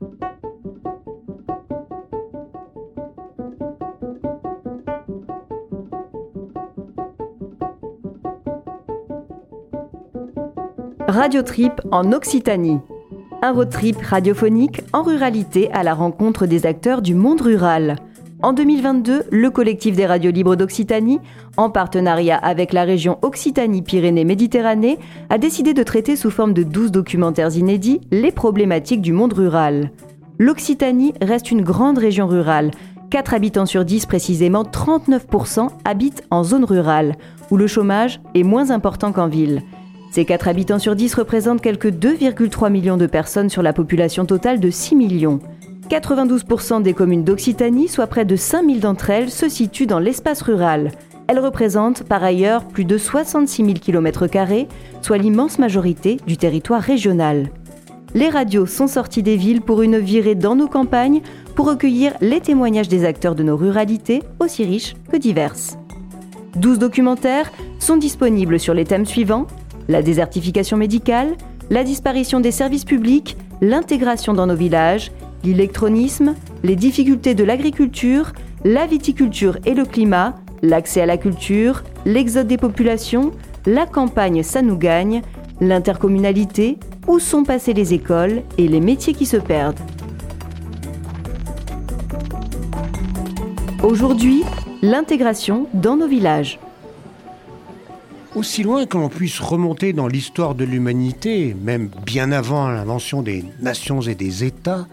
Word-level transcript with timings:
Radio 0.00 0.12
Trip 11.42 11.72
en 11.90 12.12
Occitanie. 12.12 12.78
Un 13.42 13.52
road 13.52 13.70
trip 13.70 13.96
radiophonique 14.00 14.82
en 14.92 15.02
ruralité 15.02 15.68
à 15.72 15.82
la 15.82 15.94
rencontre 15.94 16.46
des 16.46 16.66
acteurs 16.66 17.02
du 17.02 17.14
monde 17.14 17.40
rural. 17.40 17.96
En 18.40 18.52
2022, 18.52 19.24
le 19.32 19.50
collectif 19.50 19.96
des 19.96 20.06
radios 20.06 20.30
libres 20.30 20.54
d'Occitanie, 20.54 21.18
en 21.56 21.70
partenariat 21.70 22.36
avec 22.36 22.72
la 22.72 22.84
région 22.84 23.18
Occitanie-Pyrénées-Méditerranée, 23.22 25.00
a 25.28 25.38
décidé 25.38 25.74
de 25.74 25.82
traiter 25.82 26.14
sous 26.14 26.30
forme 26.30 26.52
de 26.52 26.62
12 26.62 26.92
documentaires 26.92 27.56
inédits 27.56 28.00
les 28.12 28.30
problématiques 28.30 29.02
du 29.02 29.12
monde 29.12 29.32
rural. 29.32 29.90
L'Occitanie 30.38 31.14
reste 31.20 31.50
une 31.50 31.62
grande 31.62 31.98
région 31.98 32.28
rurale. 32.28 32.70
4 33.10 33.34
habitants 33.34 33.66
sur 33.66 33.84
10 33.84 34.06
précisément, 34.06 34.62
39% 34.62 35.70
habitent 35.84 36.22
en 36.30 36.44
zone 36.44 36.64
rurale, 36.64 37.16
où 37.50 37.56
le 37.56 37.66
chômage 37.66 38.20
est 38.36 38.44
moins 38.44 38.70
important 38.70 39.10
qu'en 39.10 39.26
ville. 39.26 39.62
Ces 40.12 40.24
4 40.24 40.46
habitants 40.46 40.78
sur 40.78 40.94
10 40.94 41.12
représentent 41.14 41.60
quelques 41.60 41.90
2,3 41.90 42.70
millions 42.70 42.96
de 42.96 43.06
personnes 43.06 43.50
sur 43.50 43.62
la 43.62 43.72
population 43.72 44.26
totale 44.26 44.60
de 44.60 44.70
6 44.70 44.94
millions. 44.94 45.40
92% 45.88 46.82
des 46.82 46.92
communes 46.94 47.24
d'Occitanie, 47.24 47.88
soit 47.88 48.06
près 48.06 48.24
de 48.24 48.36
5000 48.36 48.80
d'entre 48.80 49.10
elles, 49.10 49.30
se 49.30 49.48
situent 49.48 49.86
dans 49.86 49.98
l'espace 49.98 50.42
rural. 50.42 50.92
Elles 51.26 51.38
représentent 51.38 52.04
par 52.04 52.22
ailleurs 52.22 52.64
plus 52.64 52.84
de 52.84 52.98
66 52.98 53.64
000 53.64 53.78
km, 53.80 54.26
soit 55.02 55.18
l'immense 55.18 55.58
majorité 55.58 56.18
du 56.26 56.36
territoire 56.36 56.80
régional. 56.82 57.50
Les 58.14 58.28
radios 58.28 58.66
sont 58.66 58.86
sorties 58.86 59.22
des 59.22 59.36
villes 59.36 59.60
pour 59.60 59.82
une 59.82 59.98
virée 59.98 60.34
dans 60.34 60.56
nos 60.56 60.68
campagnes 60.68 61.20
pour 61.54 61.66
recueillir 61.66 62.14
les 62.20 62.40
témoignages 62.40 62.88
des 62.88 63.04
acteurs 63.04 63.34
de 63.34 63.42
nos 63.42 63.56
ruralités, 63.56 64.22
aussi 64.40 64.64
riches 64.64 64.94
que 65.10 65.16
diverses. 65.16 65.78
12 66.56 66.78
documentaires 66.78 67.52
sont 67.78 67.96
disponibles 67.96 68.58
sur 68.58 68.72
les 68.72 68.84
thèmes 68.84 69.06
suivants 69.06 69.46
la 69.88 70.02
désertification 70.02 70.76
médicale, 70.76 71.34
la 71.70 71.82
disparition 71.82 72.40
des 72.40 72.52
services 72.52 72.84
publics, 72.84 73.36
l'intégration 73.60 74.34
dans 74.34 74.46
nos 74.46 74.54
villages, 74.54 75.10
l'électronisme, 75.44 76.34
les 76.62 76.76
difficultés 76.76 77.34
de 77.34 77.44
l'agriculture, 77.44 78.32
la 78.64 78.86
viticulture 78.86 79.58
et 79.64 79.74
le 79.74 79.84
climat, 79.84 80.34
l'accès 80.62 81.00
à 81.00 81.06
la 81.06 81.16
culture, 81.16 81.84
l'exode 82.04 82.46
des 82.46 82.56
populations, 82.56 83.32
la 83.66 83.86
campagne 83.86 84.42
ça 84.42 84.62
nous 84.62 84.76
gagne, 84.76 85.22
l'intercommunalité, 85.60 86.78
où 87.06 87.18
sont 87.18 87.44
passées 87.44 87.74
les 87.74 87.94
écoles 87.94 88.42
et 88.58 88.68
les 88.68 88.80
métiers 88.80 89.14
qui 89.14 89.26
se 89.26 89.36
perdent. 89.36 89.80
Aujourd'hui, 93.82 94.42
l'intégration 94.82 95.66
dans 95.72 95.96
nos 95.96 96.08
villages. 96.08 96.58
Aussi 98.34 98.62
loin 98.62 98.86
que 98.86 98.98
l'on 98.98 99.08
puisse 99.08 99.40
remonter 99.40 99.92
dans 99.92 100.06
l'histoire 100.06 100.54
de 100.54 100.64
l'humanité, 100.64 101.56
même 101.62 101.90
bien 102.04 102.30
avant 102.30 102.68
l'invention 102.68 103.22
des 103.22 103.44
nations 103.60 104.00
et 104.00 104.14
des 104.14 104.44
États, 104.44 104.86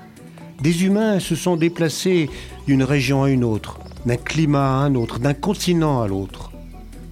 des 0.62 0.86
humains 0.86 1.20
se 1.20 1.36
sont 1.36 1.58
déplacés 1.58 2.30
d'une 2.68 2.84
région 2.84 3.24
à 3.24 3.30
une 3.30 3.44
autre, 3.44 3.80
d'un 4.06 4.18
climat 4.18 4.82
à 4.82 4.86
un 4.86 4.96
autre, 4.96 5.20
d'un 5.20 5.34
continent 5.34 6.02
à 6.02 6.08
l'autre, 6.08 6.52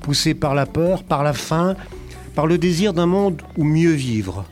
poussés 0.01 0.33
par 0.33 0.55
la 0.55 0.65
peur, 0.65 1.03
par 1.03 1.23
la 1.23 1.33
faim, 1.33 1.75
par 2.35 2.47
le 2.47 2.57
désir 2.57 2.93
d'un 2.93 3.05
monde 3.05 3.41
où 3.57 3.63
mieux 3.63 3.91
vivre, 3.91 4.45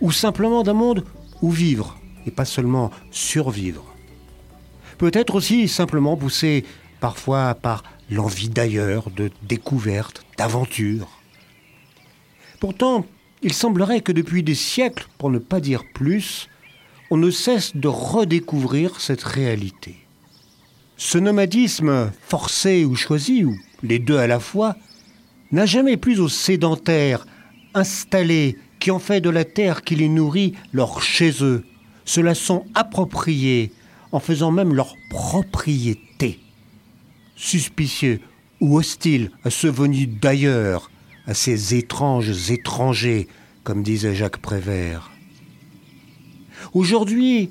ou 0.00 0.10
simplement 0.12 0.62
d'un 0.62 0.74
monde 0.74 1.04
où 1.42 1.50
vivre, 1.50 1.98
et 2.26 2.30
pas 2.30 2.44
seulement 2.44 2.90
survivre. 3.10 3.84
Peut-être 4.98 5.34
aussi 5.34 5.68
simplement 5.68 6.16
poussés 6.16 6.64
parfois 7.00 7.54
par 7.54 7.82
l'envie 8.10 8.50
d'ailleurs, 8.50 9.10
de 9.10 9.30
découverte, 9.42 10.24
d'aventure. 10.36 11.08
Pourtant, 12.58 13.06
il 13.42 13.54
semblerait 13.54 14.02
que 14.02 14.12
depuis 14.12 14.42
des 14.42 14.54
siècles, 14.54 15.06
pour 15.16 15.30
ne 15.30 15.38
pas 15.38 15.60
dire 15.60 15.84
plus, 15.94 16.49
on 17.10 17.16
ne 17.16 17.30
cesse 17.30 17.76
de 17.76 17.88
redécouvrir 17.88 19.00
cette 19.00 19.24
réalité. 19.24 19.96
Ce 20.96 21.18
nomadisme 21.18 22.12
forcé 22.22 22.84
ou 22.84 22.94
choisi, 22.94 23.44
ou 23.44 23.56
les 23.82 23.98
deux 23.98 24.18
à 24.18 24.28
la 24.28 24.38
fois, 24.38 24.76
n'a 25.50 25.66
jamais 25.66 25.96
plus 25.96 26.20
aux 26.20 26.28
sédentaires, 26.28 27.26
installés, 27.74 28.56
qui 28.78 28.90
ont 28.90 28.98
fait 28.98 29.20
de 29.20 29.28
la 29.28 29.44
terre 29.44 29.82
qui 29.82 29.96
les 29.96 30.08
nourrit 30.08 30.54
leur 30.72 31.02
chez 31.02 31.42
eux, 31.42 31.64
se 32.04 32.20
la 32.20 32.34
sont 32.34 32.64
appropriés, 32.74 33.72
en 34.12 34.20
faisant 34.20 34.50
même 34.50 34.74
leur 34.74 34.94
propriété. 35.10 36.40
Suspicieux 37.36 38.20
ou 38.60 38.78
hostiles 38.78 39.30
à 39.44 39.50
ceux 39.50 39.70
venus 39.70 40.08
d'ailleurs, 40.08 40.90
à 41.26 41.34
ces 41.34 41.74
étranges 41.74 42.50
étrangers, 42.50 43.28
comme 43.64 43.82
disait 43.82 44.14
Jacques 44.14 44.38
Prévert. 44.38 45.10
Aujourd'hui, 46.72 47.50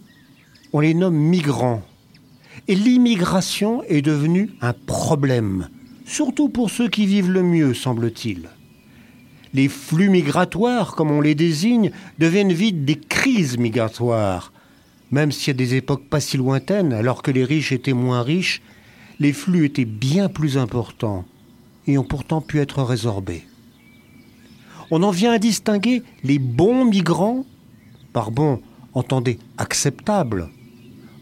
on 0.71 0.79
les 0.79 0.93
nomme 0.93 1.17
migrants. 1.17 1.81
Et 2.69 2.75
l'immigration 2.75 3.83
est 3.83 4.01
devenue 4.01 4.51
un 4.61 4.73
problème, 4.73 5.67
surtout 6.05 6.47
pour 6.47 6.69
ceux 6.69 6.87
qui 6.87 7.05
vivent 7.05 7.31
le 7.31 7.43
mieux, 7.43 7.73
semble-t-il. 7.73 8.49
Les 9.53 9.67
flux 9.67 10.09
migratoires, 10.09 10.95
comme 10.95 11.11
on 11.11 11.19
les 11.19 11.35
désigne, 11.35 11.91
deviennent 12.17 12.53
vite 12.53 12.85
des 12.85 12.95
crises 12.95 13.57
migratoires. 13.57 14.53
Même 15.11 15.31
si 15.31 15.49
à 15.49 15.53
des 15.53 15.75
époques 15.75 16.07
pas 16.07 16.19
si 16.21 16.37
lointaines, 16.37 16.93
alors 16.93 17.21
que 17.21 17.31
les 17.31 17.43
riches 17.43 17.71
étaient 17.71 17.93
moins 17.93 18.21
riches, 18.21 18.61
les 19.19 19.33
flux 19.33 19.65
étaient 19.65 19.85
bien 19.85 20.29
plus 20.29 20.57
importants 20.57 21.25
et 21.87 21.97
ont 21.97 22.03
pourtant 22.03 22.39
pu 22.39 22.59
être 22.59 22.83
résorbés. 22.83 23.43
On 24.91 25.03
en 25.03 25.11
vient 25.11 25.33
à 25.33 25.39
distinguer 25.39 26.03
les 26.23 26.39
bons 26.39 26.85
migrants, 26.85 27.45
par 28.13 28.31
bons 28.31 28.61
entendez 28.99 29.39
acceptable, 29.57 30.49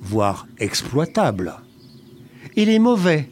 voire 0.02 0.48
exploitable, 0.60 1.56
et 2.56 2.66
les 2.66 2.80
mauvais, 2.80 3.30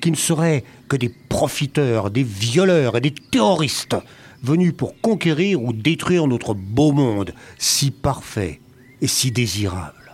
qui 0.00 0.10
ne 0.10 0.16
seraient 0.16 0.64
que 0.88 0.96
des 0.96 1.12
profiteurs, 1.28 2.10
des 2.10 2.22
violeurs 2.22 2.96
et 2.96 3.00
des 3.00 3.14
terroristes, 3.14 3.96
venus 4.42 4.74
pour 4.76 5.00
conquérir 5.00 5.62
ou 5.62 5.72
détruire 5.72 6.26
notre 6.26 6.54
beau 6.54 6.92
monde, 6.92 7.34
si 7.58 7.90
parfait 7.90 8.60
et 9.00 9.06
si 9.06 9.30
désirable. 9.30 10.12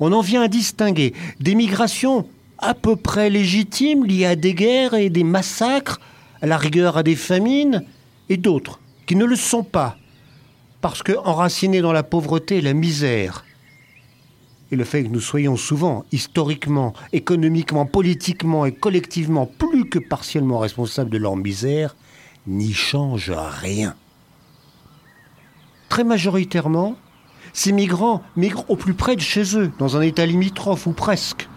On 0.00 0.12
en 0.12 0.20
vient 0.20 0.42
à 0.42 0.48
distinguer 0.48 1.14
des 1.40 1.54
migrations 1.54 2.28
à 2.58 2.74
peu 2.74 2.96
près 2.96 3.30
légitimes 3.30 4.04
liées 4.04 4.26
à 4.26 4.36
des 4.36 4.54
guerres 4.54 4.94
et 4.94 5.10
des 5.10 5.24
massacres, 5.24 6.00
à 6.42 6.46
la 6.46 6.58
rigueur 6.58 6.96
à 6.96 7.02
des 7.02 7.16
famines, 7.16 7.84
et 8.28 8.36
d'autres 8.36 8.80
qui 9.06 9.16
ne 9.16 9.24
le 9.24 9.36
sont 9.36 9.64
pas, 9.64 9.96
parce 10.84 11.02
que 11.02 11.16
enracinés 11.24 11.80
dans 11.80 11.94
la 11.94 12.02
pauvreté 12.02 12.58
et 12.58 12.60
la 12.60 12.74
misère, 12.74 13.46
et 14.70 14.76
le 14.76 14.84
fait 14.84 15.02
que 15.02 15.08
nous 15.08 15.18
soyons 15.18 15.56
souvent, 15.56 16.04
historiquement, 16.12 16.92
économiquement, 17.14 17.86
politiquement 17.86 18.66
et 18.66 18.72
collectivement 18.72 19.46
plus 19.46 19.88
que 19.88 19.98
partiellement 19.98 20.58
responsables 20.58 21.08
de 21.08 21.16
leur 21.16 21.36
misère, 21.36 21.96
n'y 22.46 22.74
change 22.74 23.32
rien. 23.34 23.94
Très 25.88 26.04
majoritairement, 26.04 26.96
ces 27.54 27.72
migrants 27.72 28.22
migrent 28.36 28.66
au 28.68 28.76
plus 28.76 28.92
près 28.92 29.16
de 29.16 29.22
chez 29.22 29.56
eux, 29.56 29.72
dans 29.78 29.96
un 29.96 30.02
état 30.02 30.26
limitrophe 30.26 30.86
ou 30.86 30.92
presque. 30.92 31.48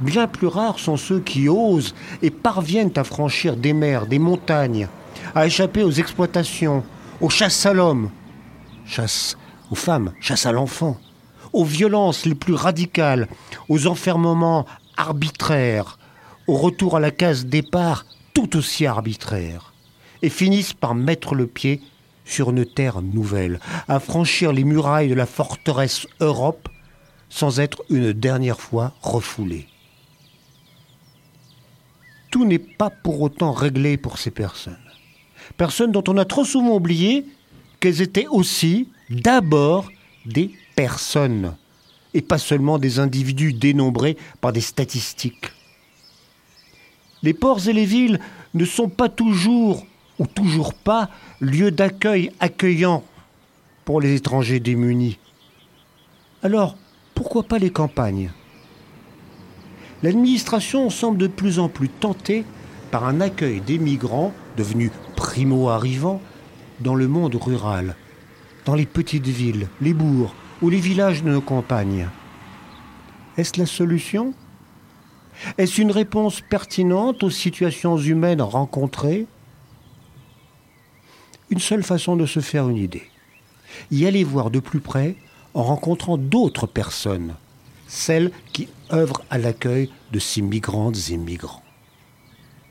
Bien 0.00 0.26
plus 0.26 0.48
rares 0.48 0.80
sont 0.80 0.96
ceux 0.96 1.20
qui 1.20 1.48
osent 1.48 1.94
et 2.20 2.30
parviennent 2.30 2.94
à 2.96 3.04
franchir 3.04 3.56
des 3.56 3.72
mers, 3.72 4.08
des 4.08 4.18
montagnes, 4.18 4.88
à 5.36 5.46
échapper 5.46 5.84
aux 5.84 5.92
exploitations, 5.92 6.82
aux 7.20 7.30
chasses 7.30 7.64
à 7.64 7.72
l'homme, 7.72 8.10
chasse 8.86 9.36
aux 9.70 9.74
femmes, 9.74 10.12
chasse 10.20 10.46
à 10.46 10.52
l'enfant, 10.52 10.98
aux 11.52 11.64
violences 11.64 12.24
les 12.24 12.34
plus 12.34 12.54
radicales, 12.54 13.28
aux 13.68 13.86
enfermements 13.86 14.66
arbitraires, 14.96 15.98
au 16.46 16.56
retour 16.56 16.96
à 16.96 17.00
la 17.00 17.10
case 17.10 17.46
départ 17.46 18.06
tout 18.34 18.56
aussi 18.56 18.86
arbitraire, 18.86 19.72
et 20.22 20.28
finissent 20.28 20.74
par 20.74 20.94
mettre 20.94 21.34
le 21.34 21.46
pied 21.46 21.80
sur 22.24 22.50
une 22.50 22.66
terre 22.66 23.02
nouvelle, 23.02 23.60
à 23.88 24.00
franchir 24.00 24.52
les 24.52 24.64
murailles 24.64 25.08
de 25.08 25.14
la 25.14 25.26
forteresse 25.26 26.06
Europe 26.20 26.68
sans 27.28 27.60
être 27.60 27.82
une 27.90 28.12
dernière 28.12 28.60
fois 28.60 28.92
refoulés. 29.02 29.66
Tout 32.30 32.44
n'est 32.44 32.58
pas 32.58 32.90
pour 32.90 33.20
autant 33.20 33.52
réglé 33.52 33.96
pour 33.96 34.18
ces 34.18 34.30
personnes. 34.30 34.76
Personnes 35.56 35.92
dont 35.92 36.04
on 36.08 36.18
a 36.18 36.24
trop 36.24 36.44
souvent 36.44 36.76
oublié 36.76 37.24
étaient 37.88 38.26
aussi, 38.26 38.88
d'abord, 39.10 39.90
des 40.24 40.52
personnes, 40.74 41.54
et 42.14 42.22
pas 42.22 42.38
seulement 42.38 42.78
des 42.78 42.98
individus 42.98 43.52
dénombrés 43.52 44.16
par 44.40 44.52
des 44.52 44.60
statistiques. 44.60 45.52
Les 47.22 47.34
ports 47.34 47.68
et 47.68 47.72
les 47.72 47.86
villes 47.86 48.20
ne 48.54 48.64
sont 48.64 48.88
pas 48.88 49.08
toujours, 49.08 49.86
ou 50.18 50.26
toujours 50.26 50.74
pas, 50.74 51.10
lieux 51.40 51.70
d'accueil 51.70 52.30
accueillants 52.40 53.04
pour 53.84 54.00
les 54.00 54.14
étrangers 54.14 54.60
démunis. 54.60 55.18
Alors, 56.42 56.76
pourquoi 57.14 57.42
pas 57.42 57.58
les 57.58 57.70
campagnes? 57.70 58.30
L'administration 60.02 60.90
semble 60.90 61.18
de 61.18 61.26
plus 61.26 61.58
en 61.58 61.68
plus 61.68 61.88
tentée 61.88 62.44
par 62.90 63.04
un 63.06 63.20
accueil 63.20 63.60
des 63.60 63.78
migrants 63.78 64.32
devenus 64.56 64.90
primo-arrivants 65.16 66.20
dans 66.80 66.94
le 66.94 67.08
monde 67.08 67.34
rural, 67.34 67.96
dans 68.64 68.74
les 68.74 68.86
petites 68.86 69.26
villes, 69.26 69.68
les 69.80 69.94
bourgs 69.94 70.34
ou 70.62 70.70
les 70.70 70.80
villages 70.80 71.22
de 71.22 71.30
nos 71.30 71.40
campagnes. 71.40 72.08
Est-ce 73.36 73.58
la 73.58 73.66
solution? 73.66 74.34
Est-ce 75.58 75.80
une 75.80 75.90
réponse 75.90 76.40
pertinente 76.40 77.22
aux 77.22 77.30
situations 77.30 77.98
humaines 77.98 78.42
rencontrées? 78.42 79.26
Une 81.50 81.60
seule 81.60 81.82
façon 81.82 82.16
de 82.16 82.26
se 82.26 82.40
faire 82.40 82.68
une 82.68 82.78
idée. 82.78 83.08
Y 83.90 84.06
aller 84.06 84.24
voir 84.24 84.50
de 84.50 84.60
plus 84.60 84.80
près 84.80 85.16
en 85.54 85.62
rencontrant 85.62 86.16
d'autres 86.16 86.66
personnes, 86.66 87.34
celles 87.86 88.30
qui 88.52 88.68
œuvrent 88.92 89.22
à 89.30 89.38
l'accueil 89.38 89.90
de 90.12 90.18
ces 90.18 90.42
migrantes 90.42 91.10
et 91.10 91.16
migrants. 91.16 91.62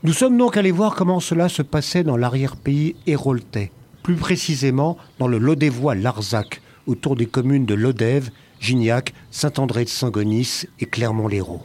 Nous 0.02 0.12
sommes 0.12 0.36
donc 0.36 0.56
allés 0.56 0.72
voir 0.72 0.94
comment 0.94 1.20
cela 1.20 1.48
se 1.48 1.62
passait 1.62 2.04
dans 2.04 2.16
l'arrière-pays 2.16 2.96
héroltais, 3.06 3.72
plus 4.06 4.14
précisément 4.14 4.96
dans 5.18 5.26
le 5.26 5.36
Lodévois 5.36 5.96
Larzac, 5.96 6.62
autour 6.86 7.16
des 7.16 7.26
communes 7.26 7.66
de 7.66 7.74
Lodève, 7.74 8.30
Gignac, 8.60 9.12
Saint-André 9.32 9.82
de 9.82 9.88
Sangonis 9.88 10.62
et 10.78 10.86
Clermont-Lérault. 10.86 11.64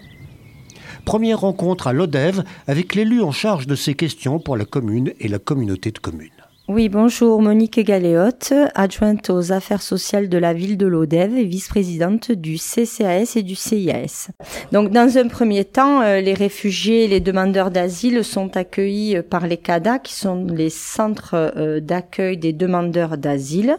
Première 1.05 1.41
rencontre 1.41 1.85
à 1.85 1.93
Lodève 1.93 2.43
avec 2.65 2.95
l'élu 2.95 3.21
en 3.21 3.31
charge 3.31 3.67
de 3.67 3.75
ces 3.75 3.93
questions 3.93 4.39
pour 4.39 4.57
la 4.57 4.65
commune 4.65 5.13
et 5.19 5.27
la 5.27 5.37
communauté 5.37 5.91
de 5.91 5.99
communes. 5.99 6.40
Oui, 6.73 6.87
bonjour, 6.87 7.41
Monique 7.41 7.81
Galéotte, 7.81 8.53
adjointe 8.75 9.29
aux 9.29 9.51
affaires 9.51 9.81
sociales 9.81 10.29
de 10.29 10.37
la 10.37 10.53
ville 10.53 10.77
de 10.77 10.85
Lodève 10.87 11.35
et 11.35 11.43
vice-présidente 11.43 12.31
du 12.31 12.55
CCAS 12.55 13.33
et 13.35 13.43
du 13.43 13.55
CIAS. 13.55 14.29
Donc, 14.71 14.89
dans 14.89 15.17
un 15.17 15.27
premier 15.27 15.65
temps, 15.65 16.01
euh, 16.01 16.21
les 16.21 16.33
réfugiés 16.33 17.03
et 17.03 17.07
les 17.09 17.19
demandeurs 17.19 17.71
d'asile 17.71 18.23
sont 18.23 18.55
accueillis 18.55 19.21
par 19.21 19.47
les 19.47 19.57
CADA, 19.57 19.99
qui 19.99 20.13
sont 20.13 20.45
les 20.45 20.69
centres 20.69 21.35
euh, 21.57 21.81
d'accueil 21.81 22.37
des 22.37 22.53
demandeurs 22.53 23.17
d'asile. 23.17 23.75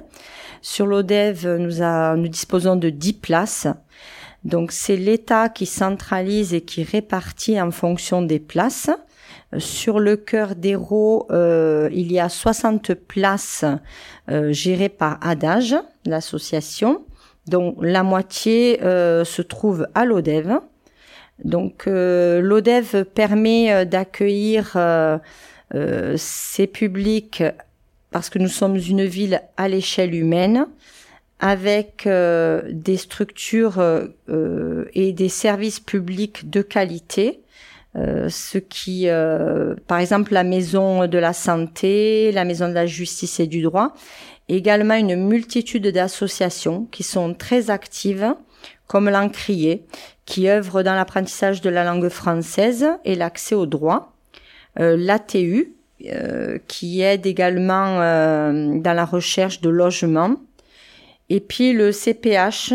Sur 0.60 0.84
l'ODEV, 0.84 1.56
nous, 1.60 2.20
nous 2.20 2.28
disposons 2.28 2.76
de 2.76 2.90
10 2.90 3.14
places. 3.14 3.68
Donc, 4.44 4.70
c'est 4.70 4.96
l'État 4.96 5.48
qui 5.48 5.64
centralise 5.64 6.52
et 6.52 6.60
qui 6.60 6.82
répartit 6.82 7.58
en 7.58 7.70
fonction 7.70 8.20
des 8.20 8.38
places. 8.38 8.90
Sur 9.58 10.00
le 10.00 10.16
cœur 10.16 10.54
d'Hérault, 10.54 11.26
euh, 11.30 11.90
il 11.92 12.10
y 12.10 12.18
a 12.18 12.30
60 12.30 12.94
places 12.94 13.64
euh, 14.30 14.50
gérées 14.50 14.88
par 14.88 15.18
Adage, 15.20 15.76
l'association, 16.06 17.04
dont 17.46 17.76
la 17.80 18.02
moitié 18.02 18.82
euh, 18.82 19.24
se 19.24 19.42
trouve 19.42 19.86
à 19.94 20.06
l'ODEV. 20.06 20.60
Donc 21.44 21.86
l'ODEV 21.86 23.04
permet 23.04 23.84
d'accueillir 23.84 24.76
ces 26.16 26.66
publics 26.68 27.42
parce 28.12 28.30
que 28.30 28.38
nous 28.38 28.48
sommes 28.48 28.76
une 28.76 29.04
ville 29.04 29.42
à 29.56 29.66
l'échelle 29.66 30.14
humaine 30.14 30.66
avec 31.40 32.06
des 32.06 32.96
structures 32.96 33.82
et 34.94 35.12
des 35.12 35.28
services 35.28 35.80
publics 35.80 36.48
de 36.48 36.62
qualité 36.62 37.40
euh, 37.94 38.28
ce 38.30 38.56
qui, 38.56 39.08
euh, 39.08 39.74
par 39.86 39.98
exemple, 39.98 40.32
la 40.32 40.44
maison 40.44 41.06
de 41.06 41.18
la 41.18 41.34
santé, 41.34 42.32
la 42.32 42.44
maison 42.44 42.68
de 42.68 42.72
la 42.72 42.86
justice 42.86 43.38
et 43.38 43.46
du 43.46 43.60
droit, 43.62 43.92
également 44.48 44.94
une 44.94 45.16
multitude 45.16 45.86
d'associations 45.88 46.86
qui 46.90 47.02
sont 47.02 47.34
très 47.34 47.70
actives, 47.70 48.34
comme 48.86 49.10
l'Encrier, 49.10 49.84
qui 50.24 50.48
œuvre 50.48 50.82
dans 50.82 50.94
l'apprentissage 50.94 51.60
de 51.60 51.68
la 51.68 51.84
langue 51.84 52.08
française 52.08 52.86
et 53.04 53.14
l'accès 53.14 53.54
au 53.54 53.66
droit, 53.66 54.14
euh, 54.80 54.96
l'ATU, 54.98 55.74
euh, 56.06 56.58
qui 56.68 57.02
aide 57.02 57.26
également 57.26 57.96
dans 57.96 58.92
la 58.94 59.04
recherche 59.04 59.60
de 59.60 59.68
logement, 59.68 60.36
et 61.28 61.40
puis 61.40 61.72
le 61.72 61.92
CPH, 61.92 62.72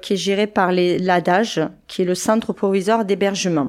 qui 0.00 0.12
est 0.12 0.16
géré 0.16 0.46
par 0.46 0.72
l'ADAGE, 0.72 1.68
qui 1.86 2.02
est 2.02 2.04
le 2.04 2.14
Centre 2.14 2.52
provisoire 2.52 3.04
d'hébergement. 3.04 3.68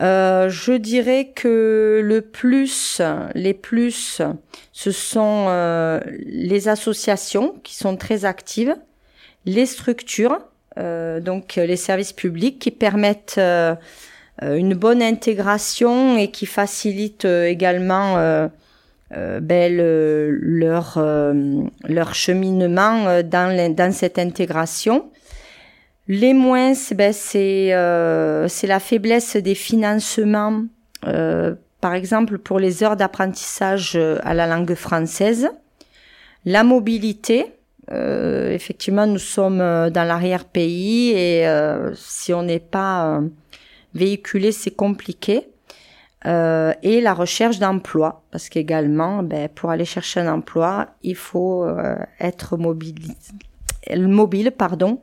Euh, 0.00 0.48
je 0.48 0.72
dirais 0.72 1.32
que 1.34 2.00
le 2.02 2.22
plus, 2.22 3.02
les 3.34 3.52
plus, 3.52 4.22
ce 4.72 4.90
sont 4.90 5.46
euh, 5.48 6.00
les 6.24 6.68
associations 6.68 7.56
qui 7.62 7.76
sont 7.76 7.96
très 7.96 8.24
actives, 8.24 8.74
les 9.44 9.66
structures, 9.66 10.38
euh, 10.78 11.20
donc 11.20 11.56
les 11.56 11.76
services 11.76 12.12
publics 12.12 12.58
qui 12.58 12.70
permettent 12.70 13.40
une 14.40 14.74
bonne 14.74 15.02
intégration 15.02 16.16
et 16.16 16.30
qui 16.30 16.46
facilitent 16.46 17.26
également 17.26 18.48
ben, 19.10 19.76
leur, 19.76 20.98
leur 21.84 22.14
cheminement 22.14 23.22
dans, 23.22 23.74
dans 23.74 23.92
cette 23.92 24.18
intégration. 24.18 25.10
Les 26.14 26.34
moins, 26.34 26.74
ben, 26.94 27.14
euh, 27.34 28.46
c'est 28.46 28.66
la 28.66 28.80
faiblesse 28.80 29.36
des 29.36 29.54
financements, 29.54 30.62
euh, 31.06 31.54
par 31.80 31.94
exemple 31.94 32.36
pour 32.36 32.58
les 32.58 32.82
heures 32.82 32.98
d'apprentissage 32.98 33.94
euh, 33.96 34.18
à 34.22 34.34
la 34.34 34.46
langue 34.46 34.74
française. 34.74 35.48
La 36.44 36.64
mobilité, 36.64 37.46
effectivement, 37.90 39.06
nous 39.06 39.18
sommes 39.18 39.58
dans 39.58 40.06
l'arrière-pays 40.06 41.12
et 41.12 41.46
si 41.94 42.34
on 42.34 42.42
n'est 42.42 42.58
pas 42.58 43.22
véhiculé, 43.94 44.52
c'est 44.52 44.72
compliqué. 44.72 45.48
et 46.26 47.00
la 47.00 47.14
recherche 47.14 47.58
d'emploi, 47.58 48.22
parce 48.32 48.48
qu'également, 48.50 49.22
ben, 49.22 49.48
pour 49.48 49.70
aller 49.70 49.86
chercher 49.86 50.20
un 50.20 50.32
emploi, 50.32 50.88
il 51.02 51.16
faut 51.16 51.66
être 52.18 52.56
mobile, 52.58 53.14
mobile, 53.96 54.50
pardon. 54.50 55.00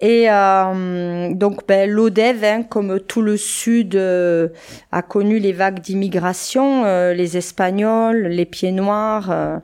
Et 0.00 0.30
euh, 0.30 1.34
donc 1.34 1.66
ben, 1.66 1.90
l'ODEV, 1.90 2.44
hein, 2.44 2.62
comme 2.62 3.00
tout 3.00 3.22
le 3.22 3.36
Sud, 3.36 3.96
euh, 3.96 4.48
a 4.92 5.02
connu 5.02 5.40
les 5.40 5.52
vagues 5.52 5.80
d'immigration, 5.80 6.84
euh, 6.84 7.14
les 7.14 7.36
Espagnols, 7.36 8.28
les 8.28 8.44
Pieds 8.44 8.70
Noirs, 8.70 9.60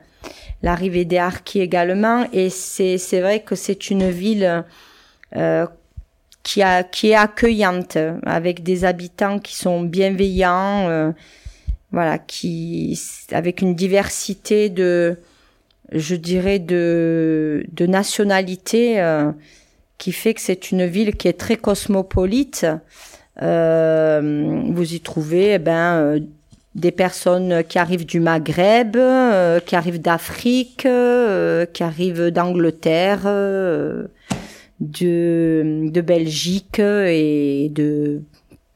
l'arrivée 0.61 1.05
des 1.05 1.19
Harkis 1.19 1.61
également. 1.61 2.27
Et 2.33 2.49
c'est 2.49 2.97
c'est 2.97 3.21
vrai 3.21 3.41
que 3.43 3.55
c'est 3.55 3.89
une 3.89 4.09
ville 4.09 4.65
qui 6.43 6.61
a 6.61 6.83
qui 6.83 7.11
est 7.11 7.15
accueillante, 7.15 7.97
avec 8.25 8.61
des 8.61 8.83
habitants 8.83 9.39
qui 9.39 9.55
sont 9.55 9.83
bienveillants, 9.83 11.13
voilà, 11.91 12.17
qui 12.17 12.99
avec 13.31 13.61
une 13.61 13.73
diversité 13.73 14.69
de, 14.69 15.17
je 15.93 16.15
dirais 16.15 16.59
de 16.59 17.65
de 17.71 17.85
nationalités 17.85 18.99
qui 19.97 20.11
fait 20.11 20.33
que 20.33 20.41
c'est 20.41 20.71
une 20.71 20.85
ville 20.85 21.15
qui 21.15 21.27
est 21.27 21.39
très 21.39 21.55
cosmopolite. 21.55 22.65
Euh, 23.41 24.61
vous 24.69 24.93
y 24.93 24.99
trouvez 24.99 25.53
eh 25.53 25.59
ben, 25.59 25.95
euh, 25.95 26.19
des 26.73 26.91
personnes 26.91 27.63
qui 27.67 27.79
arrivent 27.79 28.05
du 28.05 28.19
Maghreb, 28.19 28.95
euh, 28.95 29.59
qui 29.59 29.75
arrivent 29.75 30.01
d'Afrique, 30.01 30.87
qui 31.73 31.83
arrivent 31.83 32.27
d'Angleterre, 32.27 33.23
de, 34.79 35.89
de 35.89 36.01
Belgique 36.01 36.79
et 36.79 37.69
de 37.73 38.21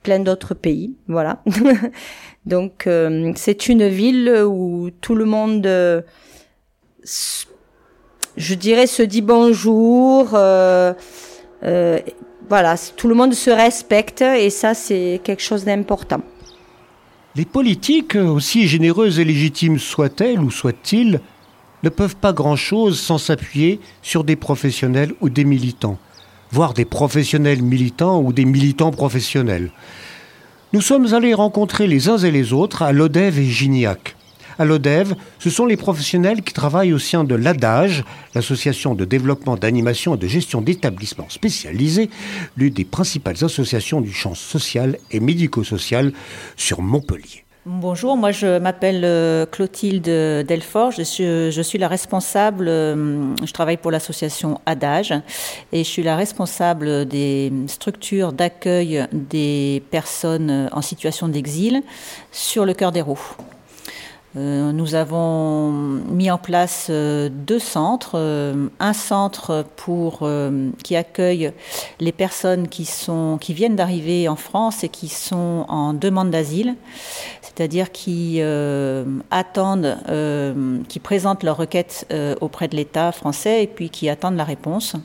plein 0.03 0.19
d'autres 0.19 0.53
pays. 0.53 0.95
Voilà. 1.07 1.43
Donc 2.45 2.87
c'est 3.35 3.67
une 3.67 3.87
ville 3.87 4.43
où 4.45 4.89
tout 5.01 5.15
le 5.15 5.25
monde 5.25 5.67
je 8.39 8.55
dirais, 8.55 8.87
se 8.87 9.03
dit 9.03 9.21
bonjour. 9.21 10.29
Euh, 10.33 10.93
euh, 11.63 11.99
voilà, 12.49 12.75
tout 12.95 13.07
le 13.07 13.13
monde 13.13 13.33
se 13.33 13.51
respecte 13.51 14.21
et 14.21 14.49
ça, 14.49 14.73
c'est 14.73 15.21
quelque 15.23 15.43
chose 15.43 15.65
d'important. 15.65 16.21
Les 17.35 17.45
politiques, 17.45 18.15
aussi 18.15 18.67
généreuses 18.67 19.19
et 19.19 19.25
légitimes 19.25 19.77
soient-elles 19.77 20.39
ou 20.39 20.49
soient-ils, 20.49 21.19
ne 21.83 21.89
peuvent 21.89 22.15
pas 22.15 22.33
grand-chose 22.33 22.99
sans 22.99 23.17
s'appuyer 23.17 23.79
sur 24.01 24.23
des 24.23 24.35
professionnels 24.35 25.13
ou 25.21 25.29
des 25.29 25.43
militants, 25.43 25.99
voire 26.51 26.73
des 26.73 26.85
professionnels 26.85 27.61
militants 27.61 28.21
ou 28.21 28.33
des 28.33 28.45
militants 28.45 28.91
professionnels. 28.91 29.71
Nous 30.73 30.81
sommes 30.81 31.13
allés 31.13 31.33
rencontrer 31.33 31.87
les 31.87 32.09
uns 32.09 32.17
et 32.17 32.31
les 32.31 32.51
autres 32.51 32.81
à 32.81 32.91
Lodève 32.91 33.37
et 33.37 33.45
Gignac. 33.45 34.15
À 34.59 34.65
l'ODEV, 34.65 35.15
ce 35.39 35.49
sont 35.49 35.65
les 35.65 35.77
professionnels 35.77 36.41
qui 36.41 36.53
travaillent 36.53 36.91
au 36.91 36.99
sein 36.99 37.23
de 37.23 37.33
l'ADAGE, 37.33 38.03
l'association 38.35 38.93
de 38.93 39.05
développement 39.05 39.55
d'animation 39.55 40.15
et 40.15 40.17
de 40.17 40.27
gestion 40.27 40.59
d'établissements 40.59 41.29
spécialisés, 41.29 42.09
l'une 42.57 42.73
des 42.73 42.83
principales 42.83 43.41
associations 43.41 44.01
du 44.01 44.11
champ 44.11 44.35
social 44.35 44.97
et 45.11 45.21
médico-social 45.21 46.11
sur 46.57 46.81
Montpellier. 46.81 47.45
Bonjour, 47.65 48.17
moi 48.17 48.31
je 48.31 48.59
m'appelle 48.59 49.03
euh, 49.05 49.45
Clotilde 49.45 50.03
Delfort, 50.03 50.91
je 50.91 51.03
suis, 51.03 51.51
je 51.51 51.61
suis 51.61 51.77
la 51.77 51.87
responsable, 51.87 52.67
euh, 52.67 53.35
je 53.45 53.53
travaille 53.53 53.77
pour 53.77 53.91
l'association 53.91 54.59
Adage 54.65 55.13
et 55.71 55.85
je 55.85 55.89
suis 55.89 56.03
la 56.03 56.17
responsable 56.17 57.05
des 57.05 57.53
structures 57.67 58.33
d'accueil 58.33 59.05
des 59.13 59.83
personnes 59.89 60.69
en 60.73 60.81
situation 60.81 61.29
d'exil 61.29 61.81
sur 62.33 62.65
le 62.65 62.73
cœur 62.73 62.91
des 62.91 63.01
roues. 63.01 63.35
Euh, 64.37 64.71
nous 64.71 64.93
avons 64.93 65.71
mis 65.71 66.29
en 66.29 66.37
place 66.37 66.87
euh, 66.91 67.29
deux 67.31 67.57
centres. 67.57 68.11
Euh, 68.13 68.67
un 68.79 68.93
centre 68.93 69.65
pour, 69.75 70.29
qui 70.83 70.95
accueille 70.95 71.51
les 71.99 72.11
personnes 72.11 72.67
qui, 72.67 72.85
sont, 72.85 73.37
qui 73.39 73.53
viennent 73.53 73.75
d'arriver 73.75 74.27
en 74.27 74.35
France 74.35 74.83
et 74.83 74.89
qui 74.89 75.07
sont 75.07 75.65
en 75.67 75.93
demande 75.93 76.29
d'asile, 76.29 76.75
c'est-à-dire 77.41 77.91
qui 77.91 78.41
attendent, 79.31 79.97
qui 80.87 80.99
présentent 80.99 81.43
leur 81.43 81.57
requête 81.57 82.07
auprès 82.41 82.67
de 82.67 82.75
l'État 82.75 83.11
français 83.11 83.63
et 83.63 83.67
puis 83.67 83.89
qui 83.89 84.09
attendent 84.09 84.37
la 84.37 84.43
réponse. 84.43 84.95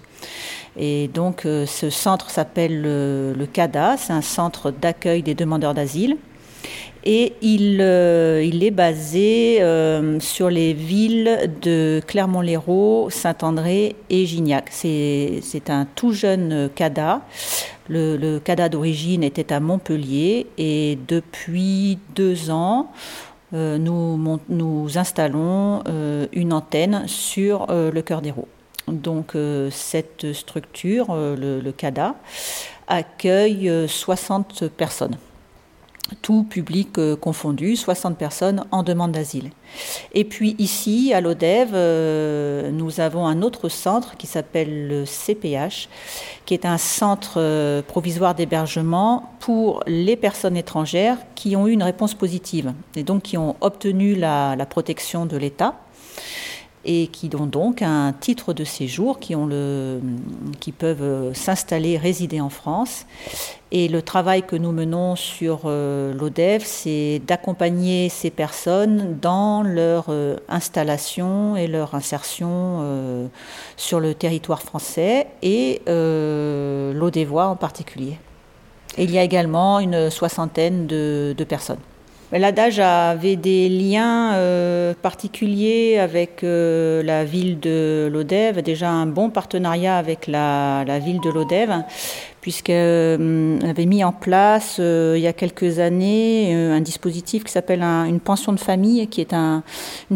Et 0.76 1.08
donc 1.08 1.42
ce 1.44 1.90
centre 1.90 2.30
s'appelle 2.30 2.82
le 2.82 3.46
CADA, 3.52 3.96
c'est 3.96 4.12
un 4.12 4.22
centre 4.22 4.70
d'accueil 4.70 5.22
des 5.22 5.34
demandeurs 5.34 5.74
d'asile 5.74 6.16
et 7.04 7.34
il, 7.42 7.78
euh, 7.80 8.42
il 8.42 8.64
est 8.64 8.70
basé 8.70 9.58
euh, 9.60 10.18
sur 10.20 10.48
les 10.48 10.72
villes 10.72 11.50
de 11.60 12.00
Clermont-Lérault, 12.06 13.10
Saint-André 13.10 13.94
et 14.08 14.26
Gignac. 14.26 14.70
C'est 14.70 15.68
un 15.68 15.86
tout 15.94 16.12
jeune 16.12 16.70
CADA. 16.74 17.20
Le, 17.88 18.38
CADA 18.38 18.70
d'origine 18.70 19.22
était 19.22 19.52
à 19.52 19.60
Montpellier 19.60 20.46
et 20.56 20.98
depuis 21.06 21.98
deux 22.14 22.50
ans, 22.50 22.90
euh, 23.52 23.76
nous, 23.76 24.40
nous, 24.48 24.98
installons 24.98 25.82
une 26.32 26.52
antenne 26.54 27.04
sur 27.06 27.66
le 27.68 28.00
cœur 28.00 28.22
des 28.22 28.30
roues. 28.30 28.48
Donc 28.88 29.36
cette 29.70 30.32
structure, 30.32 31.14
le 31.14 31.70
CADA, 31.70 32.14
accueille 32.88 33.70
60 33.86 34.68
personnes 34.68 35.16
tout 36.22 36.44
public 36.44 36.98
euh, 36.98 37.16
confondu, 37.16 37.76
60 37.76 38.16
personnes 38.16 38.64
en 38.70 38.82
demande 38.82 39.12
d'asile. 39.12 39.50
Et 40.12 40.24
puis 40.24 40.54
ici, 40.58 41.12
à 41.14 41.20
l'ODEV, 41.20 41.70
euh, 41.74 42.70
nous 42.70 43.00
avons 43.00 43.26
un 43.26 43.42
autre 43.42 43.68
centre 43.68 44.16
qui 44.16 44.26
s'appelle 44.26 44.88
le 44.88 45.04
CPH, 45.04 45.88
qui 46.44 46.54
est 46.54 46.66
un 46.66 46.78
centre 46.78 47.34
euh, 47.38 47.82
provisoire 47.82 48.34
d'hébergement 48.34 49.32
pour 49.40 49.82
les 49.86 50.16
personnes 50.16 50.56
étrangères 50.56 51.18
qui 51.34 51.56
ont 51.56 51.66
eu 51.66 51.72
une 51.72 51.82
réponse 51.82 52.14
positive 52.14 52.72
et 52.96 53.02
donc 53.02 53.22
qui 53.22 53.36
ont 53.36 53.56
obtenu 53.60 54.14
la 54.14 54.66
protection 54.68 55.26
de 55.26 55.36
l'État 55.36 55.74
et 56.84 57.06
qui 57.08 57.30
ont 57.38 57.46
donc 57.46 57.82
un 57.82 58.12
titre 58.12 58.52
de 58.52 58.64
séjour, 58.64 59.18
qui, 59.18 59.34
peuvent 60.72 61.02
euh, 61.02 61.34
s'installer, 61.34 61.96
résider 61.96 62.40
en 62.40 62.50
France. 62.50 63.06
Et 63.72 63.88
le 63.88 64.02
travail 64.02 64.42
que 64.42 64.56
nous 64.56 64.72
menons 64.72 65.16
sur 65.16 65.62
euh, 65.64 66.12
l'ODEV, 66.14 66.62
c'est 66.64 67.20
d'accompagner 67.26 68.08
ces 68.08 68.30
personnes 68.30 69.18
dans 69.20 69.62
leur 69.62 70.06
euh, 70.08 70.36
installation 70.48 71.56
et 71.56 71.66
leur 71.66 71.94
insertion 71.94 72.54
sur 73.76 74.00
le 74.00 74.14
territoire 74.14 74.62
français 74.62 75.26
et 75.42 75.80
l'ODEVois 75.86 77.46
en 77.46 77.56
particulier. 77.56 78.18
Et 78.96 79.04
il 79.04 79.10
y 79.10 79.18
a 79.18 79.22
également 79.22 79.80
une 79.80 80.10
soixantaine 80.10 80.86
de 80.86 81.44
personnes. 81.48 81.78
L'adage 82.32 82.80
avait 82.80 83.36
des 83.36 83.68
liens 83.68 84.34
euh, 84.34 84.94
particuliers 85.02 85.98
avec 85.98 86.42
euh, 86.42 87.02
la 87.02 87.24
ville 87.24 87.60
de 87.60 88.08
Lodève, 88.12 88.60
déjà 88.62 88.90
un 88.90 89.06
bon 89.06 89.30
partenariat 89.30 89.96
avec 89.98 90.26
la, 90.26 90.84
ville 90.98 91.20
de 91.20 91.30
Lodève, 91.30 91.84
puisqu'elle 92.40 92.74
euh, 93.20 93.58
avait 93.68 93.86
mis 93.86 94.02
en 94.02 94.10
place 94.10 94.78
il 94.78 95.20
y 95.20 95.28
a 95.28 95.32
quelques 95.32 95.78
années 95.78 96.52
un 96.54 96.80
dispositif 96.80 97.44
qui 97.44 97.52
s'appelle 97.52 97.82
une 97.82 98.20
pension 98.20 98.52
de 98.52 98.60
famille, 98.60 99.06
qui 99.06 99.20
est 99.20 99.32
une 99.32 99.62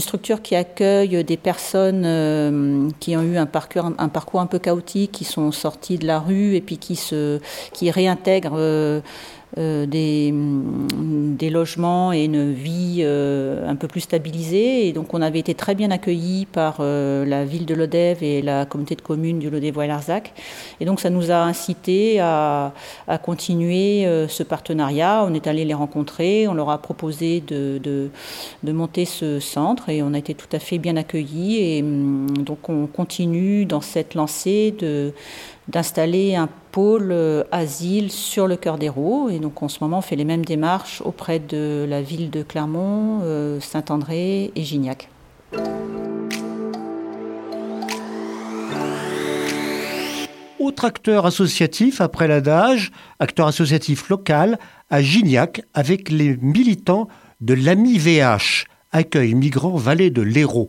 structure 0.01 0.43
qui 0.43 0.57
accueille 0.57 1.23
des 1.23 1.37
personnes 1.37 2.91
qui 2.99 3.17
ont 3.17 3.23
eu 3.23 3.37
un 3.37 3.47
parcours, 3.47 4.41
un 4.41 4.47
peu 4.47 4.59
chaotique, 4.59 5.13
qui 5.13 5.25
sont 5.25 5.53
sorties 5.53 5.99
de 5.99 6.07
la 6.07 6.19
rue 6.19 6.57
et 6.57 6.61
puis 6.63 6.79
qui, 6.79 6.97
se, 6.97 7.39
qui 7.73 7.91
réintègrent 7.91 9.03
des, 9.59 10.31
mm, 10.33 11.37
des, 11.37 11.51
logements 11.51 12.13
et 12.13 12.25
une 12.25 12.53
vie 12.53 12.99
euh, 13.01 13.69
un 13.69 13.77
peu 13.77 13.89
plus 13.89 14.01
stabilisée. 14.01 14.87
Et 14.87 14.93
donc 14.93 15.15
on 15.15 15.23
avait 15.23 15.39
été 15.39 15.55
très 15.55 15.75
bien 15.75 15.91
accueillis 15.91 16.47
par 16.47 16.77
euh, 16.81 17.25
la 17.25 17.45
ville 17.45 17.67
de 17.67 17.75
Lodève 17.75 18.23
et 18.23 18.41
la 18.43 18.67
communauté 18.67 18.95
de 18.95 19.03
communes 19.03 19.39
du 19.39 19.51
lodève 19.51 19.81
larzac 19.81 20.33
Et 20.81 20.85
donc 20.85 21.01
ça 21.01 21.11
nous 21.11 21.31
a 21.31 21.37
incité 21.37 22.21
à, 22.21 22.73
continuer 23.23 24.07
ce 24.29 24.43
partenariat. 24.43 25.25
On 25.27 25.35
est 25.35 25.47
allé 25.47 25.65
les 25.65 25.75
rencontrer, 25.75 26.47
on 26.49 26.55
leur 26.55 26.71
a 26.71 26.79
proposé 26.79 27.41
de, 27.41 27.79
de, 27.83 28.11
de, 28.63 28.73
monter 28.73 29.05
ce 29.05 29.41
centre 29.41 29.89
et 29.89 30.03
on 30.03 30.15
a 30.15 30.19
été 30.19 30.35
tout 30.35 30.49
à 30.53 30.59
fait 30.59 30.79
bien 30.79 30.97
accueillis. 30.97 31.57
Et 31.59 31.83
mm, 31.83 32.39
donc 32.39 32.69
on 32.69 32.87
continue 32.87 33.65
dans 33.67 33.81
cette 33.81 34.15
lancée 34.15 34.75
de 34.79 35.13
d'installer 35.69 36.35
un 36.35 36.49
pôle 36.73 37.13
euh, 37.13 37.45
asile 37.53 38.11
sur 38.11 38.47
le 38.47 38.57
cœur 38.57 38.79
roues. 38.89 39.29
Et 39.31 39.39
donc 39.39 39.63
en 39.63 39.69
ce 39.69 39.79
moment, 39.81 39.99
on 39.99 40.03
fait 40.03 40.17
les 40.17 40.25
mêmes 40.25 40.45
démarches 40.45 41.03
auprès 41.05 41.39
de 41.39 41.87
la 41.89 42.03
ville 42.03 42.31
de 42.31 42.43
Clermont, 42.43 43.21
euh, 43.23 43.61
Saint-André 43.61 44.51
et 44.55 44.65
Gignac. 44.65 45.09
Autre 50.59 50.85
acteur 50.85 51.25
associatif 51.25 52.01
après 52.01 52.29
l'adage, 52.29 52.91
acteur 53.21 53.47
associatif 53.47 54.09
local 54.09 54.59
à 54.91 55.01
Gignac 55.01 55.63
avec 55.73 56.11
les 56.11 56.37
militants 56.37 57.09
de 57.41 57.55
l'AMI 57.55 57.99
VH, 57.99 58.65
accueil 58.93 59.35
migrants 59.35 59.77
vallée 59.77 60.11
de 60.11 60.23
l'Hérault, 60.23 60.69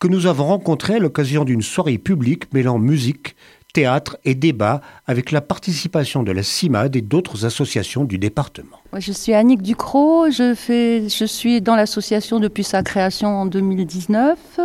que 0.00 0.08
nous 0.08 0.26
avons 0.26 0.46
rencontré 0.46 0.96
à 0.96 0.98
l'occasion 0.98 1.44
d'une 1.44 1.62
soirée 1.62 1.98
publique 1.98 2.52
mêlant 2.52 2.78
musique, 2.78 3.36
théâtre 3.72 4.18
et 4.24 4.34
débat 4.34 4.80
avec 5.06 5.30
la 5.30 5.40
participation 5.40 6.22
de 6.22 6.32
la 6.32 6.42
CIMAD 6.42 6.96
et 6.96 7.00
d'autres 7.00 7.44
associations 7.44 8.04
du 8.04 8.18
département. 8.18 8.76
Je 8.96 9.12
suis 9.12 9.32
Annick 9.32 9.62
Ducrot, 9.62 10.30
je, 10.30 10.54
fais, 10.54 11.08
je 11.08 11.24
suis 11.24 11.60
dans 11.60 11.76
l'association 11.76 12.40
depuis 12.40 12.64
sa 12.64 12.82
création 12.82 13.28
en 13.28 13.46
2019. 13.46 14.60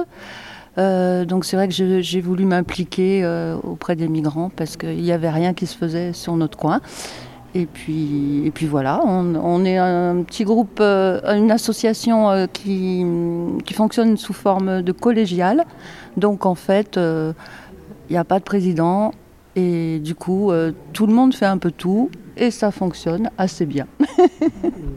Euh, 0.77 1.25
donc 1.25 1.45
c'est 1.45 1.55
vrai 1.55 1.67
que 1.67 2.01
j'ai 2.01 2.21
voulu 2.21 2.45
m'impliquer 2.45 3.23
euh, 3.23 3.57
auprès 3.63 3.95
des 3.95 4.07
migrants 4.07 4.51
parce 4.55 4.77
qu'il 4.77 5.01
n'y 5.01 5.11
avait 5.11 5.29
rien 5.29 5.53
qui 5.53 5.65
se 5.65 5.75
faisait 5.75 6.13
sur 6.13 6.35
notre 6.35 6.57
coin. 6.57 6.81
Et 7.55 7.65
puis, 7.65 8.45
et 8.45 8.51
puis 8.51 8.67
voilà, 8.67 9.01
on, 9.03 9.65
est 9.65 9.77
un 9.77 10.21
petit 10.21 10.43
groupe, 10.43 10.77
euh, 10.79 11.19
une 11.33 11.49
association 11.49 12.47
qui, 12.53 13.03
qui, 13.65 13.73
fonctionne 13.73 14.15
sous 14.17 14.33
forme 14.33 14.83
de 14.83 14.91
collégiale. 14.91 15.65
Donc 16.17 16.45
en 16.45 16.53
fait, 16.53 16.99
il 18.09 18.13
n'y 18.13 18.17
a 18.17 18.23
pas 18.23 18.39
de 18.39 18.43
président 18.43 19.11
et 19.55 19.99
du 19.99 20.13
coup, 20.13 20.51
euh, 20.51 20.71
tout 20.93 21.07
le 21.07 21.13
monde 21.13 21.33
fait 21.33 21.45
un 21.45 21.57
peu 21.57 21.71
tout 21.71 22.11
et 22.35 22.51
ça 22.51 22.71
fonctionne 22.71 23.31
assez 23.37 23.65
bien. 23.65 23.87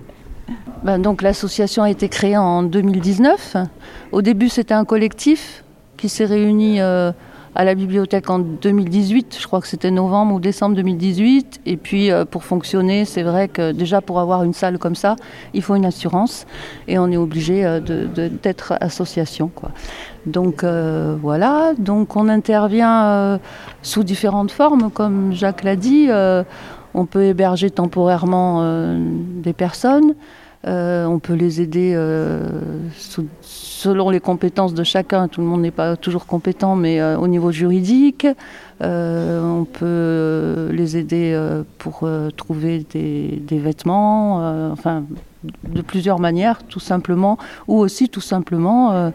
ben, 0.85 0.99
donc 0.99 1.23
l'association 1.23 1.83
a 1.83 1.90
été 1.90 2.09
créée 2.09 2.37
en 2.37 2.62
2019. 2.62 3.57
Au 4.12 4.21
début, 4.21 4.49
c'était 4.49 4.75
un 4.75 4.85
collectif 4.85 5.64
qui 5.97 6.09
s'est 6.09 6.26
réuni 6.26 6.81
euh, 6.81 7.12
à 7.54 7.64
la 7.64 7.75
bibliothèque 7.75 8.30
en 8.30 8.38
2018, 8.38 9.37
je 9.40 9.47
crois 9.47 9.61
que 9.61 9.66
c'était 9.66 9.90
novembre 9.90 10.35
ou 10.35 10.40
décembre 10.40 10.76
2018. 10.76 11.62
Et 11.66 11.76
puis 11.76 12.11
euh, 12.11 12.25
pour 12.25 12.45
fonctionner, 12.45 13.04
c'est 13.04 13.23
vrai 13.23 13.49
que 13.49 13.73
déjà 13.73 14.00
pour 14.00 14.21
avoir 14.21 14.45
une 14.45 14.52
salle 14.52 14.78
comme 14.78 14.95
ça, 14.95 15.16
il 15.52 15.62
faut 15.62 15.75
une 15.75 15.85
assurance 15.85 16.47
et 16.87 16.99
on 16.99 17.11
est 17.11 17.16
obligé 17.16 17.64
euh, 17.64 17.80
d'être 17.80 18.75
association. 18.80 19.50
Donc 20.26 20.62
euh, 20.62 21.16
voilà, 21.21 21.73
donc 21.76 22.14
on 22.14 22.28
intervient 22.28 23.40
sous 23.83 24.04
différentes 24.04 24.52
formes, 24.52 24.90
comme 24.90 25.33
Jacques 25.33 25.64
l'a 25.64 25.76
dit. 25.76 26.09
on 26.95 27.07
peut 27.07 27.25
héberger 27.25 27.71
temporairement 27.71 28.95
des 29.42 29.52
personnes. 29.52 30.14
on 30.64 31.19
peut 31.21 31.35
les 31.35 31.61
aider 31.61 31.97
sous, 32.97 33.26
selon 33.81 34.11
les 34.11 34.21
compétences 34.21 34.75
de 34.75 34.85
chacun, 34.85 35.27
tout 35.27 35.41
le 35.41 35.47
monde 35.47 35.63
n'est 35.63 35.71
pas 35.71 35.97
toujours 35.97 36.27
compétent, 36.27 36.77
mais 36.77 37.01
euh, 37.01 37.17
au 37.17 37.29
niveau 37.29 37.51
juridique, 37.51 38.27
euh, 38.83 39.43
on 39.43 39.65
peut 39.65 40.69
les 40.71 40.99
aider 40.99 41.33
euh, 41.35 41.63
pour 41.79 42.07
trouver 42.37 42.85
des, 42.91 43.59
vêtements, 43.59 44.71
enfin, 44.71 45.05
de 45.67 45.81
plusieurs 45.81 46.19
manières, 46.19 46.63
tout 46.69 46.81
simplement, 46.81 47.39
ou 47.69 47.79
aussi 47.79 48.11
tout 48.11 48.21
simplement 48.21 49.13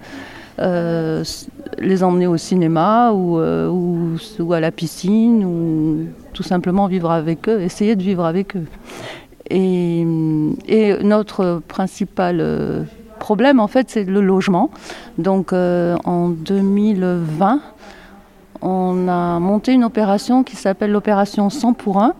les 0.57 2.03
emmener 2.03 2.27
au 2.27 2.37
cinéma 2.37 3.11
ou, 3.11 3.37
à 4.51 4.59
la 4.59 4.71
piscine, 4.71 5.45
ou 5.45 6.07
tout 6.33 6.43
simplement 6.43 6.87
vivre 6.87 7.11
avec 7.11 7.47
eux, 7.47 7.61
essayer 7.61 7.95
de 7.95 8.01
vivre 8.01 8.25
avec 8.25 8.55
eux. 8.55 8.65
Et, 9.51 10.03
notre 11.03 11.61
principal 11.67 12.87
problème, 13.25 13.59
en 13.59 13.67
fait, 13.67 13.89
c'est 13.89 14.03
le 14.03 14.21
logement. 14.21 14.69
Donc, 15.17 15.51
en 15.51 16.29
2020, 16.29 17.59
on 18.61 19.07
a 19.07 19.39
monté 19.39 19.73
une 19.73 19.83
opération 19.83 20.43
qui 20.43 20.55
s'appelle 20.55 20.91
l'opération 20.91 21.49
100 21.49 21.73
pour 21.73 22.03
1, 22.03 22.13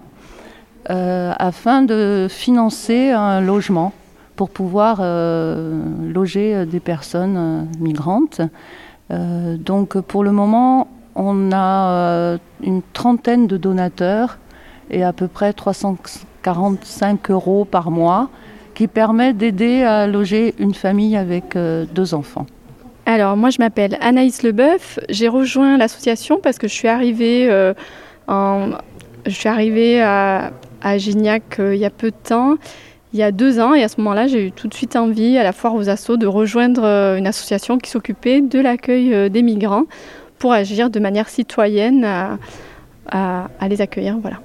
afin 1.38 1.84
de 1.84 2.26
financer 2.28 3.12
un 3.12 3.40
logement 3.40 3.94
pour 4.36 4.50
pouvoir 4.50 4.96
loger 5.00 6.66
des 6.66 6.80
personnes 6.80 7.68
migrantes. 7.80 8.42
donc, 9.12 10.00
pour 10.00 10.24
le 10.24 10.32
moment, 10.32 10.88
on 11.16 11.52
a 11.52 11.90
euh, 11.90 12.38
une 12.62 12.82
trentaine 12.94 13.48
de 13.48 13.58
donateurs 13.58 14.38
et 14.90 15.04
à 15.04 15.14
peu 15.14 15.28
près 15.28 15.54
345 15.54 17.32
euros 17.32 17.66
par 17.66 17.90
mois 17.90 18.30
qui 18.76 18.88
permet 18.88 19.34
d'aider 19.34 19.82
à 19.84 20.06
loger 20.06 20.54
une 20.60 20.74
famille 20.74 21.16
avec 21.16 21.56
euh, 21.56 21.86
deux 21.96 22.14
enfants. 22.14 22.46
Alors 23.08 23.38
moi 23.38 23.50
je 23.50 23.58
m'appelle 23.60 23.98
Anaïs 24.02 24.44
Leboeuf, 24.44 25.00
j'ai 25.10 25.28
rejoint 25.28 25.78
l'association 25.78 26.40
parce 26.42 26.58
que 26.58 26.68
je 26.68 26.74
suis 26.74 26.88
arrivée, 26.88 27.48
euh, 27.50 27.74
à, 28.28 28.82
Gignac 30.98 31.44
il 31.60 31.76
y 31.76 31.86
a 31.86 31.90
peu 31.90 32.12
de 32.12 32.16
temps, 32.24 32.56
il 33.14 33.20
y 33.20 33.24
a 33.24 33.32
deux 33.32 33.60
ans 33.60 33.74
et 33.74 33.84
à 33.84 33.88
ce 33.88 34.02
moment-là 34.02 34.28
j'ai 34.28 34.48
eu 34.48 34.52
tout 34.52 34.68
de 34.68 34.74
suite 34.74 34.96
envie 34.96 35.38
à 35.38 35.44
la 35.44 35.52
foire 35.52 35.76
aux 35.76 35.90
assauts 35.90 36.18
de 36.18 36.28
rejoindre 36.28 36.84
une 37.18 37.28
association 37.28 37.78
qui 37.78 37.90
s'occupait 37.90 38.42
de 38.42 38.60
l'accueil 38.60 39.30
des 39.30 39.42
migrants 39.42 39.86
pour 40.40 40.52
agir 40.52 40.90
de 40.90 41.00
manière 41.00 41.30
citoyenne 41.30 42.06
à, 43.12 43.68
les 43.68 43.82
accueillir. 43.82 44.18
Voilà. 44.20 44.38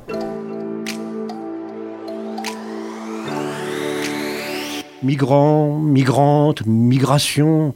Migrants, 5.03 5.79
migrantes, 5.79 6.67
migration. 6.67 7.75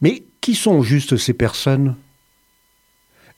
Mais 0.00 0.22
qui 0.40 0.54
sont 0.54 0.82
juste 0.82 1.16
ces 1.16 1.34
personnes? 1.34 1.96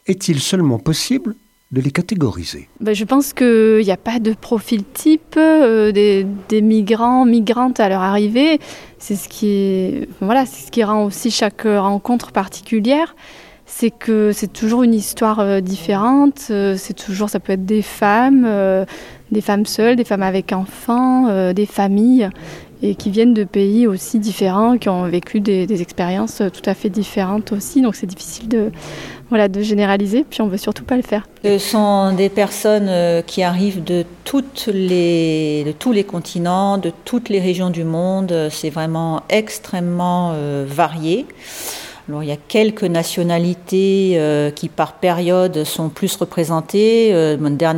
Est-il 0.06 0.40
seulement 0.40 0.78
possible 0.78 1.34
de 1.70 1.80
les 1.80 1.90
catégoriser? 1.90 2.68
Ben, 2.80 2.94
Je 2.94 3.04
pense 3.04 3.32
qu'il 3.32 3.82
n'y 3.84 3.90
a 3.90 3.96
pas 3.96 4.20
de 4.20 4.32
profil 4.32 4.84
type 4.84 5.34
euh, 5.36 5.92
des, 5.92 6.62
migrants, 6.62 7.24
migrantes 7.24 7.80
à 7.80 7.88
leur 7.88 8.00
arrivée. 8.00 8.58
C'est 8.98 9.16
ce 9.16 9.28
qui, 9.28 10.08
c'est 10.20 10.66
ce 10.66 10.70
qui 10.70 10.82
rend 10.84 11.04
aussi 11.04 11.30
chaque 11.30 11.62
rencontre 11.62 12.32
particulière. 12.32 13.14
C'est 13.70 13.90
que 13.90 14.32
c'est 14.32 14.52
toujours 14.52 14.82
une 14.82 14.94
histoire 14.94 15.40
euh, 15.40 15.60
différente. 15.60 16.48
Euh, 16.50 16.74
c'est 16.76 16.94
toujours, 16.94 17.28
ça 17.28 17.38
peut 17.38 17.52
être 17.52 17.66
des 17.66 17.82
femmes, 17.82 18.48
des 19.30 19.40
femmes 19.40 19.66
seules, 19.66 19.94
des 19.94 20.04
femmes 20.04 20.22
avec 20.22 20.52
enfants, 20.52 21.52
des 21.52 21.66
familles 21.66 22.30
et 22.82 22.94
qui 22.94 23.10
viennent 23.10 23.34
de 23.34 23.44
pays 23.44 23.86
aussi 23.86 24.18
différents, 24.18 24.78
qui 24.78 24.88
ont 24.88 25.04
vécu 25.04 25.40
des, 25.40 25.82
expériences 25.82 26.42
tout 26.52 26.62
à 26.68 26.74
fait 26.74 26.90
différentes 26.90 27.52
aussi. 27.52 27.82
Donc 27.82 27.96
c'est 27.96 28.06
difficile 28.06 28.48
de, 28.48 28.70
voilà, 29.28 29.48
de 29.48 29.60
généraliser, 29.60 30.24
puis 30.28 30.42
on 30.42 30.48
veut 30.48 30.58
surtout 30.58 30.84
pas 30.84 30.96
le 30.96 31.02
faire. 31.02 31.26
Ce 31.44 31.58
sont 31.58 32.12
des 32.12 32.28
personnes 32.28 32.88
euh, 32.88 33.22
qui 33.22 33.42
arrivent 33.42 33.82
de, 33.82 34.04
toutes 34.24 34.68
les, 34.72 35.74
tous 35.78 35.92
les 35.92 36.04
continents, 36.04 36.78
de 36.78 36.92
toutes 37.04 37.28
les 37.28 37.40
régions 37.40 37.70
du 37.70 37.84
monde. 37.84 38.48
C'est 38.50 38.70
vraiment 38.70 39.22
extrêmement 39.28 40.32
euh, 40.34 40.64
varié 40.68 41.26
il 42.10 42.28
y 42.28 42.32
a 42.32 42.36
quelques 42.36 42.84
nationalités 42.84 44.14
euh, 44.16 44.50
qui 44.50 44.68
par 44.70 44.94
période 44.94 45.64
sont 45.64 45.90
plus 45.90 46.16
représentées. 46.16 47.10
Euh, 47.12 47.36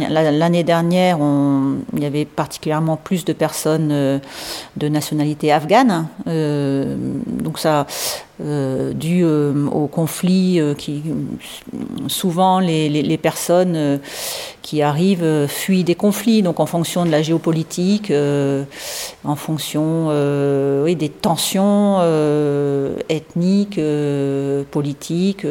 l'année 0.08 0.62
dernière, 0.62 1.18
il 1.92 2.02
y 2.02 2.06
avait 2.06 2.24
particulièrement 2.24 2.96
plus 2.96 3.24
de 3.24 3.32
personnes 3.32 3.90
euh, 3.90 4.18
de 4.76 4.88
nationalité 4.88 5.50
afghane. 5.50 6.06
donc 6.26 7.58
ça, 7.58 7.86
dû 8.94 9.24
au 9.24 9.86
conflit 9.86 10.60
qui 10.78 11.02
souvent 12.08 12.60
les, 12.60 13.18
personnes 13.18 14.00
qui 14.62 14.82
arrivent 14.82 15.46
fuient 15.46 15.84
des 15.84 15.94
conflits 15.94 16.42
donc 16.42 16.60
en 16.60 16.66
fonction 16.66 17.04
de 17.04 17.10
la 17.10 17.22
géopolitique 17.22 18.12
en 19.24 19.36
fonction 19.36 20.08
oui, 20.84 20.96
des 20.96 21.08
tensions 21.08 22.00
ethniques 23.08 23.78
euh, 23.78 24.62
politiques. 24.70 25.46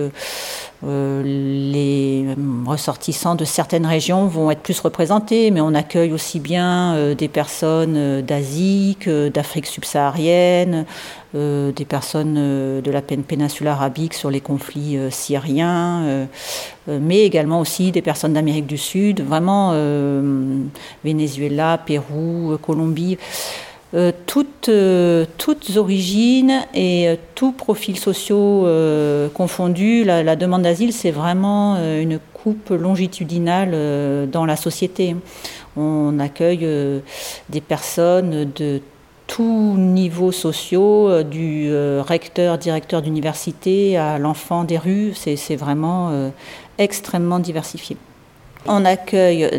Euh, 0.86 1.24
les 1.24 2.26
ressortissants 2.66 3.36
de 3.36 3.44
certaines 3.44 3.86
régions 3.86 4.28
vont 4.28 4.50
être 4.50 4.62
plus 4.62 4.80
représentés, 4.80 5.52
mais 5.52 5.60
on 5.60 5.74
accueille 5.74 6.14
aussi 6.14 6.40
bien 6.40 6.96
euh, 6.96 7.16
des 7.16 7.28
personnes 7.28 8.22
d'Asie 8.22 8.96
que 9.00 9.28
d'Afrique 9.28 9.66
subsaharienne, 9.66 10.86
des 11.34 11.86
personnes 11.88 12.82
de 12.82 12.92
la 12.92 13.04
péninsule 13.04 13.68
arabique 13.68 14.16
sur 14.16 14.32
les 14.32 14.42
conflits 14.42 14.98
syriens, 15.12 16.28
mais 16.88 17.20
également 17.20 17.60
aussi 17.60 17.92
des 17.92 18.02
personnes 18.02 18.34
d'Amérique 18.34 18.66
du 18.66 18.80
Sud, 18.80 19.22
vraiment 19.22 19.74
Venezuela, 21.04 21.78
Pérou, 21.86 22.58
Colombie. 22.66 23.20
Euh, 23.96 24.12
toutes, 24.28 24.70
euh, 24.70 25.26
toutes, 25.40 25.76
origines 25.76 26.62
et 26.76 27.10
euh, 27.10 27.16
tous 27.34 27.52
profils 27.52 27.98
sociaux 27.98 28.68
confondus. 29.34 30.04
La, 30.04 30.36
demande 30.36 30.62
d'asile, 30.62 30.94
c'est 30.94 31.12
vraiment 31.12 31.78
une 31.78 32.20
coupe 32.34 32.70
longitudinale 32.70 34.30
dans 34.30 34.46
la 34.46 34.56
société. 34.56 35.16
On 35.76 36.20
accueille 36.20 36.68
des 37.50 37.62
personnes 37.62 38.52
de 38.56 38.82
tous 39.28 39.76
niveaux 39.78 40.32
sociaux, 40.32 41.24
du 41.24 41.72
recteur, 42.00 42.58
directeur 42.58 43.02
d'université 43.02 43.98
à 43.98 44.18
l'enfant 44.18 44.64
des 44.64 44.78
rues. 44.78 45.14
C'est 45.16 45.56
vraiment 45.56 46.32
extrêmement 46.78 47.40
diversifié. 47.40 47.98
On 48.68 48.86
accueille 48.86 49.50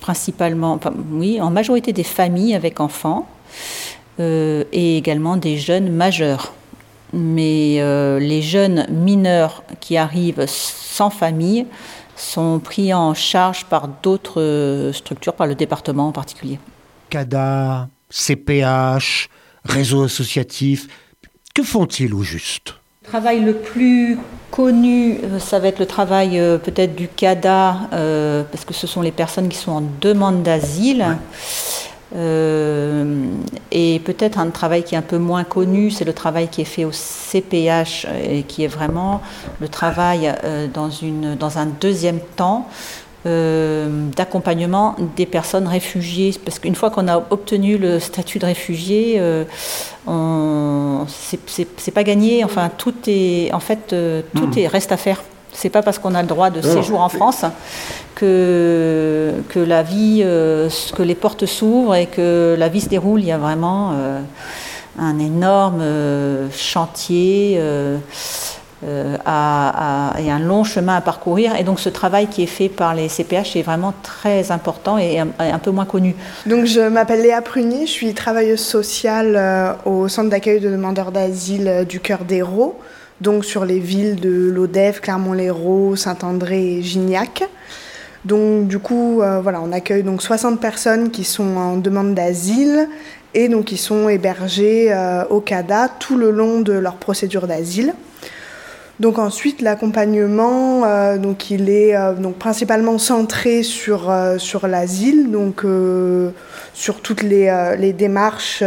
principalement, 0.00 0.78
oui, 1.12 1.40
en 1.40 1.50
majorité 1.50 1.92
des 1.92 2.04
familles 2.04 2.54
avec 2.54 2.80
enfants 2.80 3.26
euh, 4.20 4.62
et 4.72 4.96
également 4.96 5.36
des 5.36 5.56
jeunes 5.56 5.90
majeurs. 5.90 6.52
Mais 7.12 7.76
euh, 7.78 8.20
les 8.20 8.42
jeunes 8.42 8.86
mineurs 8.90 9.64
qui 9.80 9.96
arrivent 9.96 10.44
sans 10.46 11.10
famille 11.10 11.66
sont 12.16 12.60
pris 12.60 12.94
en 12.94 13.12
charge 13.14 13.64
par 13.64 13.88
d'autres 13.88 14.90
structures, 14.94 15.34
par 15.34 15.48
le 15.48 15.56
département 15.56 16.08
en 16.08 16.12
particulier. 16.12 16.60
CADA, 17.10 17.88
CPH, 18.10 19.28
réseau 19.64 20.04
associatif, 20.04 20.86
que 21.54 21.64
font-ils 21.64 22.14
au 22.14 22.22
juste? 22.22 22.74
Le 23.02 23.08
travail 23.08 23.40
le 23.40 23.54
plus 23.54 24.18
connu, 24.52 25.18
euh, 25.24 25.40
ça 25.40 25.58
va 25.58 25.68
être 25.68 25.80
le 25.80 25.86
travail 25.86 26.40
peut-être 26.64 26.94
du 26.94 27.08
CADA, 27.08 27.88
parce 27.90 28.64
que 28.64 28.74
ce 28.74 28.86
sont 28.86 29.02
les 29.02 29.12
personnes 29.12 29.48
qui 29.48 29.58
sont 29.58 29.72
en 29.72 29.82
demande 30.00 30.44
d'asile. 30.44 31.16
Euh, 32.14 33.26
et 33.72 33.98
peut-être 34.04 34.38
un 34.38 34.50
travail 34.50 34.84
qui 34.84 34.94
est 34.94 34.98
un 34.98 35.02
peu 35.02 35.18
moins 35.18 35.44
connu, 35.44 35.90
c'est 35.90 36.04
le 36.04 36.12
travail 36.12 36.48
qui 36.48 36.60
est 36.60 36.66
fait 36.66 36.84
au 36.84 36.92
CPH 36.92 38.06
et 38.24 38.44
qui 38.44 38.62
est 38.62 38.68
vraiment 38.68 39.20
le 39.60 39.68
travail 39.68 40.32
euh, 40.44 40.68
dans, 40.72 40.90
une, 40.90 41.34
dans 41.34 41.58
un 41.58 41.66
deuxième 41.66 42.20
temps 42.36 42.68
euh, 43.26 44.08
d'accompagnement 44.14 44.94
des 45.16 45.26
personnes 45.26 45.66
réfugiées. 45.66 46.34
Parce 46.44 46.60
qu'une 46.60 46.76
fois 46.76 46.90
qu'on 46.90 47.08
a 47.08 47.18
obtenu 47.30 47.78
le 47.78 47.98
statut 47.98 48.38
de 48.38 48.46
réfugié, 48.46 49.16
euh, 49.18 49.44
c'est 51.08 51.90
pas 51.90 52.04
gagné. 52.04 52.44
Enfin, 52.44 52.70
tout 52.76 52.94
est, 53.08 53.52
en 53.52 53.60
fait, 53.60 53.88
tout 53.88 54.46
hmm. 54.46 54.58
est, 54.58 54.68
reste 54.68 54.92
à 54.92 54.96
faire. 54.96 55.24
C'est 55.54 55.70
pas 55.70 55.82
parce 55.82 55.98
qu'on 55.98 56.14
a 56.14 56.20
le 56.20 56.28
droit 56.28 56.50
de 56.50 56.60
séjour 56.60 57.00
en 57.00 57.08
France 57.08 57.44
que, 58.14 59.32
que 59.48 59.60
la 59.60 59.82
vie, 59.82 60.20
euh, 60.24 60.68
que 60.94 61.02
les 61.02 61.14
portes 61.14 61.46
s'ouvrent 61.46 61.94
et 61.94 62.06
que 62.06 62.56
la 62.58 62.68
vie 62.68 62.80
se 62.80 62.88
déroule. 62.88 63.20
Il 63.20 63.26
y 63.26 63.32
a 63.32 63.38
vraiment 63.38 63.92
euh, 63.94 64.20
un 64.98 65.18
énorme 65.18 65.80
euh, 65.80 66.48
chantier 66.50 67.60
à, 69.24 70.14
et 70.18 70.30
un 70.30 70.38
long 70.40 70.64
chemin 70.64 70.96
à 70.96 71.00
parcourir. 71.00 71.54
Et 71.56 71.62
donc 71.62 71.78
ce 71.78 71.88
travail 71.88 72.26
qui 72.26 72.42
est 72.42 72.46
fait 72.46 72.68
par 72.68 72.94
les 72.94 73.08
CPH 73.08 73.56
est 73.56 73.62
vraiment 73.62 73.94
très 74.02 74.50
important 74.50 74.98
et 74.98 75.20
un, 75.20 75.28
un 75.38 75.58
peu 75.58 75.70
moins 75.70 75.86
connu. 75.86 76.16
Donc 76.46 76.66
je 76.66 76.80
m'appelle 76.80 77.22
Léa 77.22 77.40
Prunier, 77.42 77.86
je 77.86 77.92
suis 77.92 78.12
travailleuse 78.12 78.60
sociale 78.60 79.76
au 79.86 80.08
centre 80.08 80.30
d'accueil 80.30 80.60
de 80.60 80.68
demandeurs 80.68 81.12
d'asile 81.12 81.86
du 81.88 82.00
Cœur 82.00 82.24
d'Hérault 82.24 82.76
donc 83.20 83.44
sur 83.44 83.64
les 83.64 83.78
villes 83.78 84.16
de 84.16 84.50
Lodève, 84.50 85.00
Clermont-Lérault, 85.00 85.96
Saint-André 85.96 86.78
et 86.78 86.82
Gignac. 86.82 87.44
Donc 88.24 88.68
du 88.68 88.78
coup, 88.78 89.20
euh, 89.20 89.40
voilà, 89.40 89.60
on 89.60 89.72
accueille 89.72 90.02
donc 90.02 90.22
60 90.22 90.60
personnes 90.60 91.10
qui 91.10 91.24
sont 91.24 91.56
en 91.56 91.76
demande 91.76 92.14
d'asile 92.14 92.88
et 93.34 93.48
donc 93.48 93.66
qui 93.66 93.76
sont 93.76 94.08
hébergées 94.08 94.92
euh, 94.92 95.24
au 95.28 95.40
CADA 95.40 95.88
tout 95.98 96.16
le 96.16 96.30
long 96.30 96.60
de 96.60 96.72
leur 96.72 96.96
procédure 96.96 97.46
d'asile. 97.46 97.94
Donc 99.00 99.18
ensuite 99.18 99.60
l'accompagnement, 99.60 100.84
euh, 100.84 101.18
donc 101.18 101.50
il 101.50 101.68
est 101.68 101.94
donc 102.18 102.36
principalement 102.36 102.96
centré 102.98 103.62
sur 103.62 104.14
sur 104.38 104.68
l'asile, 104.68 105.30
donc 105.30 105.64
sur 106.72 107.00
toutes 107.00 107.22
les, 107.22 107.74
les 107.78 107.92
démarches 107.92 108.62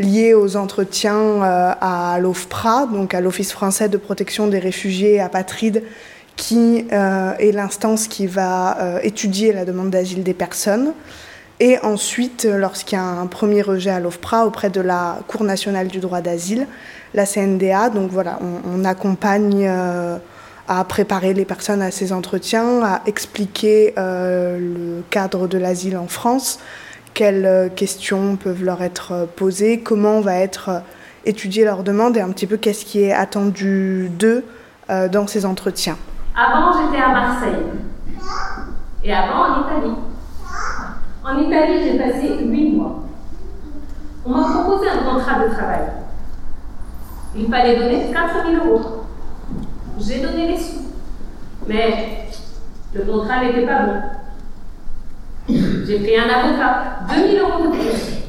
liées 0.00 0.34
aux 0.34 0.56
entretiens 0.56 1.40
à 1.42 2.18
l'OFPRA, 2.20 2.86
donc 2.86 3.14
à 3.14 3.20
l'Office 3.20 3.52
français 3.52 3.88
de 3.88 3.96
protection 3.96 4.48
des 4.48 4.58
réfugiés 4.58 5.14
et 5.14 5.20
apatrides, 5.20 5.84
qui 6.34 6.86
est 6.90 7.52
l'instance 7.52 8.08
qui 8.08 8.26
va 8.26 8.98
étudier 9.02 9.52
la 9.52 9.64
demande 9.64 9.90
d'asile 9.90 10.24
des 10.24 10.34
personnes. 10.34 10.94
Et 11.60 11.78
ensuite, 11.82 12.48
lorsqu'il 12.50 12.96
y 12.96 13.00
a 13.00 13.04
un 13.04 13.26
premier 13.26 13.60
rejet 13.60 13.90
à 13.90 14.00
l'OFPRA 14.00 14.46
auprès 14.46 14.70
de 14.70 14.80
la 14.80 15.18
Cour 15.28 15.44
nationale 15.44 15.88
du 15.88 16.00
droit 16.00 16.22
d'asile, 16.22 16.66
la 17.14 17.26
CNDA. 17.26 17.90
Donc 17.90 18.10
voilà, 18.10 18.38
on, 18.64 18.84
accompagne 18.84 19.66
euh, 19.68 20.16
à 20.68 20.84
préparer 20.84 21.34
les 21.34 21.44
personnes 21.44 21.82
à 21.82 21.90
ces 21.90 22.12
entretiens, 22.12 22.82
à 22.82 23.02
expliquer 23.06 23.94
euh, 23.98 24.58
le 24.58 25.02
cadre 25.10 25.48
de 25.48 25.58
l'asile 25.58 25.96
en 25.96 26.08
France, 26.08 26.60
quelles 27.14 27.46
euh, 27.46 27.68
questions 27.68 28.36
peuvent 28.36 28.62
leur 28.62 28.82
être 28.82 29.28
posées, 29.36 29.80
comment 29.80 30.20
va 30.20 30.36
être 30.36 30.82
étudiée 31.24 31.64
leur 31.64 31.82
demande 31.82 32.16
et 32.16 32.20
un 32.20 32.30
petit 32.30 32.46
peu 32.46 32.56
qu'est-ce 32.56 32.84
qui 32.84 33.02
est 33.02 33.12
attendu 33.12 34.10
d'eux 34.18 34.44
dans 35.12 35.28
ces 35.28 35.46
entretiens. 35.46 35.96
Avant, 36.34 36.72
j'étais 36.72 37.00
à 37.00 37.08
Marseille. 37.10 37.62
Et 39.04 39.12
avant, 39.12 39.44
en 39.44 39.60
Italie. 39.62 39.94
En 41.22 41.38
Italie, 41.38 41.80
j'ai 41.84 41.98
passé 41.98 42.44
huit 42.44 42.72
mois. 42.72 43.04
On 44.24 44.30
m'a 44.30 44.48
proposé 44.48 44.88
un 44.88 45.04
contrat 45.04 45.46
de 45.46 45.52
travail. 45.54 45.86
Il 47.36 47.48
fallait 47.48 47.76
donner 47.76 48.10
4 48.12 48.50
000 48.50 48.66
euros. 48.66 49.04
J'ai 49.98 50.20
donné 50.20 50.48
les 50.48 50.58
sous. 50.58 50.82
Mais 51.66 52.26
le 52.92 53.04
contrat 53.04 53.44
n'était 53.44 53.66
pas 53.66 53.82
bon. 53.82 54.00
J'ai 55.86 55.98
pris 55.98 56.16
un 56.16 56.28
avocat, 56.28 57.00
2 57.08 57.28
000 57.36 57.48
euros 57.48 57.68
de 57.68 57.76
plus. 57.76 58.20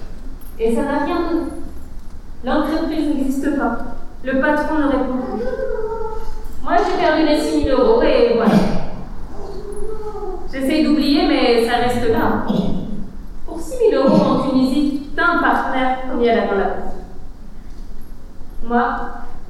Et 0.60 0.76
ça 0.76 0.84
n'a 0.84 1.06
rien 1.06 1.16
donné. 1.30 1.42
L'entreprise 2.44 3.16
n'existe 3.16 3.58
pas. 3.58 3.78
Le 4.24 4.40
patron 4.40 4.78
ne 4.78 4.88
répond 4.88 5.18
plus. 5.34 5.46
Moi, 6.64 6.74
j'ai 6.78 7.04
perdu 7.04 7.26
les 7.26 7.40
6 7.40 7.64
000 7.64 7.80
euros 7.80 8.02
et 8.02 8.34
voilà. 8.36 8.54
J'essaye 10.52 10.84
d'oublier, 10.84 11.28
mais 11.28 11.66
ça 11.66 11.78
reste 11.78 12.10
là. 12.10 12.46
Pour 13.46 13.60
6 13.60 13.90
000 13.92 14.04
euros 14.04 14.22
en 14.22 14.50
Tunisie, 14.50 15.10
t'as 15.16 15.38
un 15.38 15.42
partenaire 15.42 16.00
comme 16.10 16.22
il 16.22 16.26
y 16.26 16.30
a 16.30 16.36
là 16.36 16.48
dans 16.48 16.58
la 16.58 16.92
moi, 18.64 19.00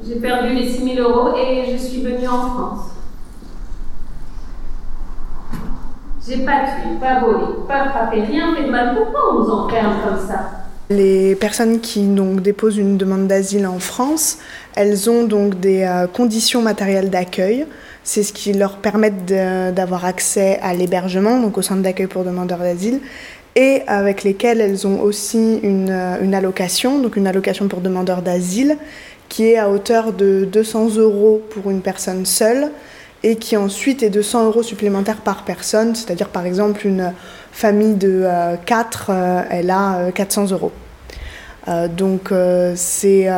j'ai 0.03 0.15
perdu 0.15 0.53
les 0.53 0.67
6 0.67 0.95
000 0.95 1.07
euros 1.07 1.35
et 1.37 1.71
je 1.71 1.77
suis 1.77 2.01
venue 2.01 2.27
en 2.27 2.41
France. 2.41 2.91
J'ai 6.27 6.37
pas 6.37 6.65
tué, 6.65 6.99
pas 6.99 7.19
volé, 7.19 7.45
pas 7.67 7.89
frappé, 7.89 8.21
rien 8.21 8.55
fait 8.55 8.63
de 8.65 8.69
mal. 8.69 8.95
Pourquoi 8.95 9.19
on 9.31 9.39
nous 9.39 9.49
enferme 9.49 9.95
comme 10.05 10.27
ça? 10.27 10.51
Les 10.91 11.35
personnes 11.35 11.79
qui 11.79 12.05
donc, 12.05 12.41
déposent 12.41 12.77
une 12.77 12.97
demande 12.97 13.27
d'asile 13.27 13.65
en 13.65 13.79
France, 13.79 14.37
elles 14.75 15.09
ont 15.09 15.23
donc 15.23 15.59
des 15.59 15.81
euh, 15.81 16.05
conditions 16.05 16.61
matérielles 16.61 17.09
d'accueil. 17.09 17.65
C'est 18.03 18.21
ce 18.21 18.33
qui 18.33 18.53
leur 18.53 18.77
permet 18.77 19.09
d'avoir 19.09 20.05
accès 20.05 20.59
à 20.61 20.75
l'hébergement, 20.75 21.39
donc 21.39 21.57
au 21.57 21.63
centre 21.63 21.81
d'accueil 21.81 22.07
pour 22.07 22.23
demandeurs 22.23 22.59
d'asile, 22.59 22.99
et 23.55 23.81
avec 23.87 24.23
lesquelles 24.23 24.61
elles 24.61 24.85
ont 24.85 25.01
aussi 25.01 25.59
une, 25.63 25.89
euh, 25.89 26.21
une 26.21 26.35
allocation, 26.35 26.99
donc 26.99 27.15
une 27.15 27.25
allocation 27.25 27.67
pour 27.67 27.81
demandeurs 27.81 28.21
d'asile, 28.21 28.77
qui 29.27 29.45
est 29.45 29.57
à 29.57 29.71
hauteur 29.71 30.13
de 30.13 30.45
200 30.45 30.97
euros 30.97 31.41
pour 31.49 31.71
une 31.71 31.81
personne 31.81 32.25
seule 32.25 32.69
et 33.23 33.35
qui 33.35 33.57
ensuite 33.57 34.03
est 34.03 34.09
de 34.09 34.21
100 34.21 34.45
euros 34.45 34.63
supplémentaires 34.63 35.21
par 35.21 35.43
personne, 35.43 35.95
c'est-à-dire 35.95 36.29
par 36.29 36.45
exemple 36.45 36.85
une 36.85 37.13
famille 37.51 37.95
de 37.95 38.25
4, 38.65 39.09
euh, 39.09 39.13
euh, 39.13 39.43
elle 39.49 39.69
a 39.69 40.11
400 40.11 40.51
euros. 40.51 40.71
donc 41.97 42.33
c'est 42.75 43.29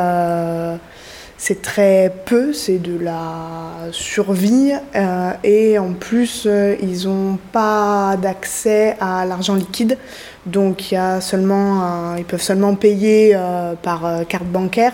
c'est 1.45 1.61
très 1.61 2.09
peu, 2.23 2.53
c'est 2.53 2.77
de 2.77 2.97
la 2.97 3.89
survie 3.91 4.71
euh, 4.95 5.31
et 5.43 5.77
en 5.77 5.91
plus 5.91 6.45
euh, 6.45 6.77
ils 6.81 7.05
n'ont 7.05 7.37
pas 7.51 8.15
d'accès 8.15 8.95
à 9.01 9.25
l'argent 9.25 9.55
liquide, 9.55 9.97
donc 10.45 10.93
y 10.93 10.95
a 10.95 11.19
seulement, 11.19 12.15
ils 12.17 12.23
peuvent 12.23 12.41
seulement 12.41 12.75
payer 12.75 13.33
euh, 13.35 13.73
par 13.73 14.25
carte 14.29 14.45
bancaire, 14.45 14.93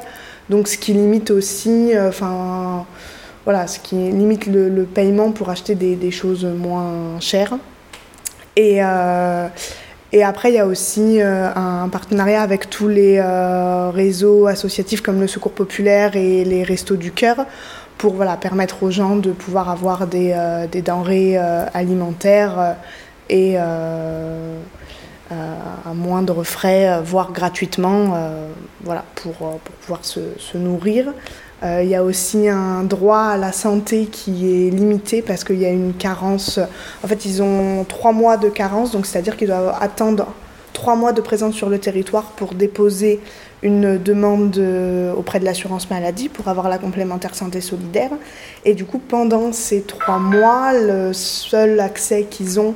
donc 0.50 0.68
ce 0.68 0.80
qui 0.80 0.94
limite 0.94 1.30
aussi, 1.30 1.92
enfin 1.96 2.88
voilà, 3.50 3.68
ce 3.68 3.80
qui 3.80 3.96
limite 3.96 4.46
le, 4.46 4.84
paiement 4.84 5.32
pour 5.32 5.50
acheter 5.50 5.76
des, 5.76 6.12
choses 6.12 6.46
moins 6.46 7.20
chères. 7.20 7.58
Et 8.56 8.82
et 10.12 10.24
après, 10.24 10.50
il 10.50 10.56
y 10.56 10.60
a 10.60 10.66
aussi 10.66 11.22
euh, 11.22 11.54
un 11.56 11.88
partenariat 11.88 12.42
avec 12.42 12.68
tous 12.70 12.88
les 12.88 13.20
euh, 13.20 13.92
réseaux 13.92 14.48
associatifs 14.48 15.02
comme 15.02 15.22
le 15.22 15.28
Secours 15.28 15.52
Populaire 15.52 16.16
et 16.16 16.44
les 16.44 16.64
Restos 16.64 16.96
du 16.96 17.12
Cœur 17.12 17.46
pour 18.00 18.16
voilà, 18.16 18.36
permettre 18.36 18.82
aux 18.82 18.90
gens 18.90 19.18
de 19.18 19.32
pouvoir 19.32 19.70
avoir 19.70 20.08
des, 20.08 20.32
euh, 20.34 20.66
des 20.66 20.82
denrées 20.82 21.38
alimentaires 21.38 22.78
et 23.30 23.58
à 23.58 23.84
moindre 25.94 26.44
frais, 26.44 27.02
voire 27.04 27.32
gratuitement, 27.32 28.18
voilà, 28.84 29.04
pour, 29.16 29.60
pouvoir 29.82 30.00
se 30.04 30.58
nourrir. 30.58 31.14
Euh, 31.64 31.82
il 31.84 31.90
y 31.90 31.96
a 31.96 32.04
aussi 32.04 32.48
un 32.48 32.84
droit 32.84 33.24
à 33.24 33.38
la 33.38 33.52
santé 33.52 34.06
qui 34.06 34.68
est 34.68 34.70
limité 34.70 35.22
parce 35.22 35.44
qu'il 35.44 35.60
y 35.60 35.66
a 35.66 35.70
une 35.70 35.94
carence. 35.94 36.60
En 37.04 37.08
fait, 37.08 37.26
ils 37.26 37.42
ont 37.42 37.84
trois 37.84 38.14
mois 38.14 38.38
de 38.38 38.50
carence, 38.50 38.92
donc 38.92 39.06
c'est-à-dire 39.06 39.36
qu'ils 39.36 39.48
doivent 39.48 39.76
attendre 39.80 40.28
trois 40.74 40.96
mois 40.96 41.12
de 41.12 41.22
présence 41.22 41.56
sur 41.56 41.70
le 41.70 41.80
territoire 41.80 42.24
pour 42.24 42.54
déposer 42.54 43.20
une 43.62 43.98
demande 43.98 44.58
auprès 45.18 45.42
de 45.42 45.46
l'assurance 45.46 45.90
maladie 45.90 46.30
pour 46.30 46.48
avoir 46.48 46.70
la 46.70 46.78
complémentaire 46.78 47.36
santé 47.36 47.60
solidaire. 47.60 48.12
Et 48.64 48.74
du 48.74 48.86
coup, 48.86 49.00
pendant 49.00 49.52
ces 49.52 49.82
trois 49.82 50.20
mois, 50.20 50.72
le 50.74 51.12
seul 51.12 51.82
accès 51.82 52.24
qu'ils 52.24 52.62
ont 52.62 52.74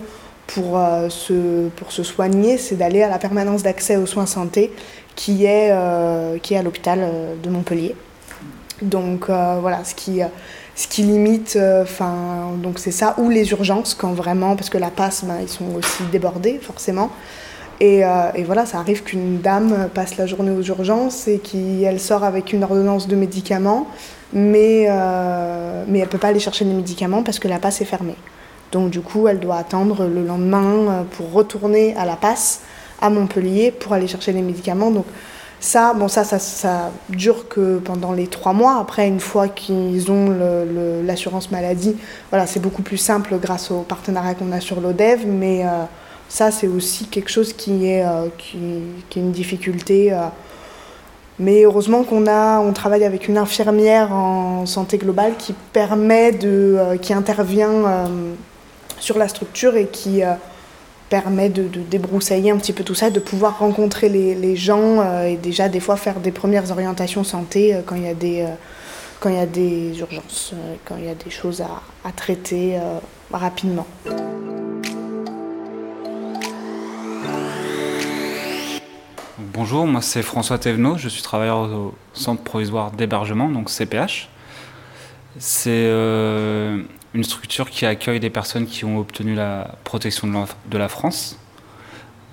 pour, 0.48 0.78
euh, 0.78 1.10
se, 1.10 1.70
pour 1.70 1.92
se 1.92 2.04
soigner, 2.04 2.58
c'est 2.58 2.76
d'aller 2.76 3.02
à 3.02 3.10
la 3.10 3.18
permanence 3.18 3.64
d'accès 3.64 3.96
aux 3.98 4.06
soins 4.06 4.26
santé 4.26 4.72
euh, 5.30 6.38
qui 6.40 6.54
est 6.54 6.58
à 6.58 6.64
l'hôpital 6.64 7.00
de 7.42 7.50
Montpellier. 7.50 7.96
Donc 8.82 9.30
euh, 9.30 9.58
voilà, 9.62 9.84
ce 9.84 9.96
qui, 9.96 10.22
euh, 10.22 10.28
ce 10.76 10.88
qui 10.88 11.04
limite, 11.04 11.56
euh, 11.56 11.84
enfin, 11.84 12.52
donc 12.62 12.80
c'est 12.80 12.92
ça, 12.92 13.16
ou 13.18 13.30
les 13.30 13.52
urgences, 13.52 13.94
quand 13.94 14.14
vraiment, 14.14 14.56
parce 14.56 14.70
que 14.70 14.78
la 14.78 14.90
passe, 14.90 15.24
ben, 15.26 15.38
ils 15.42 15.50
sont 15.50 15.76
aussi 15.76 16.04
débordés, 16.12 16.60
forcément. 16.62 17.12
Et, 17.80 18.02
et, 18.36 18.44
voilà, 18.44 18.66
ça 18.66 18.78
arrive 18.78 19.04
qu'une 19.04 19.42
dame 19.42 19.90
passe 19.94 20.16
la 20.16 20.26
journée 20.26 20.52
aux 20.52 20.62
urgences 20.62 21.28
et 21.28 21.40
qu'elle 21.40 22.00
sort 22.00 22.24
avec 22.24 22.54
une 22.54 22.64
ordonnance 22.64 23.10
de 23.10 23.16
médicaments, 23.18 23.88
mais, 24.32 24.88
mais 25.88 26.00
elle 26.00 26.06
ne 26.06 26.10
peut 26.10 26.20
pas 26.20 26.30
aller 26.30 26.40
chercher 26.40 26.64
les 26.64 26.74
médicaments 26.74 27.24
parce 27.24 27.40
que 27.40 27.50
la 27.50 27.60
passe 27.60 27.82
est 27.82 27.86
fermée. 27.86 28.16
Donc 28.72 28.90
du 28.90 29.02
coup, 29.02 29.28
elle 29.28 29.40
doit 29.40 29.58
attendre 29.58 30.06
le 30.06 30.24
lendemain 30.24 31.06
pour 31.18 31.34
retourner 31.34 31.94
à 31.98 32.06
la 32.06 32.16
passe 32.16 32.62
à 33.02 33.10
Montpellier 33.10 33.72
pour 33.72 33.92
aller 33.92 34.08
chercher 34.08 34.32
les 34.32 34.44
médicaments. 34.44 34.92
Donc 34.92 35.06
ça, 35.64 35.94
bon, 35.94 36.10
ça, 36.10 36.26
ça, 36.26 36.40
ça, 36.40 36.92
dure 37.08 37.48
que 37.48 37.78
pendant 37.78 38.12
les 38.12 38.28
trois 38.28 38.52
mois. 38.52 38.80
Après, 38.82 39.08
une 39.08 39.22
fois 39.22 39.48
qu'ils 39.48 40.12
ont 40.12 40.36
l'assurance 41.06 41.52
maladie, 41.52 41.96
voilà, 42.32 42.48
c'est 42.48 42.60
beaucoup 42.60 42.82
plus 42.82 42.98
simple 42.98 43.38
grâce 43.42 43.72
au 43.72 43.80
partenariat 43.80 44.34
qu'on 44.34 44.52
a 44.52 44.60
sur 44.60 44.82
l'ODEV. 44.82 45.26
Mais 45.26 45.64
euh, 45.64 45.86
ça, 46.28 46.52
c'est 46.52 46.68
aussi 46.68 47.06
quelque 47.06 47.30
chose 47.30 47.54
qui 47.54 47.88
est, 47.88 48.04
euh, 48.06 48.28
qui, 48.38 48.58
est 49.16 49.22
une 49.22 49.32
difficulté. 49.32 50.12
Euh. 50.12 50.18
mais 51.40 51.64
heureusement 51.64 52.04
qu'on 52.04 52.28
on 52.28 52.74
travaille 52.74 53.06
avec 53.06 53.30
une 53.30 53.38
infirmière 53.38 54.12
en 54.12 54.66
santé 54.66 54.98
globale 54.98 55.36
qui 55.40 55.54
permet 55.72 56.34
de, 56.34 56.98
qui 57.02 57.14
intervient 57.14 58.10
sur 59.00 59.18
la 59.18 59.30
structure 59.30 59.78
et 59.78 59.88
qui 59.88 60.24
permet 61.22 61.50
de, 61.50 61.68
débroussailler 61.92 62.50
un 62.50 62.58
petit 62.58 62.74
peu 62.74 62.84
tout 62.84 62.96
ça, 62.96 63.12
de 63.12 63.20
pouvoir 63.20 63.60
rencontrer 63.60 64.10
les, 64.10 64.56
gens 64.56 65.00
euh, 65.00 65.28
et 65.28 65.36
déjà 65.38 65.70
des 65.70 65.80
fois 65.80 65.96
faire 65.96 66.20
des 66.20 66.32
premières 66.32 66.72
orientations 66.72 67.24
santé 67.24 67.76
euh, 67.76 67.82
quand 67.86 67.94
il 67.94 68.02
y 68.02 68.08
a 68.08 68.16
des, 68.16 68.42
euh, 68.42 68.48
quand 69.20 69.30
il 69.30 69.36
y 69.36 69.40
a 69.40 69.46
des 69.46 70.00
urgences, 70.00 70.56
quand 70.86 70.96
il 70.98 71.06
y 71.06 71.10
a 71.10 71.14
des 71.14 71.30
choses 71.30 71.62
à, 71.62 72.12
traiter 72.14 72.80
rapidement. 73.32 73.86
Bonjour, 79.38 79.86
moi 79.86 80.02
c'est 80.02 80.24
François 80.24 80.58
Thévenot, 80.58 80.98
je 80.98 81.10
suis 81.10 81.22
travailleur 81.22 81.60
au 81.60 81.94
Centre 82.14 82.42
provisoire 82.42 82.90
d'hébergement, 82.90 83.50
donc 83.50 83.70
CPH. 83.70 84.30
C'est 85.38 85.88
une 87.14 87.24
structure 87.24 87.70
qui 87.70 87.86
accueille 87.86 88.20
des 88.20 88.30
personnes 88.30 88.66
qui 88.66 88.86
ont 88.86 88.98
obtenu 88.98 89.36
la 89.36 89.76
protection 89.84 90.28
de 90.28 90.78
la 90.78 90.90
France. 90.90 91.38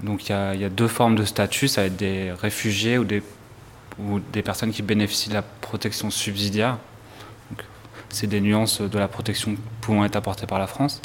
Donc 0.03 0.29
il 0.29 0.33
y, 0.33 0.64
a, 0.64 0.69
deux 0.71 0.88
formes 0.88 1.14
de 1.14 1.25
statut, 1.25 1.69
ça 1.69 1.83
va 1.83 1.87
être 1.88 1.97
des 1.97 2.33
réfugiés 2.33 2.97
ou 2.97 3.05
des, 3.05 3.23
ou 3.99 4.19
des 4.19 4.43
personnes 4.43 4.73
qui 4.73 4.83
bénéficient 4.83 5.29
de 5.29 5.35
la 5.35 5.43
protection 5.43 6.11
subsidiaire. 6.11 6.79
c'est 8.09 8.27
des 8.27 8.40
nuances 8.40 8.81
de 8.81 8.99
la 8.99 9.09
protection 9.09 9.57
pouvant 9.83 10.05
être 10.05 10.16
apportées 10.16 10.47
par 10.47 10.59
la 10.59 10.66
France. 10.66 11.03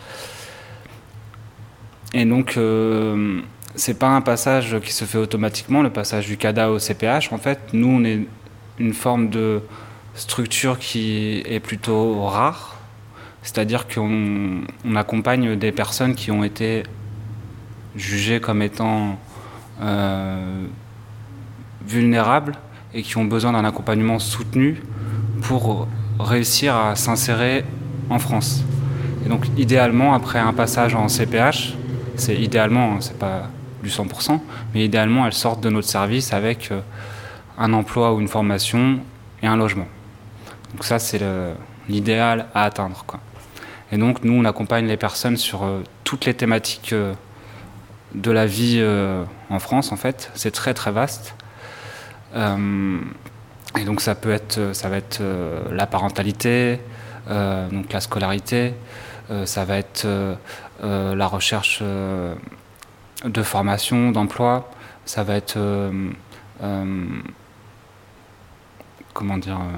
Et 2.13 2.23
donc, 2.23 2.55
euh, 2.55 3.41
c'est 3.75 3.99
pas 3.99 4.07
un 4.07 4.21
passage 4.21 4.79
qui 4.79 4.93
se 4.93 5.03
fait 5.03 5.17
automatiquement, 5.17 5.81
le 5.81 5.89
passage 5.89 6.27
du 6.27 6.37
CADA 6.37 6.71
au 6.71 6.79
CPH. 6.79 7.33
En 7.33 7.37
fait, 7.37 7.59
nous, 7.73 7.89
on 7.89 8.05
est 8.05 8.25
une 8.79 8.93
forme 8.93 9.29
de 9.29 9.61
structure 10.15 10.79
qui 10.79 11.43
est 11.45 11.59
plutôt 11.59 12.23
rare. 12.23 12.74
C'est-à-dire 13.45 13.87
qu'on 13.87 14.63
on 14.83 14.95
accompagne 14.95 15.55
des 15.55 15.71
personnes 15.71 16.15
qui 16.15 16.31
ont 16.31 16.43
été 16.43 16.81
jugées 17.95 18.39
comme 18.39 18.63
étant 18.63 19.19
euh, 19.81 20.65
vulnérables 21.87 22.57
et 22.95 23.03
qui 23.03 23.17
ont 23.17 23.23
besoin 23.25 23.51
d'un 23.51 23.63
accompagnement 23.63 24.17
soutenu 24.17 24.81
pour 25.43 25.87
réussir 26.19 26.75
à 26.75 26.95
s'insérer 26.95 27.63
en 28.09 28.17
France. 28.17 28.63
Et 29.23 29.29
donc 29.29 29.45
idéalement, 29.57 30.15
après 30.15 30.39
un 30.39 30.53
passage 30.53 30.95
en 30.95 31.07
CPH, 31.07 31.75
c'est 32.15 32.35
idéalement, 32.35 32.93
hein, 32.93 32.97
c'est 32.99 33.19
pas 33.19 33.49
du 33.83 33.89
100%, 33.89 34.39
mais 34.73 34.83
idéalement, 34.83 35.23
elles 35.27 35.33
sortent 35.33 35.61
de 35.61 35.69
notre 35.69 35.87
service 35.87 36.33
avec 36.33 36.71
euh, 36.71 36.81
un 37.59 37.73
emploi 37.73 38.11
ou 38.11 38.19
une 38.19 38.27
formation 38.27 38.97
et 39.43 39.47
un 39.47 39.55
logement. 39.55 39.87
Donc 40.71 40.83
ça, 40.83 40.97
c'est 40.97 41.21
l'idéal 41.87 42.47
à 42.55 42.63
atteindre. 42.63 43.05
Et 43.91 43.97
donc, 43.97 44.23
nous, 44.23 44.33
on 44.33 44.45
accompagne 44.45 44.87
les 44.87 44.97
personnes 44.97 45.37
sur 45.37 45.63
euh, 45.63 45.83
toutes 46.03 46.25
les 46.25 46.33
thématiques 46.33 46.93
euh, 46.93 47.13
de 48.13 48.31
la 48.31 48.45
vie 48.45 48.81
en 49.49 49.59
France, 49.59 49.91
en 49.91 49.97
fait. 49.97 50.31
C'est 50.35 50.51
très, 50.51 50.73
très 50.73 50.91
vaste. 50.91 51.35
et 52.33 53.83
donc, 53.85 53.99
ça 53.99 54.15
peut 54.15 54.31
être, 54.31 54.73
ça 54.73 54.87
va 54.87 54.95
être 54.95 55.21
la 55.69 55.85
parentalité, 55.85 56.79
donc 57.27 57.91
la 57.91 57.99
scolarité, 57.99 58.73
ça 59.43 59.65
va 59.65 59.77
être 59.79 60.07
la 60.81 61.27
recherche 61.27 61.83
de 63.25 63.43
formation, 63.43 64.11
d'emploi. 64.11 64.69
Ça 65.05 65.23
va 65.23 65.35
être. 65.35 65.57
Euh, 65.57 66.09
euh, 66.63 67.05
comment 69.13 69.37
dire 69.37 69.59
euh, 69.59 69.77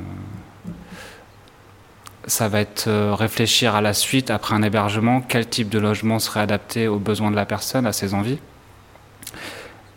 ça 2.28 2.48
va 2.48 2.60
être 2.60 2.90
réfléchir 3.14 3.76
à 3.76 3.82
la 3.82 3.94
suite, 3.94 4.30
après 4.30 4.54
un 4.54 4.62
hébergement, 4.62 5.22
quel 5.22 5.48
type 5.48 5.70
de 5.70 5.80
logement 5.80 6.20
serait 6.20 6.42
adapté 6.42 6.88
aux 6.88 7.00
besoins 7.00 7.32
de 7.32 7.36
la 7.36 7.46
personne, 7.46 7.86
à 7.86 7.94
ses 7.94 8.14
envies. 8.14 8.40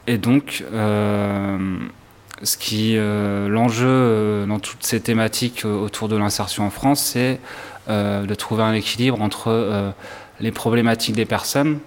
Et 0.07 0.17
donc, 0.17 0.65
ce 0.73 2.57
qui, 2.57 2.97
l'enjeu 2.97 4.47
dans 4.49 4.59
toutes 4.59 4.85
ces 4.85 5.01
thématiques 5.01 5.65
autour 5.65 6.09
de 6.09 6.17
l'insertion 6.17 6.65
en 6.65 6.71
France, 6.71 7.01
c'est 7.01 7.41
de 7.89 8.35
trouver 8.35 8.63
un 8.63 8.73
équilibre 8.73 9.21
entre 9.21 9.93
les 10.41 10.53
problématiques 10.53 11.17
des 11.17 11.27
personnes, 11.27 11.81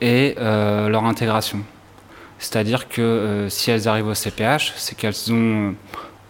et 0.00 0.34
euh, 0.38 0.88
leur 0.88 1.04
intégration. 1.04 1.60
C'est-à-dire 2.38 2.88
que 2.88 3.00
euh, 3.00 3.48
si 3.48 3.70
elles 3.70 3.88
arrivent 3.88 4.08
au 4.08 4.14
CPH, 4.14 4.74
c'est 4.76 4.94
qu'elles 4.96 5.32
ont 5.32 5.74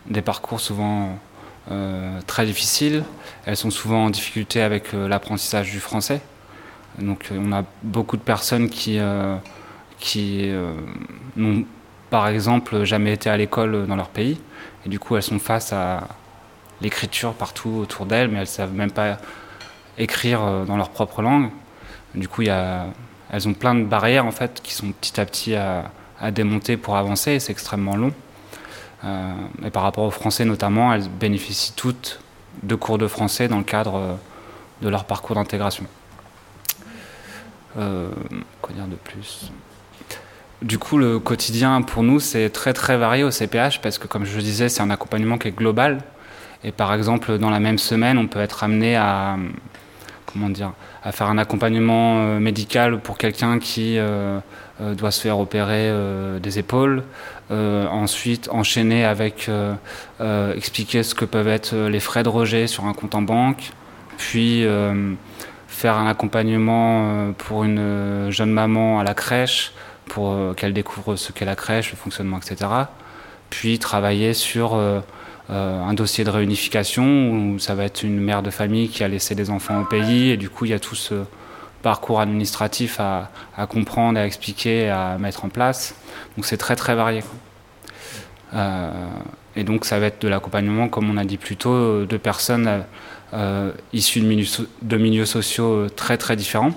des 0.06 0.22
parcours 0.22 0.60
souvent 0.60 1.18
euh, 1.70 2.20
très 2.26 2.46
difficiles, 2.46 3.04
elles 3.46 3.56
sont 3.56 3.70
souvent 3.70 4.04
en 4.04 4.10
difficulté 4.10 4.60
avec 4.60 4.92
l'apprentissage 4.92 5.70
du 5.70 5.80
français. 5.80 6.20
Donc 6.98 7.30
on 7.32 7.52
a 7.52 7.64
beaucoup 7.82 8.16
de 8.16 8.22
personnes 8.22 8.68
qui, 8.68 8.98
qui 9.98 10.50
n'ont 11.36 11.64
par 12.10 12.28
exemple 12.28 12.84
jamais 12.84 13.12
été 13.12 13.30
à 13.30 13.36
l'école 13.36 13.86
dans 13.86 13.96
leur 13.96 14.08
pays, 14.08 14.40
et 14.84 14.88
du 14.88 14.98
coup 14.98 15.16
elles 15.16 15.22
sont 15.22 15.38
face 15.38 15.72
à 15.72 16.08
l'écriture 16.80 17.34
partout 17.34 17.70
autour 17.70 18.06
d'elles, 18.06 18.28
mais 18.28 18.36
elles 18.36 18.40
ne 18.40 18.46
savent 18.46 18.74
même 18.74 18.90
pas 18.90 19.18
écrire 19.96 20.64
dans 20.66 20.76
leur 20.76 20.90
propre 20.90 21.22
langue. 21.22 21.50
Du 22.14 22.28
coup 22.28 22.42
y 22.42 22.50
a 22.50 22.86
elles 23.30 23.48
ont 23.48 23.54
plein 23.54 23.74
de 23.74 23.84
barrières 23.84 24.26
en 24.26 24.30
fait 24.30 24.60
qui 24.62 24.72
sont 24.72 24.92
petit 24.92 25.20
à 25.20 25.26
petit 25.26 25.54
à, 25.54 25.90
démonter 26.30 26.76
pour 26.76 26.96
avancer 26.96 27.38
c'est 27.40 27.52
extrêmement 27.52 27.96
long. 27.96 28.12
Euh, 29.04 29.34
et 29.64 29.70
par 29.70 29.82
rapport 29.82 30.04
aux 30.04 30.10
Français 30.10 30.44
notamment, 30.44 30.92
elles 30.94 31.08
bénéficient 31.08 31.74
toutes 31.76 32.20
de 32.62 32.74
cours 32.74 32.98
de 32.98 33.06
français 33.06 33.48
dans 33.48 33.58
le 33.58 33.64
cadre 33.64 33.96
euh, 33.96 34.14
de 34.82 34.88
leur 34.88 35.04
parcours 35.04 35.36
d'intégration. 35.36 35.86
Euh, 37.78 38.08
quoi 38.62 38.74
dire 38.74 38.86
de 38.86 38.96
plus? 38.96 39.50
Du 40.62 40.78
coup, 40.78 40.96
le 40.96 41.18
quotidien 41.18 41.82
pour 41.82 42.02
nous, 42.02 42.18
c'est 42.18 42.48
très 42.48 42.72
très 42.72 42.96
varié 42.96 43.24
au 43.24 43.30
CPH 43.30 43.80
parce 43.82 43.98
que, 43.98 44.06
comme 44.06 44.24
je 44.24 44.36
le 44.36 44.42
disais, 44.42 44.68
c'est 44.68 44.80
un 44.80 44.90
accompagnement 44.90 45.36
qui 45.36 45.48
est 45.48 45.56
global. 45.56 46.00
Et 46.64 46.72
par 46.72 46.94
exemple, 46.94 47.38
dans 47.38 47.50
la 47.50 47.60
même 47.60 47.78
semaine, 47.78 48.16
on 48.16 48.26
peut 48.26 48.40
être 48.40 48.64
amené 48.64 48.96
à, 48.96 49.36
comment 50.36 50.50
dire, 50.50 50.72
à 51.02 51.12
faire 51.12 51.28
un 51.28 51.38
accompagnement 51.38 52.18
euh, 52.18 52.38
médical 52.38 53.00
pour 53.00 53.16
quelqu'un 53.16 53.58
qui 53.58 53.98
euh, 53.98 54.38
euh, 54.80 54.94
doit 54.94 55.10
se 55.10 55.20
faire 55.22 55.38
opérer 55.38 55.90
des 56.40 56.58
épaules. 56.58 57.02
ensuite, 57.50 58.48
enchaîner 58.50 59.04
avec 59.04 59.50
expliquer 60.54 61.02
ce 61.02 61.14
que 61.14 61.24
peuvent 61.24 61.48
être 61.48 61.74
les 61.74 62.00
frais 62.00 62.22
de 62.22 62.28
rejet 62.28 62.66
sur 62.66 62.84
un 62.84 62.92
compte 62.92 63.14
en 63.14 63.22
banque. 63.22 63.70
Puis 64.18 64.66
faire 65.68 65.96
un 65.96 66.06
accompagnement 66.06 67.32
pour 67.38 67.64
une 67.64 68.30
jeune 68.30 68.50
maman 68.50 68.98
à 68.98 69.04
la 69.04 69.14
crèche 69.14 69.72
pour 70.06 70.54
qu'elle 70.56 70.72
découvre 70.72 71.16
ce 71.16 71.32
qu'est 71.32 71.44
la 71.44 71.56
crèche, 71.56 71.92
le 71.92 71.96
fonctionnement, 71.96 72.38
etc. 72.38 72.70
Puis 73.50 73.78
travailler 73.78 74.34
sur 74.34 74.76
un 75.48 75.94
dossier 75.94 76.24
de 76.24 76.30
réunification 76.30 77.30
où 77.30 77.58
ça 77.58 77.74
va 77.74 77.84
être 77.84 78.02
une 78.02 78.18
mère 78.18 78.42
de 78.42 78.50
famille 78.50 78.88
qui 78.88 79.04
a 79.04 79.08
laissé 79.08 79.34
des 79.34 79.48
enfants 79.50 79.80
au 79.80 79.84
pays 79.84 80.30
et 80.30 80.36
du 80.36 80.50
coup 80.50 80.64
il 80.64 80.72
y 80.72 80.74
a 80.74 80.80
tout 80.80 80.96
ce 80.96 81.14
parcours 81.82 82.20
administratif 82.20 82.98
à, 82.98 83.30
comprendre, 83.68 84.18
à 84.18 84.26
expliquer, 84.26 84.90
à 84.90 85.18
mettre 85.18 85.44
en 85.44 85.48
place. 85.48 85.94
Donc 86.36 86.44
c'est 86.44 86.56
très 86.56 86.74
très 86.74 86.96
varié. 86.96 87.22
Euh, 88.54 88.90
et 89.54 89.62
donc 89.62 89.84
ça 89.84 90.00
va 90.00 90.06
être 90.06 90.20
de 90.20 90.26
l'accompagnement, 90.26 90.88
comme 90.88 91.08
on 91.08 91.16
a 91.16 91.24
dit 91.24 91.36
plus 91.36 91.56
tôt, 91.56 92.04
de 92.04 92.16
personnes 92.16 92.84
euh, 93.34 93.70
issues 93.92 94.20
de 94.20 94.26
milieux, 94.26 94.46
de 94.82 94.96
milieux, 94.96 95.26
sociaux 95.26 95.88
très 95.88 96.18
très 96.18 96.34
différents. 96.34 96.72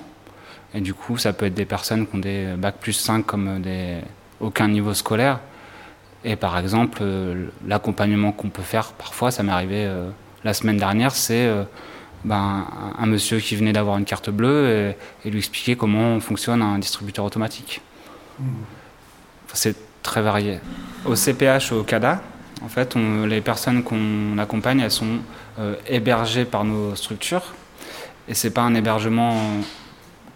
Et 0.75 0.81
du 0.81 0.93
coup, 0.93 1.17
ça 1.17 1.33
peut 1.33 1.47
être 1.47 1.55
des 1.55 1.65
personnes 1.65 2.05
qui 2.05 2.15
ont 2.15 2.19
des 2.19 2.53
bac 2.55 2.75
plus 2.79 2.93
5 2.93 3.25
comme 3.25 3.61
des, 3.61 3.97
aucun 4.39 4.67
niveau 4.67 4.93
scolaire, 4.93 5.39
et 6.25 6.35
par 6.35 6.57
exemple, 6.57 6.99
euh, 7.01 7.47
l'accompagnement 7.65 8.31
qu'on 8.31 8.49
peut 8.49 8.61
faire, 8.61 8.91
parfois, 8.91 9.31
ça 9.31 9.43
m'est 9.43 9.51
arrivé 9.51 9.85
euh, 9.85 10.09
la 10.43 10.53
semaine 10.53 10.77
dernière, 10.77 11.15
c'est 11.15 11.45
euh, 11.45 11.63
ben, 12.25 12.65
un, 12.97 13.05
monsieur 13.05 13.39
qui 13.39 13.55
venait 13.55 13.71
d'avoir 13.71 13.97
une 13.97 14.05
carte 14.05 14.29
bleue 14.29 14.93
et, 15.25 15.29
lui 15.29 15.39
expliquer 15.39 15.75
comment 15.75 16.19
fonctionne 16.19 16.61
un 16.61 16.77
distributeur 16.79 17.23
automatique. 17.23 17.81
C'est 19.53 19.75
très 20.03 20.21
varié. 20.21 20.59
Au 21.05 21.15
CPH, 21.15 21.71
au 21.71 21.83
CADA, 21.83 22.21
en 22.61 22.67
fait, 22.67 22.95
les 22.95 23.41
personnes 23.41 23.83
qu'on 23.83 24.37
accompagne, 24.37 24.81
elles 24.81 24.91
sont 24.91 25.19
hébergées 25.87 26.45
par 26.45 26.65
nos 26.65 26.95
structures. 26.95 27.53
Et 28.27 28.33
c'est 28.33 28.51
pas 28.51 28.61
un 28.61 28.75
hébergement 28.75 29.35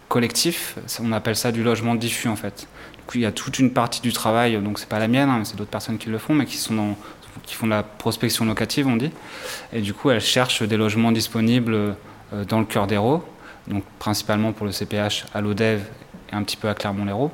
collectif, 0.08 0.76
on 1.02 1.12
appelle 1.12 1.36
ça 1.36 1.50
du 1.50 1.62
logement 1.62 1.94
diffus 1.94 2.28
en 2.28 2.36
fait 2.36 2.68
il 3.14 3.20
y 3.20 3.26
a 3.26 3.32
toute 3.32 3.58
une 3.58 3.70
partie 3.70 4.00
du 4.00 4.12
travail, 4.12 4.60
donc 4.62 4.78
c'est 4.78 4.88
pas 4.88 4.98
la 4.98 5.08
mienne, 5.08 5.28
hein, 5.28 5.42
c'est 5.44 5.56
d'autres 5.56 5.70
personnes 5.70 5.98
qui 5.98 6.08
le 6.08 6.18
font, 6.18 6.34
mais 6.34 6.46
qui 6.46 6.56
sont 6.56 6.96
qui 7.42 7.54
font 7.54 7.66
de 7.66 7.72
la 7.72 7.82
prospection 7.82 8.44
locative, 8.44 8.86
on 8.86 8.96
dit. 8.96 9.10
Et 9.72 9.80
du 9.80 9.94
coup, 9.94 10.10
elles 10.10 10.20
cherchent 10.20 10.62
des 10.62 10.76
logements 10.76 11.12
disponibles 11.12 11.74
euh, 11.74 11.94
dans 12.48 12.60
le 12.60 12.64
cœur 12.64 12.86
d'Hérault, 12.86 13.24
donc 13.68 13.84
principalement 13.98 14.52
pour 14.52 14.66
le 14.66 14.72
CPH 14.72 15.26
à 15.34 15.40
l'ODEV 15.40 15.80
et 16.32 16.34
un 16.34 16.42
petit 16.42 16.56
peu 16.56 16.68
à 16.68 16.74
Clermont-Lérault. 16.74 17.32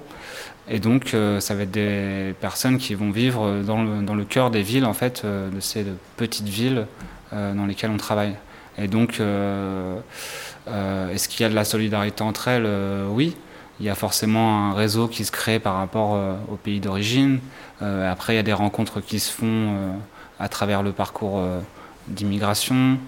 Et 0.69 0.79
donc, 0.79 1.15
euh, 1.15 1.41
ça 1.41 1.55
va 1.55 1.63
être 1.63 1.71
des 1.71 2.35
personnes 2.41 2.79
qui 2.79 2.95
vont 2.95 3.11
vivre 3.11 3.63
dans 3.63 3.83
le, 3.83 4.03
dans 4.03 4.15
le 4.15 4.25
cœur 4.25 4.51
des 4.51 4.63
villes, 4.63 4.85
en 4.85 4.95
fait, 4.95 5.23
euh, 5.25 5.51
de 5.51 5.61
ces 5.61 5.85
petites 6.17 6.49
villes 6.49 6.87
dans 7.33 7.67
lesquelles 7.67 7.93
on 7.93 7.97
travaille. 7.97 8.35
Et 8.77 8.89
donc, 8.89 9.21
est-ce 9.21 10.03
qu'il 11.29 11.43
y 11.43 11.45
a 11.45 11.49
de 11.49 11.55
la 11.55 11.65
solidarité 11.65 12.25
entre 12.25 12.49
elles? 12.49 12.69
Oui 13.09 13.37
il 13.81 13.87
y 13.87 13.89
a 13.89 13.95
forcément 13.95 14.69
un 14.69 14.75
réseau 14.75 15.09
qui 15.09 15.25
se 15.25 15.33
crée 15.33 15.59
par 15.59 15.77
rapport 15.77 16.15
euh, 16.15 16.37
au 16.53 16.57
pays 16.57 16.81
d'origine. 16.81 17.41
Euh, 17.81 18.11
après, 18.11 18.35
il 18.35 18.37
y 18.37 18.41
a 18.41 18.43
des 18.43 18.53
rencontres 18.53 19.01
qui 19.01 19.19
se 19.19 19.33
font 19.33 19.47
euh, 19.47 19.93
à 20.39 20.49
travers 20.49 20.83
le 20.83 20.93
parcours 20.93 21.43
d'immigration. 22.09 22.99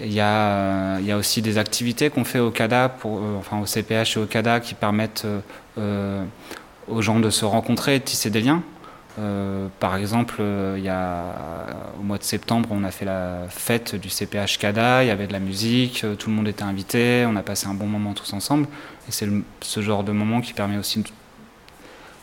Il 0.00 0.12
y, 0.12 0.20
a, 0.20 0.98
aussi 1.16 1.42
des 1.42 1.58
activités 1.58 2.10
qu'on 2.10 2.24
fait 2.24 2.38
au 2.38 2.50
CADA, 2.50 2.96
enfin 3.36 3.58
au 3.58 3.66
CPH 3.66 4.16
et 4.16 4.20
au 4.20 4.26
CADA, 4.26 4.60
qui 4.60 4.74
permettent 4.74 5.26
aux 5.76 7.02
gens 7.02 7.18
de 7.18 7.30
se 7.30 7.44
rencontrer 7.44 7.96
et 7.96 7.98
de 7.98 8.04
tisser 8.04 8.30
des 8.30 8.40
liens. 8.40 8.62
Par 9.80 9.96
exemple, 9.96 10.36
il 10.76 10.82
y 10.82 10.88
a, 10.88 11.34
au 11.98 12.02
mois 12.02 12.18
de 12.18 12.22
septembre, 12.22 12.68
on 12.72 12.84
a 12.84 12.90
fait 12.90 13.04
la 13.04 13.46
fête 13.48 13.96
du 13.96 14.10
CPH 14.10 14.58
CADA, 14.58 15.02
il 15.02 15.08
y 15.08 15.10
avait 15.10 15.26
de 15.26 15.32
la 15.32 15.40
musique, 15.40 16.06
tout 16.18 16.30
le 16.30 16.36
monde 16.36 16.46
était 16.46 16.62
invité, 16.62 17.26
on 17.28 17.34
a 17.34 17.42
passé 17.42 17.66
un 17.66 17.74
bon 17.74 17.86
moment 17.86 18.14
tous 18.14 18.32
ensemble. 18.32 18.68
Et 19.08 19.12
c'est 19.12 19.28
ce 19.60 19.80
genre 19.80 20.04
de 20.04 20.12
moment 20.12 20.40
qui 20.40 20.52
permet 20.52 20.78
aussi 20.78 21.02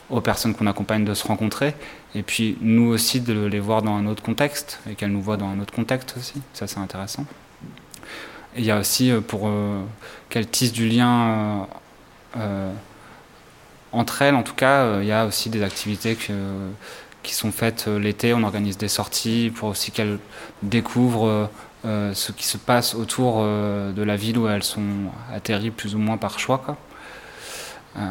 aux 0.08 0.20
personnes 0.20 0.54
qu'on 0.54 0.68
accompagne 0.68 1.04
de 1.04 1.14
se 1.14 1.26
rencontrer, 1.26 1.74
et 2.14 2.22
puis 2.22 2.56
nous 2.60 2.86
aussi 2.86 3.20
de 3.20 3.44
les 3.44 3.60
voir 3.60 3.82
dans 3.82 3.96
un 3.96 4.06
autre 4.06 4.22
contexte, 4.22 4.80
et 4.88 4.94
qu'elles 4.94 5.10
nous 5.10 5.20
voient 5.20 5.36
dans 5.36 5.48
un 5.48 5.58
autre 5.60 5.74
contexte 5.74 6.14
aussi. 6.16 6.40
Ça, 6.54 6.66
c'est 6.66 6.78
intéressant. 6.78 7.26
il 8.56 8.64
y 8.64 8.70
a 8.70 8.78
aussi 8.78 9.12
pour 9.26 9.50
qu'elles 10.28 10.48
tissent 10.48 10.72
du 10.72 10.88
lien 10.88 11.66
entre 13.96 14.22
elles, 14.22 14.34
en 14.34 14.42
tout 14.42 14.54
cas, 14.54 15.00
il 15.00 15.06
y 15.06 15.12
a 15.12 15.26
aussi 15.26 15.50
des 15.50 15.62
activités 15.62 16.16
qui 17.22 17.34
sont 17.34 17.50
faites 17.52 17.86
l'été. 17.86 18.34
On 18.34 18.42
organise 18.42 18.78
des 18.78 18.88
sorties 18.88 19.52
pour 19.54 19.70
aussi 19.70 19.90
qu'elles 19.90 20.18
découvrent 20.62 21.50
ce 21.84 22.32
qui 22.32 22.46
se 22.46 22.58
passe 22.58 22.94
autour 22.94 23.42
de 23.42 24.02
la 24.02 24.16
ville 24.16 24.38
où 24.38 24.48
elles 24.48 24.62
sont 24.62 25.10
atterries 25.32 25.70
plus 25.70 25.94
ou 25.94 25.98
moins 25.98 26.16
par 26.16 26.38
choix. 26.38 26.76
Euh, 27.98 28.02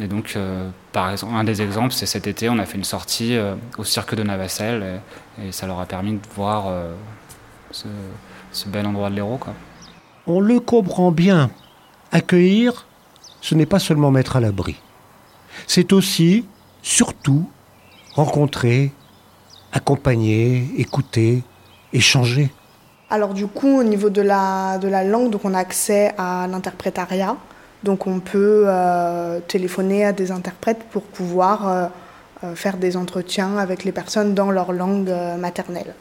et 0.00 0.06
donc, 0.06 0.34
euh, 0.36 0.70
par 0.92 1.10
exemple, 1.10 1.34
un 1.34 1.44
des 1.44 1.60
exemples, 1.60 1.92
c'est 1.92 2.06
cet 2.06 2.26
été, 2.26 2.48
on 2.48 2.58
a 2.58 2.64
fait 2.64 2.78
une 2.78 2.84
sortie 2.84 3.36
euh, 3.36 3.54
au 3.76 3.84
cirque 3.84 4.14
de 4.14 4.22
Navacelle 4.22 5.00
et, 5.42 5.52
ça 5.52 5.66
leur 5.66 5.80
a 5.80 5.86
permis 5.86 6.14
de 6.14 6.26
voir 6.34 6.72
ce, 7.70 7.86
bel 8.66 8.86
endroit 8.86 9.10
de 9.10 9.16
l'Hérault. 9.16 9.40
On 10.26 10.40
le 10.40 10.60
comprend 10.60 11.10
bien. 11.10 11.50
Accueillir, 12.12 12.86
ce 13.40 13.54
n'est 13.54 13.66
pas 13.66 13.80
seulement 13.80 14.10
mettre 14.10 14.36
à 14.36 14.40
l'abri. 14.40 14.76
C'est 15.66 15.92
aussi, 15.92 16.46
surtout, 16.82 17.48
rencontrer, 18.14 18.92
accompagner, 19.72 20.66
écouter, 20.76 21.42
échanger. 21.92 22.50
Alors 23.10 23.34
du 23.34 23.46
coup, 23.46 23.80
au 23.80 23.84
niveau 23.84 24.10
de 24.10 24.22
la, 24.22 24.78
de 24.78 24.88
la 24.88 25.04
langue, 25.04 25.30
donc 25.30 25.44
on 25.44 25.54
a 25.54 25.58
accès 25.58 26.12
à 26.18 26.46
l'interprétariat. 26.48 27.36
Donc 27.84 28.06
on 28.06 28.18
peut 28.18 28.64
euh, 28.66 29.40
téléphoner 29.46 30.06
à 30.06 30.12
des 30.12 30.30
interprètes 30.30 30.84
pour 30.90 31.02
pouvoir 31.02 31.68
euh, 31.68 31.86
euh, 32.42 32.54
faire 32.54 32.78
des 32.78 32.96
entretiens 32.96 33.58
avec 33.58 33.84
les 33.84 33.92
personnes 33.92 34.34
dans 34.34 34.50
leur 34.50 34.72
langue 34.72 35.12
maternelle. 35.38 35.94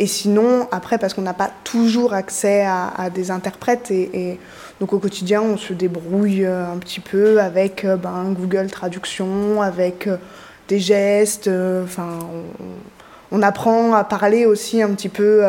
Et 0.00 0.06
sinon, 0.08 0.66
après, 0.72 0.98
parce 0.98 1.14
qu'on 1.14 1.22
n'a 1.22 1.34
pas 1.34 1.50
toujours 1.62 2.12
accès 2.12 2.64
à, 2.66 3.08
des 3.14 3.30
interprètes, 3.30 3.90
et, 3.90 4.40
donc 4.82 4.92
au 4.92 4.98
quotidien, 4.98 5.40
on 5.40 5.56
se 5.56 5.72
débrouille 5.72 6.44
un 6.44 6.76
petit 6.78 7.00
peu 7.00 7.40
avec 7.40 7.86
ben, 7.86 8.34
Google 8.36 8.68
Traduction, 8.68 9.62
avec 9.62 10.08
des 10.68 10.80
gestes, 10.80 11.48
enfin, 11.48 12.18
on, 13.30 13.42
apprend 13.42 13.94
à 13.94 14.02
parler 14.02 14.44
aussi 14.44 14.82
un 14.82 14.90
petit 14.90 15.08
peu 15.08 15.42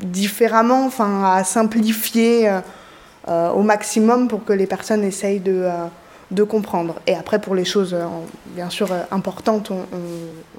différemment, 0.00 0.86
enfin, 0.86 1.24
à 1.24 1.44
simplifier 1.44 2.48
euh, 3.26 3.50
au 3.50 3.62
maximum 3.62 4.28
pour 4.28 4.44
que 4.44 4.52
les 4.52 4.66
personnes 4.66 5.02
essayent 5.02 5.40
de, 5.40 5.62
euh, 5.64 5.86
de 6.30 6.42
comprendre. 6.42 6.96
Et 7.06 7.14
après, 7.14 7.38
pour 7.38 7.54
les 7.54 7.64
choses, 7.64 7.94
euh, 7.94 8.04
bien 8.48 8.68
sûr, 8.68 8.90
importantes, 9.10 9.70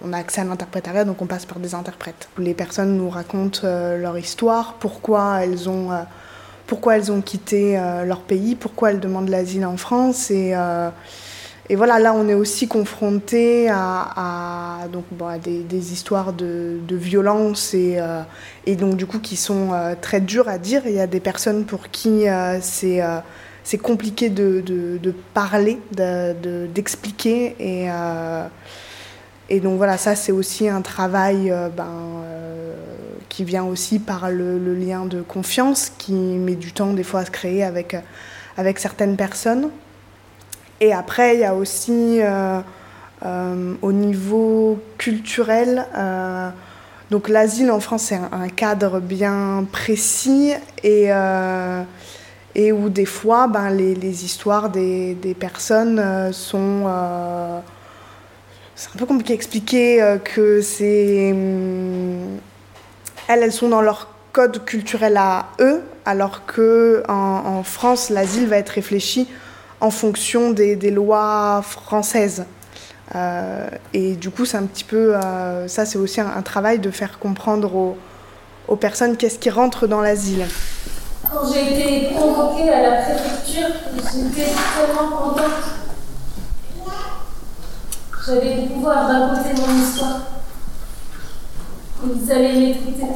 on, 0.04 0.14
a 0.14 0.18
accès 0.18 0.42
à 0.42 0.46
l'interprétariat, 0.46 1.06
donc 1.06 1.22
on 1.22 1.28
passe 1.28 1.46
par 1.46 1.60
des 1.60 1.76
interprètes. 1.76 2.28
Les 2.40 2.56
personnes 2.56 2.98
nous 2.98 3.10
racontent 3.10 3.60
leur 3.64 4.18
histoire, 4.18 4.76
pourquoi 4.80 5.44
elles 5.44 5.70
ont, 5.70 5.90
pourquoi 6.68 6.98
elles 6.98 7.12
ont 7.12 7.22
quitté 7.22 7.80
leur 8.06 8.22
pays, 8.22 8.56
pourquoi 8.56 8.92
elles 8.92 9.00
demandent 9.00 9.30
l'asile 9.30 9.66
en 9.66 9.78
France. 9.78 10.32
Et, 10.32 10.56
et 11.68 11.76
voilà, 11.76 11.98
là, 11.98 12.14
on 12.14 12.28
est 12.28 12.36
aussi 12.36 12.68
confronté 12.68 13.70
à, 13.72 14.88
donc, 14.94 15.06
des, 15.42 15.94
histoires 15.94 16.32
de, 16.32 16.80
violence 16.92 17.74
et, 17.74 17.96
euh, 17.98 18.22
et, 18.68 18.76
donc, 18.76 18.98
du 18.98 19.08
coup, 19.08 19.18
qui 19.20 19.36
sont 19.36 19.74
euh, 19.74 19.96
très 20.00 20.22
dures 20.22 20.48
à 20.48 20.60
dire. 20.60 20.84
Il 20.86 20.94
y 20.94 21.00
a 21.00 21.08
des 21.08 21.20
personnes 21.20 21.66
pour 21.66 21.90
qui 21.90 22.28
euh, 22.30 22.60
c'est 22.62 23.02
c'est 23.64 23.80
compliqué 23.80 24.30
de, 24.30 24.62
de, 24.62 25.16
parler, 25.34 25.80
d'expliquer. 25.92 27.56
et, 27.60 27.88
et 29.50 29.60
donc, 29.60 29.78
voilà, 29.78 29.98
ça, 29.98 30.16
c'est 30.16 30.32
aussi 30.32 30.70
un 30.70 30.82
travail 30.82 31.52
ben, 31.76 32.22
qui 33.30 33.44
vient 33.44 33.64
aussi 33.64 34.00
par 34.00 34.30
le, 34.30 34.58
lien 34.74 35.06
de 35.06 35.22
confiance 35.22 35.92
qui 35.98 36.14
met 36.14 36.56
du 36.56 36.72
temps, 36.72 36.94
des 36.94 37.04
fois, 37.04 37.22
à 37.22 37.26
se 37.26 37.32
créer 37.32 37.64
avec, 37.64 37.96
avec 38.58 38.80
certaines 38.80 39.18
personnes. 39.18 39.70
Et 40.82 40.94
après, 40.94 41.36
il 41.36 41.42
y 41.42 41.46
a 41.46 41.56
aussi 41.56 42.22
euh, 42.22 42.60
euh, 43.26 43.74
au 43.82 43.92
niveau 43.92 44.80
culturel, 44.98 45.86
euh, 45.96 46.50
donc 47.12 47.30
l'asile 47.30 47.72
en 47.72 47.80
France, 47.80 48.04
c'est 48.04 48.20
un, 48.32 48.50
cadre 48.50 49.00
bien 49.00 49.66
précis 49.72 50.54
et, 50.84 51.10
et 52.56 52.72
où 52.72 52.90
des 52.90 53.06
fois, 53.06 53.48
ben, 53.48 53.70
les, 53.70 54.26
histoires 54.26 54.70
des, 54.70 55.14
des 55.14 55.36
personnes 55.36 56.34
sont... 56.34 56.90
c'est 58.76 58.90
un 58.96 58.98
peu 58.98 59.06
compliqué 59.06 59.34
à 59.34 59.36
expliquer 59.36 60.18
que 60.24 60.62
c'est... 60.62 61.32
Elles, 63.28 63.44
elles 63.44 63.54
sont 63.54 63.70
dans 63.70 63.82
leur 63.82 64.08
code 64.34 64.66
culturel 64.66 65.18
à 65.18 65.48
eux, 65.60 65.82
alors 66.06 66.46
que 66.46 67.04
en, 67.08 67.14
en 67.14 67.64
France, 67.64 68.10
l'asile 68.10 68.48
va 68.48 68.58
être 68.58 68.70
réfléchi 68.70 69.28
en 69.82 69.92
fonction 69.92 70.52
des, 70.52 70.92
lois 70.92 71.62
françaises. 71.62 72.46
Euh, 73.14 73.68
et 73.94 74.16
du 74.16 74.30
coup, 74.30 74.46
c'est 74.46 74.58
un 74.58 74.66
petit 74.66 74.84
peu, 74.84 75.16
euh, 75.16 75.68
ça 75.68 75.86
c'est 75.86 75.98
aussi 75.98 76.22
un, 76.22 76.42
travail 76.42 76.80
de 76.80 76.90
faire 76.92 77.20
comprendre 77.20 77.76
aux, 77.76 77.98
aux 78.68 78.76
personnes 78.76 79.16
qu'est-ce 79.16 79.40
qui 79.40 79.50
rentre 79.50 79.88
dans 79.88 80.02
l'asile. 80.02 80.46
Quand 81.32 81.42
j'ai 81.52 81.74
été 81.74 82.14
convoquée 82.14 82.70
à 82.70 82.82
la 82.82 83.02
préfecture, 83.04 83.68
j'étais 83.96 84.52
tellement 84.76 85.10
contente. 85.10 85.52
J'avais 88.26 88.56
le 88.56 88.68
pouvoir 88.74 89.08
raconter 89.08 89.62
mon 89.62 89.84
histoire. 89.84 90.35
Ils 92.08 92.32
allaient 92.32 92.60
m'écouter. 92.60 93.08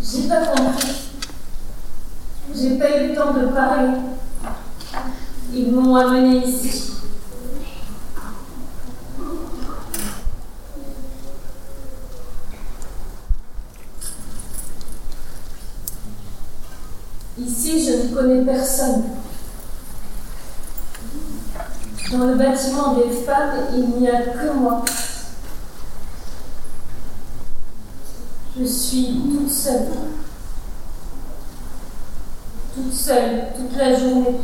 J'ai 0.00 0.28
pas 0.28 0.46
compris. 0.46 1.10
J'ai 2.54 2.78
pas 2.78 2.96
eu 2.96 3.08
le 3.08 3.14
temps 3.14 3.34
de 3.34 3.46
parler. 3.48 3.98
Ils 5.52 5.72
m'ont 5.72 5.94
amené 5.96 6.46
ici. 6.46 6.92
Ici, 17.38 17.84
je 17.84 18.08
ne 18.08 18.14
connais 18.14 18.44
personne. 18.44 19.13
Dans 22.24 22.30
le 22.30 22.36
bâtiment 22.36 22.94
des 22.94 23.10
femmes, 23.10 23.52
il 23.76 24.00
n'y 24.00 24.08
a 24.08 24.22
que 24.22 24.50
moi. 24.54 24.82
Je 28.58 28.64
suis 28.64 29.20
toute 29.30 29.50
seule 29.50 29.88
toute 32.74 32.94
seule, 32.94 33.48
toute 33.54 33.76
la 33.76 33.94
journée. 33.94 34.36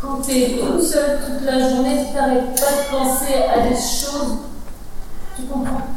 Quand 0.00 0.22
tu 0.22 0.30
es 0.30 0.58
toute 0.58 0.82
seule 0.82 1.18
toute 1.26 1.44
la 1.44 1.68
journée, 1.68 2.06
tu 2.08 2.14
n'arrêtes 2.14 2.58
pas 2.58 2.72
de 2.72 2.90
penser 2.90 3.34
à 3.34 3.68
des 3.68 3.76
choses. 3.76 4.38
Tu 5.36 5.42
comprends? 5.42 5.88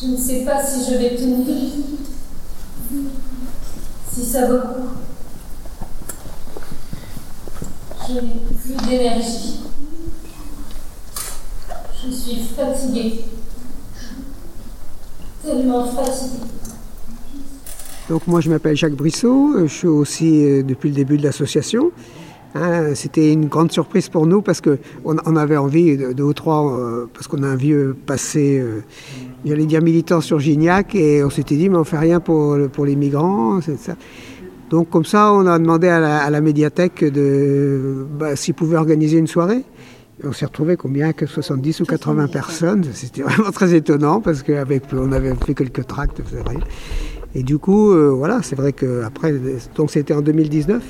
Je 0.00 0.06
ne 0.08 0.16
sais 0.16 0.44
pas 0.44 0.60
si 0.66 0.90
je 0.90 0.98
vais 0.98 1.14
tenir, 1.14 1.70
ça 4.28 4.46
vaut 4.46 4.52
le 4.52 4.60
coup. 4.60 4.88
Je 8.06 8.14
n'ai 8.14 8.20
plus 8.20 8.88
d'énergie. 8.88 9.60
Je 12.04 12.10
suis 12.10 12.42
fatiguée. 12.54 13.24
Donc 18.08 18.26
moi 18.26 18.40
je 18.40 18.50
m'appelle 18.50 18.76
Jacques 18.76 18.94
Brissot, 18.94 19.66
je 19.66 19.72
suis 19.72 19.86
aussi 19.86 20.44
euh, 20.44 20.62
depuis 20.62 20.90
le 20.90 20.94
début 20.94 21.16
de 21.16 21.22
l'association. 21.22 21.90
Hein, 22.58 22.94
c'était 22.94 23.32
une 23.32 23.46
grande 23.46 23.70
surprise 23.72 24.08
pour 24.08 24.26
nous 24.26 24.42
parce 24.42 24.60
qu'on 24.60 24.78
on 25.04 25.36
avait 25.36 25.56
envie, 25.56 25.96
de, 25.96 26.12
deux 26.12 26.24
ou 26.24 26.32
trois, 26.32 26.78
euh, 26.78 27.06
parce 27.12 27.28
qu'on 27.28 27.42
a 27.42 27.46
un 27.46 27.56
vieux 27.56 27.96
passé, 28.06 28.62
j'allais 29.44 29.66
dire 29.66 29.82
militant 29.82 30.20
sur 30.20 30.40
Gignac, 30.40 30.94
et 30.94 31.22
on 31.22 31.30
s'était 31.30 31.56
dit 31.56 31.68
mais 31.68 31.76
on 31.76 31.84
fait 31.84 31.98
rien 31.98 32.20
pour, 32.20 32.56
pour 32.72 32.84
les 32.84 32.96
migrants. 32.96 33.60
Ça. 33.60 33.94
Donc 34.70 34.90
comme 34.90 35.04
ça, 35.04 35.32
on 35.32 35.46
a 35.46 35.58
demandé 35.58 35.88
à 35.88 36.30
la, 36.30 36.40
médiathèque 36.40 37.04
de 37.04 38.06
bah, 38.18 38.36
s'ils 38.36 38.54
pouvaient 38.54 38.76
organiser 38.76 39.18
une 39.18 39.26
soirée. 39.26 39.64
On 40.24 40.32
s'est 40.32 40.46
retrouvé 40.46 40.76
combien 40.76 41.12
que 41.12 41.26
70 41.26 41.80
ou 41.80 41.84
80 41.84 42.26
personnes. 42.28 42.84
C'était 42.92 43.22
vraiment 43.22 43.50
très 43.50 43.74
étonnant 43.74 44.20
parce 44.20 44.42
qu'on 44.42 45.12
avait 45.12 45.34
fait 45.46 45.54
quelques 45.54 45.86
tracts. 45.86 46.20
Et 47.34 47.42
du 47.42 47.58
coup, 47.58 47.92
euh, 47.92 48.08
voilà, 48.10 48.42
c'est 48.42 48.56
vrai 48.56 48.72
que 48.72 49.04
après, 49.04 49.34
donc 49.76 49.90
c'était 49.90 50.14
en 50.14 50.22
2019. 50.22 50.82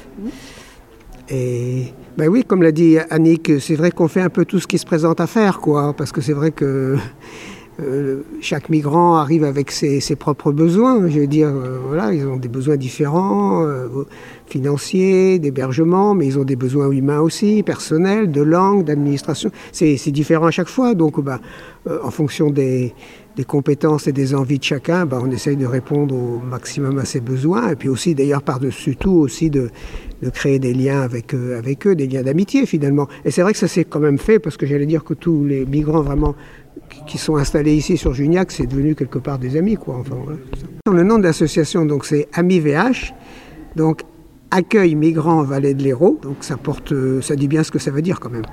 Et 1.31 1.93
ben 2.16 2.29
oui, 2.29 2.43
comme 2.45 2.62
l'a 2.62 2.72
dit 2.72 2.97
Annick, 3.11 3.61
c'est 3.61 3.74
vrai 3.74 3.91
qu'on 3.91 4.09
fait 4.09 4.22
un 4.22 4.31
peu 4.31 4.45
tout 4.45 4.61
ce 4.61 4.66
qui 4.66 4.79
se 4.79 4.87
présente 4.87 5.20
à 5.20 5.26
faire, 5.26 5.61
quoi, 5.61 5.95
parce 5.95 6.11
que 6.11 6.20
c'est 6.20 6.33
vrai 6.33 6.53
que 6.53 6.97
euh, 7.81 8.22
chaque 8.41 8.70
migrant 8.70 9.16
arrive 9.16 9.45
avec 9.45 9.70
ses, 9.70 10.01
propres 10.16 10.51
besoins. 10.51 11.07
Je 11.09 11.20
veux 11.20 11.26
dire, 11.29 11.49
euh, 11.49 11.79
voilà, 11.87 12.12
ils 12.12 12.26
ont 12.26 12.37
des 12.37 12.49
besoins 12.49 12.76
différents, 12.76 13.64
euh, 13.64 13.87
financiers, 14.47 15.39
d'hébergement, 15.39 16.14
mais 16.14 16.26
ils 16.26 16.39
ont 16.39 16.45
des 16.45 16.57
besoins 16.57 16.91
humains 16.91 17.20
aussi, 17.20 17.62
personnels, 17.62 18.33
de 18.33 18.43
langue, 18.43 18.85
d'administration. 18.85 19.51
C'est 19.70 20.11
différent 20.11 20.47
à 20.47 20.51
chaque 20.51 20.68
fois. 20.68 20.95
Donc, 20.95 21.20
bah, 21.20 21.41
en 22.03 22.11
fonction 22.11 22.51
des, 22.51 22.95
compétences 23.45 24.07
et 24.07 24.12
des 24.12 24.34
envies 24.34 24.59
de 24.59 24.64
chacun, 24.64 25.07
bah, 25.07 25.18
on 25.22 25.30
essaye 25.30 25.57
de 25.57 25.66
répondre 25.66 26.14
au 26.14 26.39
maximum 26.39 26.99
à 26.99 27.05
ses 27.05 27.20
besoins. 27.20 27.70
Et 27.70 27.76
puis 27.76 27.89
aussi, 27.89 28.14
d'ailleurs, 28.14 28.43
par-dessus 28.43 28.97
tout, 28.97 29.12
aussi 29.12 29.51
de, 29.51 29.70
de 30.22 30.30
créer 30.30 30.59
des 30.59 30.74
liens 30.74 31.01
avec, 31.01 31.34
avec 31.34 31.86
eux, 31.86 31.95
des 31.95 32.07
liens 32.07 32.22
d'amitié 32.22 32.66
finalement. 32.66 33.09
Et 33.24 33.30
c'est 33.30 33.43
vrai 33.43 33.53
que 33.53 33.59
ça 33.59 33.68
s'est 33.68 33.84
quand 33.84 34.01
même 34.01 34.18
fait, 34.18 34.39
parce 34.39 34.57
que 34.57 34.66
j'allais 34.66 34.86
dire 34.86 35.05
que 35.05 35.14
tous 35.14 35.45
les 35.45 35.64
migrants 35.64 36.03
vraiment 36.03 36.34
qui 37.07 37.18
sont 37.18 37.36
installés 37.36 37.74
ici 37.74 37.97
sur 37.97 38.14
Juniac, 38.14 38.51
c'est 38.51 38.66
devenu 38.66 38.95
quelque 38.95 39.18
part 39.18 39.39
des 39.39 39.57
amis. 39.57 39.76
Quoi. 39.76 39.97
Enfin, 39.97 40.16
Le 40.93 41.03
nom 41.03 41.18
de 41.18 41.24
l'association, 41.24 41.84
donc, 41.84 42.05
c'est 42.05 42.28
Ami 42.32 42.61
VH, 42.61 43.12
donc 43.76 44.03
accueil 44.51 44.95
migrants 44.95 45.43
vallée 45.43 45.74
de 45.74 45.82
l'Hérault. 45.82 46.18
Donc 46.22 46.36
ça 46.41 46.57
porte, 46.57 46.95
ça 47.20 47.36
dit 47.36 47.49
bien 47.49 47.62
ce 47.62 47.70
que 47.70 47.78
ça 47.78 47.91
veut 47.91 48.03
dire 48.03 48.20
quand 48.20 48.30
même. 48.30 48.47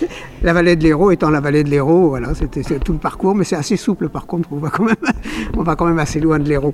la 0.42 0.52
vallée 0.52 0.76
de 0.76 0.82
l'Hérault 0.82 1.10
étant 1.10 1.30
la 1.30 1.40
vallée 1.40 1.64
de 1.64 1.70
l'Hérault, 1.70 2.10
voilà, 2.10 2.34
c'était 2.34 2.62
tout 2.78 2.92
le 2.92 2.98
parcours, 2.98 3.34
mais 3.34 3.44
c'est 3.44 3.56
assez 3.56 3.76
souple 3.76 4.08
par 4.08 4.26
contre, 4.26 4.48
on 4.52 4.58
va 4.58 4.70
quand 4.70 4.84
même, 4.84 4.96
on 5.56 5.62
va 5.62 5.76
quand 5.76 5.86
même 5.86 5.98
assez 5.98 6.20
loin 6.20 6.38
de 6.38 6.48
l'Hérault. 6.48 6.72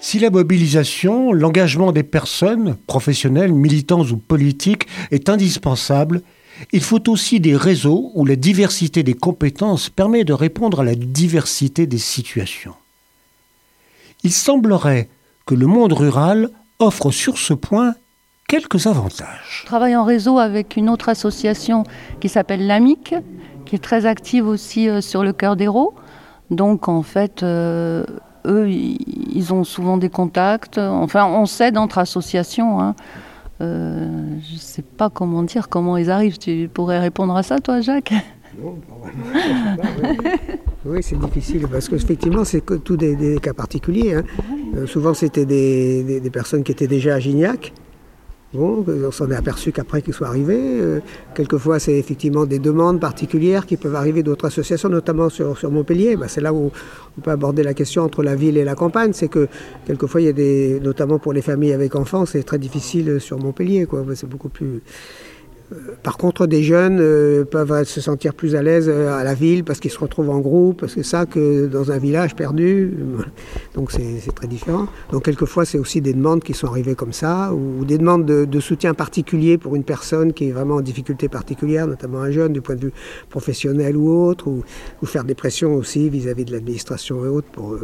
Si 0.00 0.18
la 0.18 0.30
mobilisation, 0.30 1.34
l'engagement 1.34 1.92
des 1.92 2.02
personnes, 2.02 2.78
professionnelles, 2.86 3.52
militants 3.52 4.04
ou 4.04 4.16
politiques, 4.16 4.86
est 5.10 5.28
indispensable, 5.28 6.22
il 6.72 6.82
faut 6.82 7.10
aussi 7.10 7.40
des 7.40 7.54
réseaux 7.54 8.10
où 8.14 8.24
la 8.24 8.36
diversité 8.36 9.02
des 9.02 9.12
compétences 9.12 9.90
permet 9.90 10.24
de 10.24 10.32
répondre 10.32 10.80
à 10.80 10.84
la 10.84 10.94
diversité 10.94 11.86
des 11.86 11.98
situations. 11.98 12.74
Il 14.24 14.32
semblerait 14.32 15.08
que 15.46 15.54
le 15.54 15.66
monde 15.66 15.92
rural 15.92 16.50
offre 16.78 17.10
sur 17.10 17.38
ce 17.38 17.54
point 17.54 17.94
quelques 18.48 18.86
avantages. 18.86 19.60
Je 19.62 19.66
travaille 19.66 19.96
en 19.96 20.04
réseau 20.04 20.38
avec 20.38 20.76
une 20.76 20.88
autre 20.88 21.08
association 21.08 21.84
qui 22.20 22.28
s'appelle 22.28 22.66
l'AMIC, 22.66 23.14
qui 23.66 23.76
est 23.76 23.82
très 23.82 24.06
active 24.06 24.46
aussi 24.46 24.88
euh, 24.88 25.00
sur 25.00 25.22
le 25.22 25.32
cœur 25.32 25.56
d'Hérault. 25.56 25.94
Donc 26.50 26.88
en 26.88 27.02
fait, 27.02 27.42
euh, 27.42 28.04
eux, 28.46 28.68
ils 28.70 29.52
ont 29.52 29.64
souvent 29.64 29.98
des 29.98 30.08
contacts. 30.08 30.78
Enfin, 30.78 31.26
on 31.26 31.46
s'aide 31.46 31.76
entre 31.76 31.98
associations. 31.98 32.80
Hein. 32.80 32.94
Euh, 33.60 34.38
je 34.48 34.54
ne 34.54 34.58
sais 34.58 34.82
pas 34.82 35.10
comment 35.10 35.42
dire, 35.42 35.68
comment 35.68 35.96
ils 35.96 36.10
arrivent. 36.10 36.38
Tu 36.38 36.70
pourrais 36.72 36.98
répondre 36.98 37.36
à 37.36 37.42
ça, 37.42 37.58
toi, 37.58 37.80
Jacques? 37.80 38.14
oui, 40.84 41.02
c'est 41.02 41.18
difficile 41.18 41.66
parce 41.70 41.88
qu'effectivement, 41.88 42.44
c'est 42.44 42.62
tous 42.82 42.96
des, 42.96 43.38
cas 43.40 43.54
particuliers. 43.54 44.14
Hein. 44.14 44.24
Euh, 44.76 44.86
souvent, 44.86 45.14
c'était 45.14 45.46
des, 45.46 46.20
des, 46.20 46.30
personnes 46.30 46.64
qui 46.64 46.72
étaient 46.72 46.86
déjà 46.86 47.14
à 47.14 47.20
Gignac 47.20 47.72
Bon, 48.54 48.82
on 48.88 49.10
s'en 49.10 49.30
est 49.30 49.36
aperçu 49.36 49.72
qu'après 49.72 50.00
qu'ils 50.00 50.14
soient 50.14 50.28
arrivés. 50.28 50.80
Euh, 50.80 51.00
quelquefois, 51.34 51.78
c'est 51.78 51.98
effectivement 51.98 52.46
des 52.46 52.58
demandes 52.58 52.98
particulières 52.98 53.66
qui 53.66 53.76
peuvent 53.76 53.94
arriver 53.94 54.22
d'autres 54.22 54.46
associations, 54.46 54.88
notamment 54.88 55.28
sur, 55.28 55.58
sur 55.58 55.70
Montpellier. 55.70 56.16
Ben, 56.16 56.28
c'est 56.28 56.40
là 56.40 56.54
où 56.54 56.70
on 57.18 57.20
peut 57.20 57.30
aborder 57.30 57.62
la 57.62 57.74
question 57.74 58.04
entre 58.04 58.22
la 58.22 58.36
ville 58.36 58.56
et 58.56 58.64
la 58.64 58.74
campagne. 58.74 59.12
C'est 59.12 59.28
que 59.28 59.48
quelquefois, 59.86 60.22
il 60.22 60.24
y 60.24 60.30
a 60.30 60.32
des, 60.32 60.80
notamment 60.80 61.18
pour 61.18 61.34
les 61.34 61.42
familles 61.42 61.74
avec 61.74 61.94
enfants, 61.94 62.24
c'est 62.24 62.42
très 62.42 62.58
difficile 62.58 63.20
sur 63.20 63.38
Montpellier. 63.38 63.84
Quoi. 63.84 64.02
C'est 64.14 64.28
beaucoup 64.28 64.48
plus 64.48 64.80
par 66.02 66.16
contre, 66.16 66.46
des 66.46 66.62
jeunes 66.62 66.98
euh, 66.98 67.44
peuvent 67.44 67.84
se 67.84 68.00
sentir 68.00 68.32
plus 68.32 68.56
à 68.56 68.62
l'aise 68.62 68.88
euh, 68.88 69.12
à 69.18 69.22
la 69.22 69.34
ville 69.34 69.64
parce 69.64 69.80
qu'ils 69.80 69.90
se 69.90 69.98
retrouvent 69.98 70.30
en 70.30 70.38
groupe, 70.38 70.80
parce 70.80 70.94
que 70.94 71.02
ça 71.02 71.26
que 71.26 71.66
dans 71.66 71.92
un 71.92 71.98
village 71.98 72.34
perdu. 72.34 72.94
Donc 73.74 73.92
c'est 73.92 74.34
très 74.34 74.46
différent. 74.46 74.86
Donc 75.12 75.24
quelquefois, 75.24 75.64
c'est 75.64 75.78
aussi 75.78 76.00
des 76.00 76.14
demandes 76.14 76.42
qui 76.42 76.54
sont 76.54 76.68
arrivées 76.68 76.94
comme 76.94 77.12
ça, 77.12 77.52
ou 77.52 77.84
des 77.84 77.98
demandes 77.98 78.24
de, 78.24 78.60
soutien 78.60 78.92
particulier 78.92 79.56
pour 79.56 79.76
une 79.76 79.84
personne 79.84 80.32
qui 80.32 80.48
est 80.48 80.52
vraiment 80.52 80.76
en 80.76 80.80
difficulté 80.80 81.28
particulière, 81.28 81.86
notamment 81.86 82.20
un 82.20 82.30
jeune 82.30 82.52
du 82.52 82.60
point 82.60 82.74
de 82.74 82.86
vue 82.86 82.92
professionnel 83.30 83.96
ou 83.96 84.10
autre, 84.10 84.48
ou, 84.48 84.64
faire 85.06 85.24
des 85.24 85.34
pressions 85.34 85.74
aussi 85.74 86.10
vis-à-vis 86.10 86.44
de 86.44 86.52
l'administration 86.52 87.24
et 87.24 87.28
autres 87.28 87.48
pour, 87.52 87.78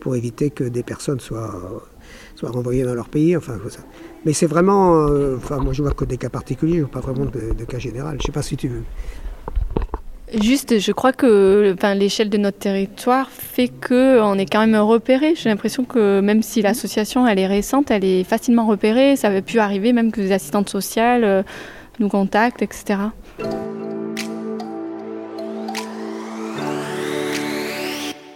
pour 0.00 0.14
éviter 0.14 0.50
que 0.50 0.64
des 0.64 0.82
personnes 0.82 1.20
soient, 1.20 1.88
soient 2.36 2.50
renvoyées 2.50 2.84
dans 2.84 2.94
leur 2.94 3.08
pays. 3.08 3.36
Enfin, 3.36 3.54
ça. 3.68 3.80
Mais 4.24 4.32
c'est 4.34 4.46
vraiment. 4.46 5.06
Euh, 5.08 5.36
enfin, 5.36 5.58
moi, 5.58 5.72
je 5.72 5.82
vois 5.82 5.92
que 5.92 6.04
des 6.04 6.18
cas 6.18 6.28
particuliers, 6.28 6.82
pas 6.82 7.00
vraiment 7.00 7.24
de, 7.24 7.64
cas 7.64 7.78
général. 7.78 8.18
Je 8.20 8.26
sais 8.26 8.32
pas 8.32 8.42
si 8.42 8.56
tu 8.56 8.68
veux. 8.68 8.82
Juste, 10.40 10.78
je 10.78 10.92
crois 10.92 11.12
que 11.12 11.74
l'échelle 11.94 12.30
de 12.30 12.38
notre 12.38 12.58
territoire 12.58 13.28
fait 13.30 13.68
qu'on 13.68 14.38
est 14.38 14.46
quand 14.46 14.60
même 14.60 14.76
repéré. 14.76 15.34
J'ai 15.34 15.48
l'impression 15.48 15.84
que 15.84 16.20
même 16.20 16.42
si 16.42 16.62
l'association 16.62 17.26
elle 17.26 17.40
est 17.40 17.48
récente, 17.48 17.90
elle 17.90 18.04
est 18.04 18.22
facilement 18.22 18.66
repérée. 18.66 19.16
Ça 19.16 19.28
avait 19.28 19.42
pu 19.42 19.58
arriver 19.58 19.92
même 19.92 20.12
que 20.12 20.20
les 20.20 20.30
assistantes 20.30 20.68
sociales 20.68 21.24
euh, 21.24 21.42
nous 21.98 22.08
contactent, 22.08 22.62
etc. 22.62 23.00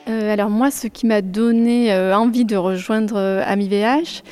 Euh, 0.09 0.32
alors 0.32 0.51
moi, 0.51 0.72
ce 0.72 0.89
qui 0.89 1.07
m'a 1.07 1.22
donné 1.22 1.95
envie 2.12 2.45
de 2.45 2.57
rejoindre 2.57 3.18
AmiVH, 3.47 4.22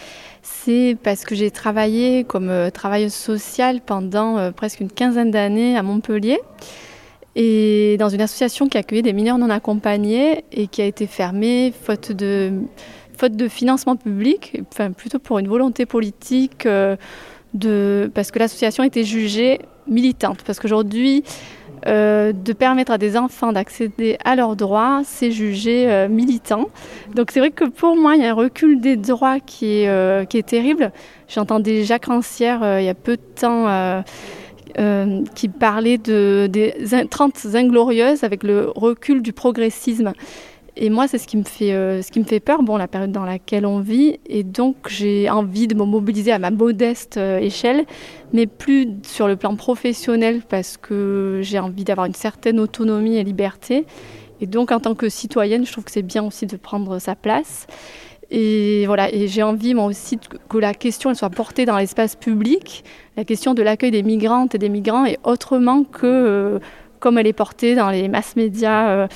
c'est 0.64 0.96
parce 1.02 1.24
que 1.24 1.34
j'ai 1.34 1.50
travaillé 1.50 2.24
comme 2.24 2.48
euh, 2.48 2.70
travailleuse 2.70 3.14
sociale 3.14 3.80
pendant 3.84 4.38
euh, 4.38 4.50
presque 4.52 4.80
une 4.80 4.90
quinzaine 4.90 5.30
d'années 5.30 5.76
à 5.76 5.82
Montpellier 5.82 6.38
et 7.34 7.96
dans 7.98 8.08
une 8.08 8.20
association 8.20 8.68
qui 8.68 8.78
accueillait 8.78 9.02
des 9.02 9.12
mineurs 9.12 9.38
non 9.38 9.50
accompagnés 9.50 10.44
et 10.52 10.68
qui 10.68 10.82
a 10.82 10.84
été 10.84 11.06
fermée 11.06 11.72
faute 11.82 12.12
de, 12.12 12.52
faute 13.16 13.34
de 13.34 13.48
financement 13.48 13.96
public, 13.96 14.60
enfin 14.70 14.92
plutôt 14.92 15.18
pour 15.18 15.38
une 15.38 15.48
volonté 15.48 15.86
politique, 15.86 16.66
euh, 16.66 16.96
de, 17.54 18.10
parce 18.14 18.30
que 18.30 18.38
l'association 18.38 18.84
était 18.84 19.04
jugée 19.04 19.60
militante. 19.88 20.42
Parce 20.44 20.60
qu'aujourd'hui, 20.60 21.24
euh, 21.86 22.32
de 22.32 22.52
permettre 22.52 22.92
à 22.92 22.98
des 22.98 23.16
enfants 23.16 23.52
d'accéder 23.52 24.16
à 24.24 24.36
leurs 24.36 24.54
droits, 24.54 25.02
c'est 25.04 25.32
jugé 25.32 25.90
euh, 25.90 26.08
militant. 26.08 26.68
Donc 27.14 27.30
c'est 27.32 27.40
vrai 27.40 27.50
que 27.50 27.64
pour 27.64 27.96
moi, 27.96 28.14
il 28.14 28.22
y 28.22 28.24
a 28.24 28.30
un 28.30 28.34
recul 28.34 28.80
des 28.80 28.96
droits 28.96 29.40
qui 29.40 29.82
est, 29.82 29.88
euh, 29.88 30.24
terrible. 30.24 30.92
J'entendais 31.28 31.84
Jacques 31.84 32.06
Rancière 32.06 32.78
il 32.80 32.84
y 32.84 32.88
a 32.88 32.94
peu 32.94 33.16
de 33.16 33.22
temps 33.22 34.02
qui 35.34 35.48
parlait 35.48 35.98
de, 35.98 36.48
des 36.50 36.74
30 37.10 37.46
inglorieuses 37.54 38.24
avec 38.24 38.42
le 38.42 38.70
recul 38.74 39.22
du 39.22 39.32
progressisme. 39.32 40.12
Et 40.76 40.88
moi, 40.88 41.06
c'est 41.06 41.18
ce 41.18 41.26
qui 41.26 41.36
me 41.36 41.42
fait, 41.42 41.74
euh, 41.74 42.00
ce 42.00 42.10
qui 42.10 42.18
me 42.18 42.24
fait 42.24 42.40
peur, 42.40 42.62
bon, 42.62 42.78
la 42.78 42.88
période 42.88 43.12
dans 43.12 43.26
laquelle 43.26 43.66
on 43.66 43.80
vit. 43.80 44.18
Et 44.26 44.42
donc, 44.42 44.76
j'ai 44.88 45.28
envie 45.28 45.66
de 45.66 45.74
me 45.74 45.84
mobiliser 45.84 46.32
à 46.32 46.38
ma 46.38 46.50
modeste 46.50 47.18
euh, 47.18 47.38
échelle, 47.38 47.84
mais 48.32 48.46
plus 48.46 48.88
sur 49.02 49.28
le 49.28 49.36
plan 49.36 49.54
professionnel, 49.54 50.40
parce 50.48 50.78
que 50.78 51.40
j'ai 51.42 51.58
envie 51.58 51.84
d'avoir 51.84 52.06
une 52.06 52.14
certaine 52.14 52.58
autonomie 52.58 53.16
et 53.16 53.24
liberté. 53.24 53.84
Et 54.40 54.46
donc, 54.46 54.72
en 54.72 54.80
tant 54.80 54.94
que 54.94 55.10
citoyenne, 55.10 55.66
je 55.66 55.72
trouve 55.72 55.84
que 55.84 55.90
c'est 55.90 56.00
bien 56.02 56.24
aussi 56.24 56.46
de 56.46 56.56
prendre 56.56 56.98
sa 56.98 57.14
place. 57.16 57.66
Et 58.30 58.86
voilà, 58.86 59.12
et 59.14 59.28
j'ai 59.28 59.42
envie 59.42 59.74
moi 59.74 59.84
aussi 59.84 60.18
que 60.48 60.56
la 60.56 60.72
question 60.72 61.12
soit 61.12 61.28
portée 61.28 61.66
dans 61.66 61.76
l'espace 61.76 62.16
public, 62.16 62.82
la 63.18 63.24
question 63.24 63.52
de 63.52 63.62
l'accueil 63.62 63.90
des 63.90 64.02
migrantes 64.02 64.54
et 64.54 64.58
des 64.58 64.70
migrants, 64.70 65.04
et 65.04 65.18
autrement 65.22 65.84
que 65.84 66.06
euh, 66.06 66.58
comme 66.98 67.18
elle 67.18 67.26
est 67.26 67.34
portée 67.34 67.74
dans 67.74 67.90
les 67.90 68.08
masses 68.08 68.36
médias. 68.36 69.06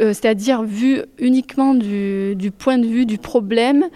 Euh, 0.00 0.12
c'est-à-dire 0.12 0.62
vu 0.62 1.02
uniquement 1.18 1.74
du, 1.74 2.36
point 2.56 2.78
de 2.78 2.86
vue 2.86 3.06
du 3.06 3.18
problème 3.18 3.86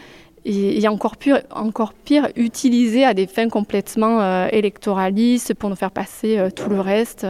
et, 0.44 0.86
encore, 0.88 1.16
pire, 1.16 1.42
encore 1.50 1.92
pire, 1.92 2.28
utilisé 2.36 3.04
à 3.04 3.12
des 3.12 3.26
fins 3.26 3.48
complètement 3.48 4.20
euh, 4.20 4.48
électoralistes 4.50 5.54
pour 5.54 5.68
nous 5.68 5.76
faire 5.76 5.90
passer 5.90 6.38
euh, 6.38 6.50
tout 6.50 6.70
le 6.70 6.80
reste. 6.80 7.26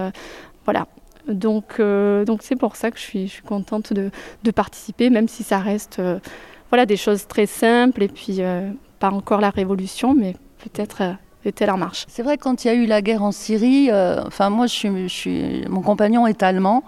voilà. 0.65 0.87
Donc, 1.29 1.81
donc 1.81 2.41
c'est 2.43 2.57
pour 2.57 2.77
ça 2.77 2.91
que 2.91 2.99
je 2.99 3.03
suis, 3.03 3.29
je 3.29 3.35
suis 3.35 3.43
contente 3.43 3.93
de, 3.93 4.11
participer, 4.51 5.11
même 5.11 5.29
si 5.29 5.43
ça 5.45 5.59
reste 5.59 6.01
voilà, 6.71 6.87
des 6.87 6.97
choses 6.97 7.29
très 7.29 7.47
simples 7.47 8.03
et 8.03 8.09
puis 8.09 8.41
pas 8.99 9.11
encore 9.11 9.41
la 9.41 9.51
révolution, 9.51 10.15
mais 10.15 10.35
peut-être 10.59 11.03
est-elle 11.45 11.71
en 11.71 11.77
marche. 11.77 12.07
C'est 12.09 12.23
vrai 12.23 12.37
quand 12.37 12.65
il 12.65 12.69
y 12.69 12.71
a 12.71 12.75
eu 12.75 12.87
la 12.87 13.01
guerre 13.01 13.23
en 13.23 13.33
Syrie, 13.33 13.91
enfin 13.93 14.51
moi 14.51 14.67
je 14.67 14.75
suis, 14.75 15.09
je 15.09 15.15
suis, 15.15 15.65
mon 15.69 15.83
compagnon 15.83 16.27
est 16.27 16.43
allemand 16.43 16.83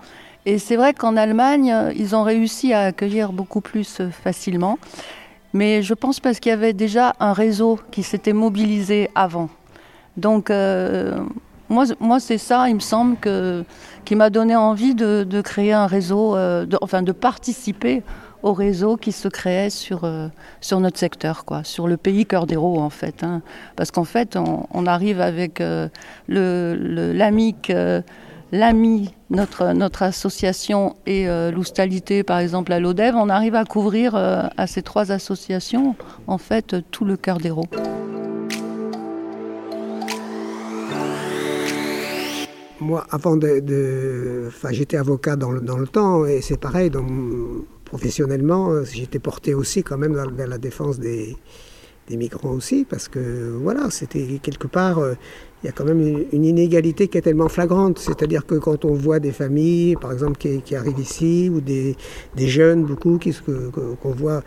et 0.44 0.58
c'est 0.58 0.76
vrai 0.76 0.92
qu'en 0.92 1.16
Allemagne, 1.16 1.74
ils 1.96 2.16
ont 2.16 2.24
réussi 2.24 2.72
à 2.72 2.80
accueillir 2.80 3.32
beaucoup 3.32 3.60
plus 3.60 4.00
euh, 4.00 4.10
facilement. 4.10 4.78
Mais 5.52 5.82
je 5.82 5.94
pense 5.94 6.18
parce 6.18 6.40
qu'il 6.40 6.50
y 6.50 6.52
avait 6.52 6.72
déjà 6.72 7.14
un 7.20 7.32
réseau 7.32 7.78
qui 7.90 8.02
s'était 8.02 8.32
mobilisé 8.32 9.08
avant. 9.14 9.50
Donc, 10.16 10.50
euh, 10.50 11.20
moi, 11.68 11.84
moi 12.00 12.18
c'est 12.18 12.38
ça, 12.38 12.68
il 12.68 12.76
me 12.76 12.80
semble, 12.80 13.16
que, 13.18 13.64
qui 14.04 14.16
m'a 14.16 14.30
donné 14.30 14.56
envie 14.56 14.94
de, 14.94 15.40
créer 15.42 15.72
un 15.72 15.86
réseau, 15.86 16.36
euh, 16.36 16.66
enfin 16.80 17.02
de 17.02 17.12
participer 17.12 18.02
au 18.42 18.54
réseau 18.54 18.96
qui 18.96 19.12
se 19.12 19.28
créait 19.28 19.70
sur, 19.70 20.10
sur 20.60 20.80
notre 20.80 20.98
secteur, 20.98 21.44
quoi, 21.44 21.62
sur 21.62 21.86
le 21.86 21.96
pays 21.96 22.26
cœur 22.26 22.46
d'héros 22.46 22.80
en 22.80 22.90
fait. 22.90 23.22
Hein. 23.22 23.40
Parce 23.76 23.92
qu'en 23.92 24.04
fait, 24.04 24.36
on, 24.36 24.86
arrive 24.86 25.20
avec 25.20 25.60
le, 25.60 27.12
l'AMIC 27.14 27.70
l'AMI, 28.52 29.14
notre, 29.30 30.02
association, 30.02 30.94
et 31.06 31.28
euh, 31.28 31.50
l'Oustalité, 31.50 32.22
par 32.22 32.38
exemple, 32.38 32.72
à 32.72 32.78
l'ODEV, 32.78 33.14
on 33.16 33.28
arrive 33.30 33.54
à 33.54 33.64
couvrir 33.64 34.14
euh, 34.14 34.42
à 34.56 34.66
ces 34.66 34.82
trois 34.82 35.10
associations, 35.10 35.96
en 36.26 36.38
fait, 36.38 36.76
tout 36.90 37.06
le 37.06 37.16
cœur 37.16 37.38
d'héros. 37.38 37.64
Moi, 42.80 43.06
avant 43.10 43.36
de. 43.36 44.50
J'étais 44.70 44.96
avocat 44.96 45.36
dans 45.36 45.50
le, 45.50 45.60
dans 45.60 45.78
le 45.78 45.86
temps, 45.86 46.26
et 46.26 46.40
c'est 46.42 46.58
pareil, 46.58 46.90
professionnellement, 47.84 48.84
j'étais 48.84 49.18
porté 49.18 49.54
aussi 49.54 49.82
quand 49.82 49.96
même 49.96 50.14
vers 50.14 50.48
la 50.48 50.58
défense 50.58 50.98
des, 50.98 51.36
des 52.08 52.16
migrants 52.16 52.52
aussi, 52.52 52.84
parce 52.88 53.08
que 53.08 53.56
voilà, 53.62 53.90
c'était 53.90 54.40
quelque 54.42 54.66
part, 54.66 54.98
euh, 54.98 55.14
il 55.62 55.66
y 55.66 55.68
a 55.68 55.72
quand 55.72 55.84
même 55.84 56.26
une, 56.32 56.44
inégalité 56.44 57.08
qui 57.08 57.18
est 57.18 57.22
tellement 57.22 57.48
flagrante. 57.48 57.98
C'est-à-dire 57.98 58.44
que 58.46 58.56
quand 58.56 58.84
on 58.84 58.94
voit 58.94 59.20
des 59.20 59.30
familles, 59.30 59.94
par 59.96 60.12
exemple, 60.12 60.36
qui, 60.36 60.74
arrivent 60.74 60.98
ici, 60.98 61.50
ou 61.52 61.60
des, 61.60 61.96
jeunes, 62.36 62.84
beaucoup, 62.84 63.20
qu'on 64.02 64.10
voit, 64.10 64.42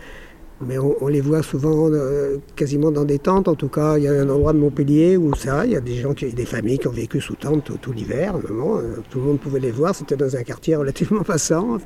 mais 0.61 0.77
on, 0.77 1.07
les 1.07 1.21
voit 1.21 1.43
souvent 1.43 1.89
euh, 1.91 2.37
quasiment 2.55 2.91
dans 2.91 3.03
des 3.05 3.19
tentes. 3.19 3.47
En 3.47 3.55
tout 3.55 3.67
cas, 3.67 3.97
il 3.97 4.03
y 4.03 4.07
a 4.07 4.11
un 4.11 4.29
endroit 4.29 4.53
de 4.53 4.57
Montpellier 4.57 5.17
où 5.17 5.33
ça, 5.35 5.65
il 5.65 5.73
y 5.73 5.75
a 5.75 5.81
des 5.81 5.95
gens, 5.95 6.13
qui, 6.13 6.33
des 6.33 6.45
familles 6.45 6.79
qui 6.79 6.87
ont 6.87 6.91
vécu 6.91 7.19
sous 7.19 7.35
tente 7.35 7.71
tout, 7.81 7.91
l'hiver. 7.91 8.35
Euh, 8.37 8.97
tout 9.09 9.19
le 9.19 9.25
monde 9.25 9.39
pouvait 9.39 9.59
les 9.59 9.71
voir. 9.71 9.93
C'était 9.93 10.15
dans 10.15 10.35
un 10.35 10.43
quartier 10.43 10.75
relativement 10.75 11.23
passant. 11.23 11.77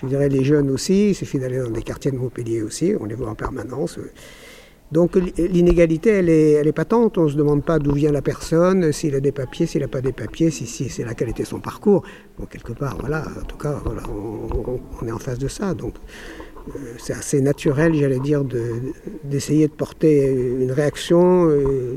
je 0.00 0.06
dirais 0.06 0.28
les 0.28 0.44
jeunes 0.44 0.70
aussi. 0.70 1.10
Il 1.10 1.14
suffit 1.14 1.38
d'aller 1.38 1.58
dans 1.58 1.70
des 1.70 1.82
quartiers 1.82 2.10
de 2.10 2.16
Montpellier 2.16 2.62
aussi. 2.62 2.92
On 3.00 3.04
les 3.04 3.14
voit 3.14 3.30
en 3.30 3.34
permanence. 3.36 3.98
Donc 4.92 5.16
l'inégalité, 5.38 6.10
elle 6.10 6.28
est, 6.28 6.52
elle 6.52 6.68
est 6.68 6.72
patente. 6.72 7.16
On 7.16 7.24
ne 7.24 7.28
se 7.30 7.36
demande 7.36 7.64
pas 7.64 7.78
d'où 7.78 7.92
vient 7.92 8.12
la 8.12 8.20
personne, 8.20 8.92
s'il 8.92 9.14
a 9.14 9.20
des 9.20 9.32
papiers, 9.32 9.64
s'il 9.64 9.80
n'a 9.80 9.88
pas 9.88 10.02
des 10.02 10.12
papiers, 10.12 10.50
si, 10.50 10.66
si 10.66 10.90
c'est 10.90 11.02
la 11.02 11.14
qualité 11.14 11.46
son 11.46 11.60
parcours. 11.60 12.02
Bon, 12.38 12.44
quelque 12.44 12.74
part, 12.74 12.98
voilà, 13.00 13.24
en 13.40 13.46
tout 13.46 13.56
cas, 13.56 13.80
voilà, 13.82 14.02
on, 14.10 15.06
est 15.06 15.10
en 15.10 15.18
face 15.18 15.38
de 15.38 15.48
ça. 15.48 15.72
Donc 15.72 15.94
euh, 16.68 16.72
c'est 16.98 17.14
assez 17.14 17.40
naturel, 17.40 17.94
j'allais 17.94 18.20
dire, 18.20 18.44
d'essayer 19.24 19.66
de, 19.66 19.72
porter 19.72 20.30
une 20.30 20.72
réaction, 20.72 21.48
euh, 21.48 21.96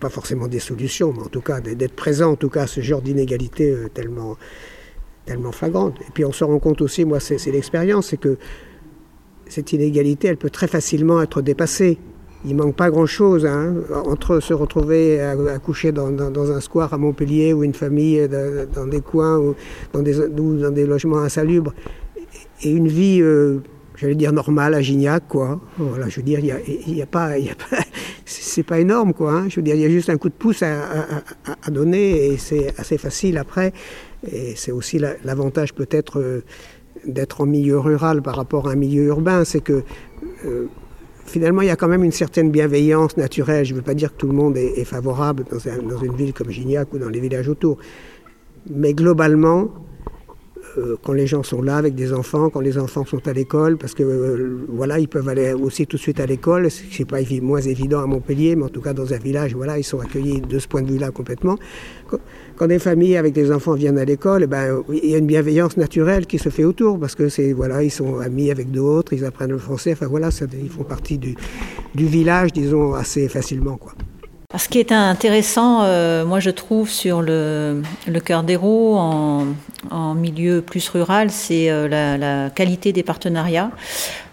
pas 0.00 0.08
forcément 0.08 0.48
des 0.48 0.60
solutions, 0.60 1.12
mais 1.12 1.24
en 1.24 1.28
tout 1.28 1.42
cas 1.42 1.60
d'être 1.60 1.94
présent, 1.94 2.32
en 2.32 2.36
tout 2.36 2.48
cas, 2.48 2.62
à 2.62 2.66
ce 2.66 2.80
genre 2.80 3.02
d'inégalité 3.02 3.70
euh, 3.70 3.90
tellement, 3.92 4.38
tellement 5.26 5.52
flagrante. 5.52 6.00
Et 6.00 6.10
puis 6.14 6.24
on 6.24 6.32
se 6.32 6.42
rend 6.42 6.58
compte 6.58 6.80
aussi, 6.80 7.04
moi, 7.04 7.20
c'est 7.20 7.52
l'expérience, 7.52 8.08
c'est 8.08 8.16
que 8.16 8.38
cette 9.46 9.74
inégalité, 9.74 10.28
elle 10.28 10.38
peut 10.38 10.48
très 10.48 10.68
facilement 10.68 11.20
être 11.20 11.42
dépassée 11.42 11.98
il 12.44 12.56
manque 12.56 12.76
pas 12.76 12.90
grand-chose 12.90 13.46
hein, 13.46 13.74
entre 14.06 14.40
se 14.40 14.52
retrouver 14.52 15.20
à, 15.20 15.58
coucher 15.58 15.92
dans, 15.92 16.10
un 16.50 16.60
square 16.60 16.92
à 16.92 16.98
Montpellier 16.98 17.52
ou 17.52 17.64
une 17.64 17.74
famille 17.74 18.28
dans, 18.74 18.86
des 18.86 19.00
coins 19.00 19.38
ou 19.38 19.54
dans 19.92 20.02
des, 20.02 20.86
logements 20.86 21.18
insalubres 21.18 21.72
et 22.62 22.70
une 22.70 22.88
vie, 22.88 23.20
euh, 23.20 23.58
j'allais 23.96 24.14
dire 24.14 24.32
normale 24.32 24.74
à 24.74 24.80
Gignac, 24.80 25.24
quoi. 25.28 25.60
Voilà, 25.78 26.08
je 26.08 26.16
veux 26.16 26.22
dire, 26.22 26.40
il 26.40 26.96
y 26.96 27.02
a, 27.02 27.06
pas, 27.06 27.32
c'est 28.24 28.62
pas 28.62 28.80
énorme, 28.80 29.12
quoi. 29.12 29.32
Hein. 29.32 29.48
Je 29.48 29.56
veux 29.56 29.62
dire, 29.62 29.74
il 29.74 29.82
y 29.82 29.84
a 29.84 29.88
juste 29.88 30.10
un 30.10 30.16
coup 30.16 30.28
de 30.28 30.34
pouce 30.34 30.62
à, 30.62 31.70
donner 31.70 32.28
et 32.28 32.36
c'est 32.38 32.78
assez 32.78 32.98
facile 32.98 33.38
après. 33.38 33.72
Et 34.30 34.54
c'est 34.56 34.72
aussi 34.72 34.98
l'avantage 35.24 35.74
peut-être 35.74 36.18
euh, 36.18 36.44
d'être 37.06 37.42
en 37.42 37.46
milieu 37.46 37.78
rural 37.78 38.22
par 38.22 38.36
rapport 38.36 38.68
à 38.68 38.72
un 38.72 38.76
milieu 38.76 39.04
urbain, 39.04 39.44
c'est 39.44 39.60
que 39.60 39.82
euh, 40.46 40.68
finalement, 41.26 41.62
il 41.62 41.68
y 41.68 41.70
a 41.70 41.76
quand 41.76 41.88
même 41.88 42.04
une 42.04 42.12
certaine 42.12 42.50
bienveillance 42.50 43.16
naturelle. 43.16 43.64
Je 43.64 43.72
ne 43.72 43.78
veux 43.78 43.84
pas 43.84 43.94
dire 43.94 44.12
que 44.12 44.18
tout 44.18 44.26
le 44.26 44.34
monde 44.34 44.56
est, 44.56 44.84
favorable 44.84 45.44
dans, 45.50 45.98
une 45.98 46.14
ville 46.14 46.32
comme 46.32 46.50
Gignac 46.50 46.92
ou 46.92 46.98
dans 46.98 47.08
les 47.08 47.20
villages 47.20 47.48
autour. 47.48 47.78
Mais 48.70 48.94
globalement, 48.94 49.70
euh, 50.78 50.96
quand 51.02 51.12
les 51.12 51.26
gens 51.26 51.42
sont 51.42 51.62
là 51.62 51.76
avec 51.76 51.94
des 51.94 52.12
enfants, 52.12 52.50
quand 52.50 52.60
les 52.60 52.78
enfants 52.78 53.04
sont 53.04 53.26
à 53.28 53.32
l'école, 53.32 53.76
parce 53.76 53.94
que 53.94 54.02
euh, 54.02 54.66
voilà, 54.68 54.98
ils 54.98 55.08
peuvent 55.08 55.28
aller 55.28 55.52
aussi 55.52 55.86
tout 55.86 55.96
de 55.96 56.02
suite 56.02 56.20
à 56.20 56.26
l'école. 56.26 56.68
C'est 56.70 57.04
pas 57.04 57.18
moins 57.42 57.60
évident 57.60 58.00
à 58.00 58.06
Montpellier, 58.06 58.56
mais 58.56 58.64
en 58.64 58.68
tout 58.68 58.80
cas 58.80 58.92
dans 58.92 59.12
un 59.12 59.18
village, 59.18 59.54
voilà, 59.54 59.78
ils 59.78 59.84
sont 59.84 60.00
accueillis 60.00 60.40
de 60.40 60.58
ce 60.58 60.66
point 60.66 60.82
de 60.82 60.90
vue-là 60.90 61.10
complètement. 61.10 61.56
Quand, 62.56 62.66
des 62.66 62.78
familles 62.78 63.16
avec 63.16 63.32
des 63.34 63.50
enfants 63.52 63.74
viennent 63.74 63.98
à 63.98 64.04
l'école, 64.04 64.46
ben, 64.46 64.82
il 64.90 65.10
y 65.10 65.14
a 65.14 65.18
une 65.18 65.26
bienveillance 65.26 65.76
naturelle 65.76 66.26
qui 66.26 66.38
se 66.38 66.48
fait 66.48 66.64
autour, 66.64 66.98
parce 66.98 67.14
que 67.14 67.28
c'est 67.28 67.52
voilà, 67.52 67.82
ils 67.82 67.90
sont 67.90 68.18
amis 68.18 68.50
avec 68.50 68.70
d'autres, 68.70 69.12
ils 69.12 69.24
apprennent 69.24 69.50
le 69.50 69.58
français. 69.58 69.92
Enfin 69.92 70.06
voilà, 70.06 70.30
ils 70.60 70.70
font 70.70 70.84
partie 70.84 71.18
du, 71.18 71.34
du 71.94 72.06
village, 72.06 72.52
disons, 72.52 72.94
assez 72.94 73.28
facilement, 73.28 73.76
quoi. 73.76 73.92
Ce 74.56 74.68
qui 74.68 74.78
est 74.78 74.92
intéressant, 74.92 75.82
euh, 75.82 76.24
moi 76.24 76.38
je 76.38 76.50
trouve, 76.50 76.88
sur 76.88 77.22
le, 77.22 77.82
le 78.06 78.20
cœur 78.20 78.44
d'héros 78.44 78.96
en, 78.96 79.46
en, 79.90 80.14
milieu 80.14 80.62
plus 80.62 80.88
rural, 80.88 81.32
c'est 81.32 81.70
euh, 81.70 81.88
la, 81.88 82.50
qualité 82.50 82.92
des 82.92 83.02
partenariats. 83.02 83.72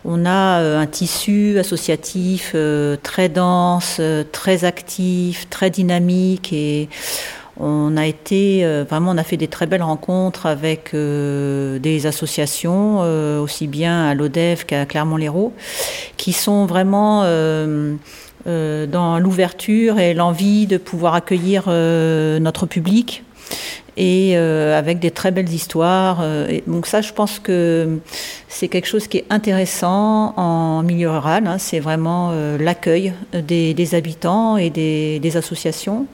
On 0.06 0.26
a 0.28 0.60
euh, 0.60 0.80
un 0.80 0.86
tissu 0.86 1.58
associatif 1.58 2.56
très 3.02 3.30
dense, 3.30 4.00
très 4.32 4.64
actif, 4.64 5.50
très 5.50 5.72
dynamique 5.72 6.54
et 6.54 6.88
on 7.60 7.98
a 7.98 8.06
été 8.06 8.66
vraiment, 8.90 9.12
on 9.12 9.18
a 9.18 9.24
fait 9.24 9.38
des 9.38 9.48
très 9.48 9.66
belles 9.66 9.84
rencontres 9.84 10.46
avec 10.46 10.96
des 10.96 12.06
associations, 12.06 13.02
aussi 13.42 13.68
bien 13.68 14.08
à 14.08 14.16
l'ODEV 14.16 14.66
qu'à 14.66 14.86
Clermont-Lérault, 14.86 15.54
qui 16.18 16.34
sont 16.34 16.66
vraiment 16.66 17.22
euh, 17.24 17.96
dans 18.46 19.20
l'ouverture 19.20 20.00
et 20.00 20.14
l'envie 20.14 20.68
de 20.68 20.78
pouvoir 20.78 21.16
accueillir 21.16 21.66
euh, 21.68 22.40
notre 22.40 22.66
public 22.66 23.24
et 23.98 24.34
euh, 24.36 24.78
avec 24.78 25.00
des 25.00 25.12
très 25.12 25.32
belles 25.32 25.52
histoires. 25.52 26.24
Et 26.50 26.64
donc 26.66 26.88
ça, 26.88 27.02
je 27.02 27.12
pense 27.12 27.40
que 27.40 28.00
c'est 28.48 28.68
quelque 28.68 28.88
chose 28.88 29.08
qui 29.08 29.18
est 29.18 29.26
intéressant 29.30 30.34
en 30.38 30.82
milieu 30.84 31.10
rural. 31.10 31.46
Hein. 31.48 31.58
c'est 31.58 31.80
vraiment 31.80 32.34
l'accueil 32.60 33.14
des, 33.34 33.96
habitants 33.96 34.58
et 34.58 34.70
des, 34.70 35.20
des 35.20 35.38
associations 35.38 36.08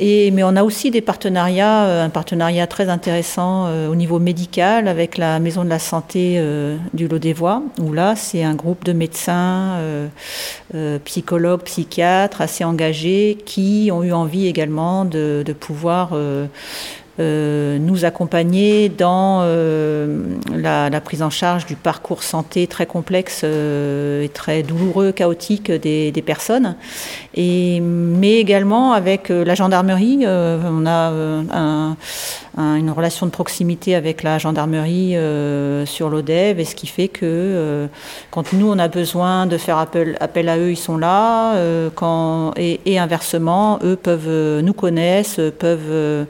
mais 0.00 0.42
on 0.42 0.56
a 0.56 0.62
aussi 0.62 0.90
des 0.90 1.00
partenariats, 1.00 1.84
euh, 1.84 2.04
un 2.04 2.10
partenariat 2.10 2.66
très 2.66 2.88
intéressant 2.88 3.66
euh, 3.66 3.88
au 3.88 3.94
niveau 3.94 4.18
médical 4.18 4.88
avec 4.88 5.18
la 5.18 5.38
Maison 5.38 5.64
de 5.64 5.68
la 5.68 5.78
Santé 5.78 6.36
euh, 6.38 6.76
du 6.92 7.06
Lot 7.08 7.18
des 7.18 7.32
Voix, 7.32 7.62
où 7.80 7.92
là, 7.92 8.16
c'est 8.16 8.42
un 8.42 8.54
groupe 8.54 8.84
de 8.84 8.92
médecins, 8.92 9.78
psychologues, 11.04 11.62
psychiatres 11.62 12.40
assez 12.40 12.64
engagés 12.64 13.38
qui 13.46 13.90
ont 13.92 14.02
eu 14.02 14.12
envie 14.12 14.46
également 14.46 15.04
de 15.04 15.44
pouvoir 15.58 16.12
euh, 17.20 17.78
nous 17.78 18.04
accompagner 18.04 18.88
dans 18.88 19.42
euh, 19.42 20.36
la, 20.52 21.00
prise 21.00 21.22
en 21.22 21.30
charge 21.30 21.64
du 21.64 21.76
parcours 21.76 22.24
santé 22.24 22.66
très 22.66 22.86
complexe 22.86 23.42
euh, 23.44 24.22
et 24.22 24.28
très 24.28 24.64
douloureux, 24.64 25.12
chaotique 25.12 25.70
des, 25.70 26.24
personnes, 26.26 26.74
et, 27.34 27.78
mais 27.80 28.34
également 28.34 28.94
avec 28.94 29.28
la 29.28 29.54
gendarmerie. 29.54 30.24
on 30.26 30.86
a 30.86 31.96
une 32.56 32.90
relation 32.90 33.26
de 33.26 33.30
proximité 33.30 33.94
avec 33.94 34.22
la 34.22 34.38
gendarmerie 34.38 35.16
sur 35.86 36.08
l'ODEV, 36.08 36.60
et 36.60 36.64
ce 36.64 36.74
qui 36.74 36.86
fait 36.86 37.08
que 37.08 37.88
quand 38.30 38.52
nous 38.52 38.70
on 38.70 38.78
a 38.78 38.88
besoin 38.88 39.46
de 39.46 39.58
faire 39.58 39.78
appel, 39.78 40.16
appel 40.20 40.48
à 40.48 40.58
eux, 40.58 40.70
ils 40.70 40.76
sont 40.76 40.96
là, 40.96 41.56
quand, 41.94 42.52
et, 42.56 42.80
et, 42.86 42.98
inversement, 42.98 43.78
eux 43.82 43.96
peuvent 43.96 44.60
nous 44.60 44.72
connaissent, 44.72 45.40
peuvent 45.58 46.26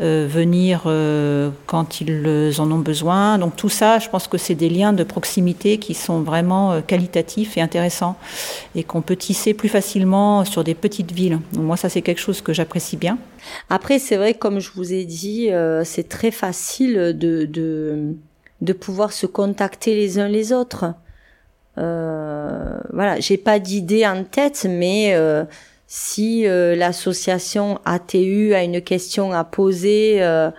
euh, 0.00 0.26
venir 0.28 0.82
euh, 0.86 1.50
quand 1.66 2.00
ils 2.00 2.52
en 2.58 2.68
ont 2.72 2.80
besoin. 2.80 3.38
Donc 3.38 3.54
tout 3.54 3.68
ça, 3.68 4.00
je 4.00 4.08
pense 4.08 4.26
que 4.26 4.38
c'est 4.38 4.56
des 4.56 4.68
liens 4.68 4.92
de 4.92 5.04
proximité 5.04 5.78
qui 5.78 5.94
sont 5.94 6.22
vraiment 6.22 6.72
euh, 6.72 6.80
qualitatifs 6.80 7.56
et 7.56 7.60
intéressants 7.60 8.16
et 8.74 8.82
qu'on 8.82 9.02
peut 9.02 9.14
tisser 9.14 9.54
plus 9.54 9.68
facilement 9.68 10.44
sur 10.44 10.64
des 10.64 10.74
petites 10.74 11.12
villes. 11.12 11.38
Donc 11.52 11.62
moi, 11.62 11.76
ça 11.76 11.88
c'est 11.88 12.02
quelque 12.02 12.20
chose 12.20 12.40
que 12.40 12.52
j'apprécie 12.52 12.96
bien. 12.96 13.18
Après, 13.70 13.98
c'est 13.98 14.16
vrai, 14.16 14.34
comme 14.34 14.60
je 14.60 14.70
vous 14.74 14.92
ai 14.92 15.04
dit, 15.04 15.50
c'est 15.84 16.08
très 16.08 16.30
facile 16.30 17.16
de, 17.16 17.44
de, 17.44 18.14
de 18.60 18.72
pouvoir 18.72 19.12
se 19.12 19.26
contacter 19.26 19.94
les 19.94 20.18
uns 20.18 20.28
les 20.28 20.52
autres. 20.52 20.86
Euh, 21.78 22.78
voilà, 22.92 23.20
j'ai 23.20 23.36
pas 23.36 23.58
d'idée 23.58 24.06
en 24.06 24.24
tête, 24.24 24.66
mais 24.68 25.14
si 25.86 26.46
euh, 26.46 26.74
l'association 26.74 27.78
ATU 27.84 28.52
a 28.54 28.64
une 28.64 28.80
question 28.80 29.32
à 29.32 29.44
poser, 29.44 30.22
euh, 30.22 30.50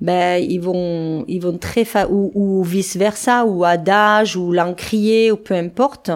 ben 0.00 0.42
ils 0.42 0.60
vont 0.60 1.24
ils 1.28 1.40
vont 1.40 1.56
très 1.56 1.84
fa 1.84 2.08
ou, 2.08 2.32
ou 2.34 2.64
vice 2.64 2.96
versa 2.96 3.44
ou 3.44 3.64
Adage 3.64 4.36
ou 4.36 4.50
l'encrier 4.52 5.30
ou 5.30 5.36
peu 5.36 5.54
importe. 5.54 6.10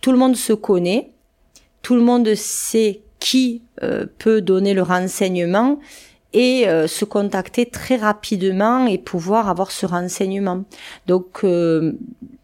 tout 0.00 0.12
le 0.12 0.18
monde 0.18 0.36
se 0.36 0.52
connaît, 0.52 1.10
tout 1.82 1.96
le 1.96 2.02
monde 2.02 2.32
sait 2.34 3.00
qui 3.26 3.62
euh, 3.82 4.06
peut 4.18 4.40
donner 4.40 4.72
le 4.72 4.82
renseignement 4.82 5.80
et 6.32 6.68
euh, 6.68 6.86
se 6.86 7.04
contacter 7.04 7.66
très 7.66 7.96
rapidement 7.96 8.86
et 8.86 8.98
pouvoir 8.98 9.48
avoir 9.48 9.72
ce 9.72 9.84
renseignement. 9.84 10.62
Donc 11.08 11.40
euh, 11.42 11.94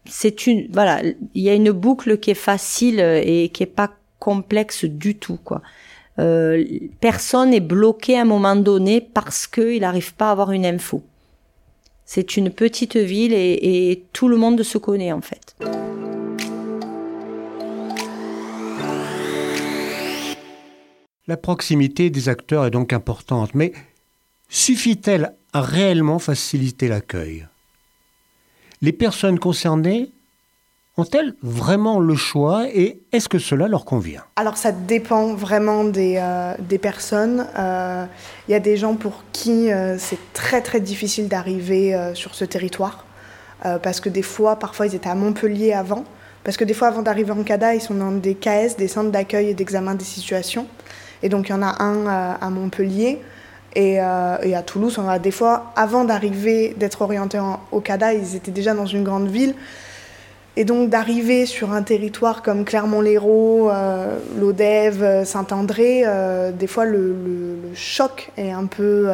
c'est 0.03 0.45
une 0.45 0.67
voilà, 0.73 1.01
il 1.01 1.41
y 1.41 1.49
a 1.49 1.53
une 1.53 1.71
boucle 1.71 2.17
qui 2.17 2.31
est 2.31 2.45
facile 2.51 2.99
et 2.99 3.47
qui 3.53 3.63
est 3.63 3.75
pas 3.81 3.91
complexe 4.19 4.83
du 4.83 5.15
tout 5.15 5.39
quoi. 5.41 5.61
Personne 6.99 7.53
est 7.53 7.67
bloqué 7.75 8.17
à 8.17 8.21
un 8.21 8.25
moment 8.25 8.57
donné 8.57 8.99
parce 8.99 9.47
qu'il 9.47 9.79
n'arrive 9.79 10.13
pas 10.15 10.27
à 10.27 10.31
avoir 10.31 10.51
une 10.51 10.65
info. 10.65 11.01
C'est 12.05 12.35
une 12.35 12.49
petite 12.51 12.97
ville 12.97 13.33
et 13.33 14.03
tout 14.11 14.27
le 14.27 14.35
monde 14.35 14.61
se 14.63 14.77
connaît 14.77 15.13
en 15.13 15.21
fait. 15.21 15.55
La 21.25 21.37
proximité 21.37 22.09
des 22.09 22.27
acteurs 22.27 22.65
est 22.65 22.71
donc 22.71 22.91
importante, 22.91 23.55
mais 23.55 23.71
suffit-elle 24.49 25.33
à 25.53 25.61
réellement 25.61 26.19
faciliter 26.19 26.89
l'accueil? 26.89 27.47
Les 28.81 28.91
personnes 28.91 29.39
concernées 29.39 30.11
ont-elles 30.97 31.33
vraiment 31.41 32.01
le 32.01 32.15
choix 32.15 32.67
et 32.67 32.99
est-ce 33.13 33.29
que 33.29 33.39
cela 33.39 33.69
leur 33.69 33.85
convient? 33.85 34.25
Alors 34.35 34.57
ça 34.57 34.73
dépend 34.73 35.33
vraiment 35.33 35.85
des, 35.85 36.17
euh, 36.17 36.77
personnes. 36.81 37.47
Il 37.53 37.59
euh, 37.61 38.05
y 38.49 38.53
a 38.53 38.59
des 38.59 38.75
gens 38.75 38.95
pour 38.95 39.23
qui 39.31 39.71
euh, 39.71 39.97
c'est 39.97 40.19
très 40.33 40.59
très 40.59 40.81
difficile 40.81 41.29
d'arriver 41.29 42.11
sur 42.15 42.35
ce 42.35 42.43
territoire 42.43 43.05
parce 43.81 44.01
que 44.01 44.09
des 44.09 44.23
fois, 44.23 44.57
parfois 44.57 44.87
ils 44.87 44.95
étaient 44.95 45.07
à 45.07 45.15
Montpellier 45.15 45.71
avant. 45.71 46.03
Parce 46.43 46.57
que 46.57 46.65
des 46.65 46.73
fois, 46.73 46.89
avant 46.89 47.01
d'arriver 47.01 47.31
en 47.31 47.41
CADA, 47.43 47.75
ils 47.75 47.79
sont 47.81 47.93
dans 47.93 48.11
des 48.11 48.35
KS, 48.35 48.75
des 48.77 48.89
centres 48.89 49.11
d'accueil 49.11 49.51
et 49.51 49.53
d'examen 49.53 49.95
des 49.95 50.03
situations. 50.03 50.67
Et 51.23 51.29
donc, 51.29 51.47
il 51.47 51.53
y 51.53 51.55
en 51.55 51.63
a 51.63 51.81
un 51.81 52.05
euh, 52.05 52.33
à 52.39 52.49
Montpellier 52.49 53.19
et, 53.75 53.99
euh, 53.99 54.37
et, 54.43 54.55
à 54.55 54.61
Toulouse. 54.61 54.99
On 54.99 55.07
a 55.07 55.17
des 55.17 55.31
fois, 55.31 55.71
avant 55.75 56.03
d'arriver, 56.03 56.75
d'être 56.77 57.01
orientés 57.01 57.39
en, 57.39 57.61
au 57.71 57.79
CADA, 57.79 58.13
ils 58.13 58.35
étaient 58.35 58.51
déjà 58.51 58.73
dans 58.73 58.85
une 58.85 59.03
grande 59.03 59.29
ville. 59.29 59.55
Et 60.55 60.65
donc, 60.65 60.89
d'arriver 60.89 61.47
sur 61.47 61.71
un 61.71 61.81
territoire 61.81 62.43
comme 62.43 62.65
Clermont-Lérault, 62.65 63.71
euh, 63.71 64.19
Lodève, 64.37 65.25
Saint-André, 65.25 66.03
euh, 66.05 66.51
des 66.51 66.67
fois, 66.67 66.85
le, 66.85 67.15
choc 67.73 68.31
est 68.37 68.51
un 68.51 68.67
peu. 68.67 69.09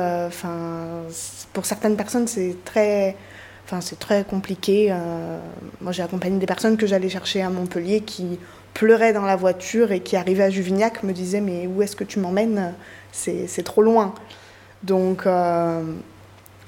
pour 1.54 1.66
certaines 1.66 1.96
personnes, 1.96 2.28
c'est 2.28 2.58
très. 2.66 3.16
Enfin, 3.66 3.80
c'est 3.80 4.00
très 4.00 4.26
compliqué. 4.26 4.94
Moi, 5.80 5.94
j'ai 5.94 6.04
accompagné 6.04 6.40
des 6.40 6.46
personnes 6.46 6.76
que 6.76 6.88
j'allais 6.88 7.08
chercher 7.08 7.42
à 7.42 7.50
Montpellier 7.50 8.02
qui 8.02 8.38
pleuraient 8.74 9.14
dans 9.14 9.26
la 9.26 9.36
voiture 9.36 9.92
et 9.92 10.00
qui 10.00 10.16
arrivaient 10.16 10.44
à 10.44 10.50
Juvignac 10.50 11.04
me 11.04 11.14
disaient 11.14 11.42
Mais 11.42 11.68
où 11.68 11.82
est-ce 11.82 11.96
que 11.96 12.04
tu 12.04 12.20
m'emmènes? 12.20 12.74
C'est 13.12 13.64
trop 13.64 13.82
loin. 13.82 14.14
Donc, 14.84 15.26
euh, 15.26 15.84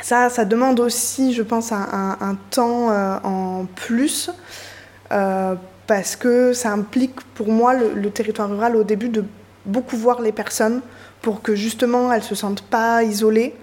ça, 0.02 0.30
ça 0.30 0.46
demande 0.46 0.80
aussi, 0.80 1.34
je 1.34 1.44
pense, 1.44 1.72
un, 1.72 2.18
un, 2.20 2.36
temps 2.50 2.92
euh, 2.92 3.18
en 3.24 3.66
plus. 3.76 4.30
Euh, 5.12 5.56
parce 5.88 6.16
que 6.16 6.54
ça 6.54 6.72
implique 6.72 7.20
pour 7.36 7.50
moi 7.50 7.74
le, 7.74 7.94
le, 7.94 8.10
territoire 8.10 8.50
rural 8.50 8.76
au 8.76 8.84
début 8.84 9.10
de 9.10 9.26
beaucoup 9.66 9.98
voir 9.98 10.22
les 10.22 10.32
personnes 10.32 10.82
pour 11.22 11.42
que 11.42 11.54
justement 11.54 12.14
elles 12.14 12.24
se 12.24 12.36
sentent 12.36 12.64
pas 12.64 13.04
isolées. 13.04 13.56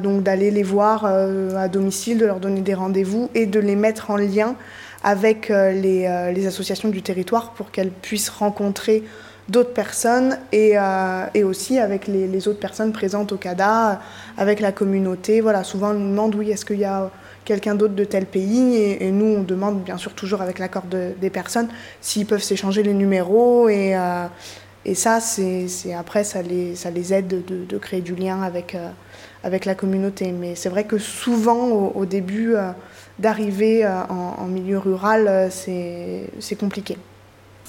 Donc 0.00 0.22
d'aller 0.22 0.50
les 0.50 0.62
voir 0.62 1.04
à 1.04 1.68
domicile, 1.68 2.16
de 2.16 2.24
leur 2.24 2.40
donner 2.40 2.62
des 2.62 2.72
rendez-vous 2.72 3.28
et 3.34 3.44
de 3.44 3.60
les 3.60 3.76
mettre 3.76 4.10
en 4.10 4.16
lien 4.16 4.54
avec 5.06 5.50
euh, 5.50 5.70
les, 5.70 6.32
les, 6.34 6.46
associations 6.46 6.88
du 6.88 7.00
territoire 7.00 7.52
pour 7.52 7.70
qu'elles 7.70 7.92
puissent 7.92 8.28
rencontrer 8.28 9.04
d'autres 9.48 9.72
personnes 9.72 10.38
et, 10.52 10.72
euh, 10.76 11.26
et, 11.34 11.44
aussi 11.44 11.78
avec 11.78 12.08
les, 12.08 12.48
autres 12.48 12.58
personnes 12.58 12.92
présentes 12.92 13.32
au 13.32 13.36
CADA, 13.36 14.00
avec 14.36 14.60
la 14.60 14.72
communauté. 14.72 15.40
Voilà, 15.40 15.64
souvent 15.64 15.90
on 15.90 15.94
nous 15.94 16.10
demande 16.10 16.34
oui, 16.34 16.50
est-ce 16.50 16.64
qu'il 16.64 16.80
y 16.80 16.84
a 16.84 17.10
quelqu'un 17.44 17.74
d'autre 17.74 17.94
de 17.94 18.04
tel 18.04 18.26
pays? 18.26 18.76
Et, 18.76 19.10
nous 19.12 19.36
on 19.36 19.42
demande 19.42 19.82
bien 19.82 19.96
sûr 19.96 20.12
toujours 20.14 20.42
avec 20.42 20.58
l'accord 20.58 20.84
de, 20.84 21.12
des 21.20 21.30
personnes 21.30 21.68
s'ils 22.00 22.26
peuvent 22.26 22.42
s'échanger 22.42 22.82
les 22.82 22.94
numéros 22.94 23.68
et, 23.68 23.96
euh, 23.96 24.26
et 24.84 24.94
ça 24.94 25.20
c'est 25.20 25.68
après 25.96 26.24
ça 26.24 26.42
les, 26.42 26.74
ça 26.74 26.90
les 26.90 27.14
aide 27.14 27.28
de, 27.28 27.64
de 27.64 27.78
créer 27.78 28.00
du 28.00 28.14
lien 28.14 28.42
avec 28.42 28.76
avec 29.46 29.64
la 29.64 29.74
communauté. 29.74 30.32
Mais 30.32 30.54
c'est 30.56 30.68
vrai 30.68 30.84
que 30.84 30.98
souvent, 30.98 31.68
au, 31.68 32.04
début, 32.04 32.54
euh, 32.56 32.72
d'arriver 33.18 33.84
euh, 33.84 34.02
en, 34.08 34.46
milieu 34.46 34.78
rural, 34.78 35.26
euh, 35.28 35.48
c'est 35.50 36.56
compliqué. 36.58 36.96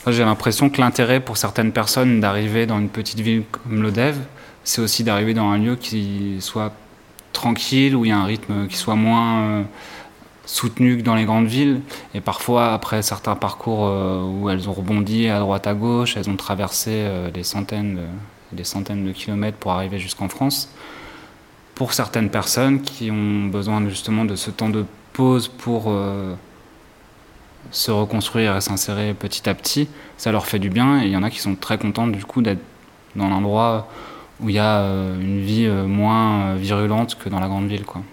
J'ai 0.05 0.23
l'impression 0.23 0.69
que 0.69 0.79
l'intérêt 0.79 1.19
pour 1.19 1.37
certaines 1.37 1.71
personnes 1.71 2.19
d'arriver 2.19 2.65
dans 2.65 2.79
une 2.79 2.89
petite 2.89 3.19
ville 3.19 3.43
comme 3.51 3.81
l'Odev, 3.81 4.17
c'est 4.63 4.81
aussi 4.81 5.03
d'arriver 5.03 5.33
dans 5.33 5.49
un 5.49 5.57
lieu 5.57 5.75
qui 5.75 6.37
soit 6.39 6.71
tranquille, 7.33 7.95
où 7.95 8.05
il 8.05 8.09
y 8.09 8.11
a 8.11 8.17
un 8.17 8.25
rythme 8.25 8.67
qui 8.67 8.77
soit 8.77 8.95
moins 8.95 9.65
soutenu 10.45 10.97
que 10.97 11.01
dans 11.01 11.15
les 11.15 11.25
grandes 11.25 11.47
villes. 11.47 11.81
Et 12.13 12.21
parfois, 12.21 12.73
après 12.73 13.01
certains 13.01 13.35
parcours 13.35 13.81
où 13.81 14.49
elles 14.49 14.69
ont 14.69 14.73
rebondi 14.73 15.29
à 15.29 15.39
droite 15.39 15.67
à 15.67 15.73
gauche, 15.73 16.15
elles 16.15 16.29
ont 16.29 16.35
traversé 16.35 17.05
des 17.33 17.43
centaines 17.43 17.95
de, 17.95 18.01
des 18.53 18.63
centaines 18.63 19.05
de 19.05 19.11
kilomètres 19.11 19.57
pour 19.57 19.71
arriver 19.71 19.99
jusqu'en 19.99 20.29
France 20.29 20.69
pour 21.77 21.93
certaines 21.93 22.31
personnes 22.31 22.81
qui 22.81 23.11
ont 23.11 23.45
besoin 23.45 23.87
justement 23.87 24.25
de 24.25 24.35
ce 24.35 24.49
temps 24.49 24.69
de 24.69 24.83
pour 25.57 25.85
euh, 25.87 26.35
se 27.71 27.91
reconstruire 27.91 28.55
et 28.55 28.61
s'insérer 28.61 29.13
petit 29.13 29.49
à 29.49 29.55
petit, 29.55 29.89
ça 30.17 30.31
leur 30.31 30.45
fait 30.45 30.59
du 30.59 30.69
bien 30.69 31.01
et 31.01 31.05
il 31.05 31.11
y 31.11 31.17
en 31.17 31.23
a 31.23 31.29
qui 31.29 31.39
sont 31.39 31.55
très 31.55 31.77
contents 31.77 32.07
du 32.07 32.23
coup 32.23 32.41
d'être 32.41 32.61
dans 33.15 33.27
l'endroit 33.27 33.87
où 34.39 34.49
il 34.49 34.55
y 34.55 34.59
a 34.59 34.81
euh, 34.81 35.19
une 35.19 35.41
vie 35.41 35.65
euh, 35.65 35.87
moins 35.87 36.55
virulente 36.55 37.15
que 37.15 37.29
dans 37.29 37.39
la 37.39 37.47
grande 37.47 37.67
ville. 37.67 37.83
Quoi. 37.83 38.03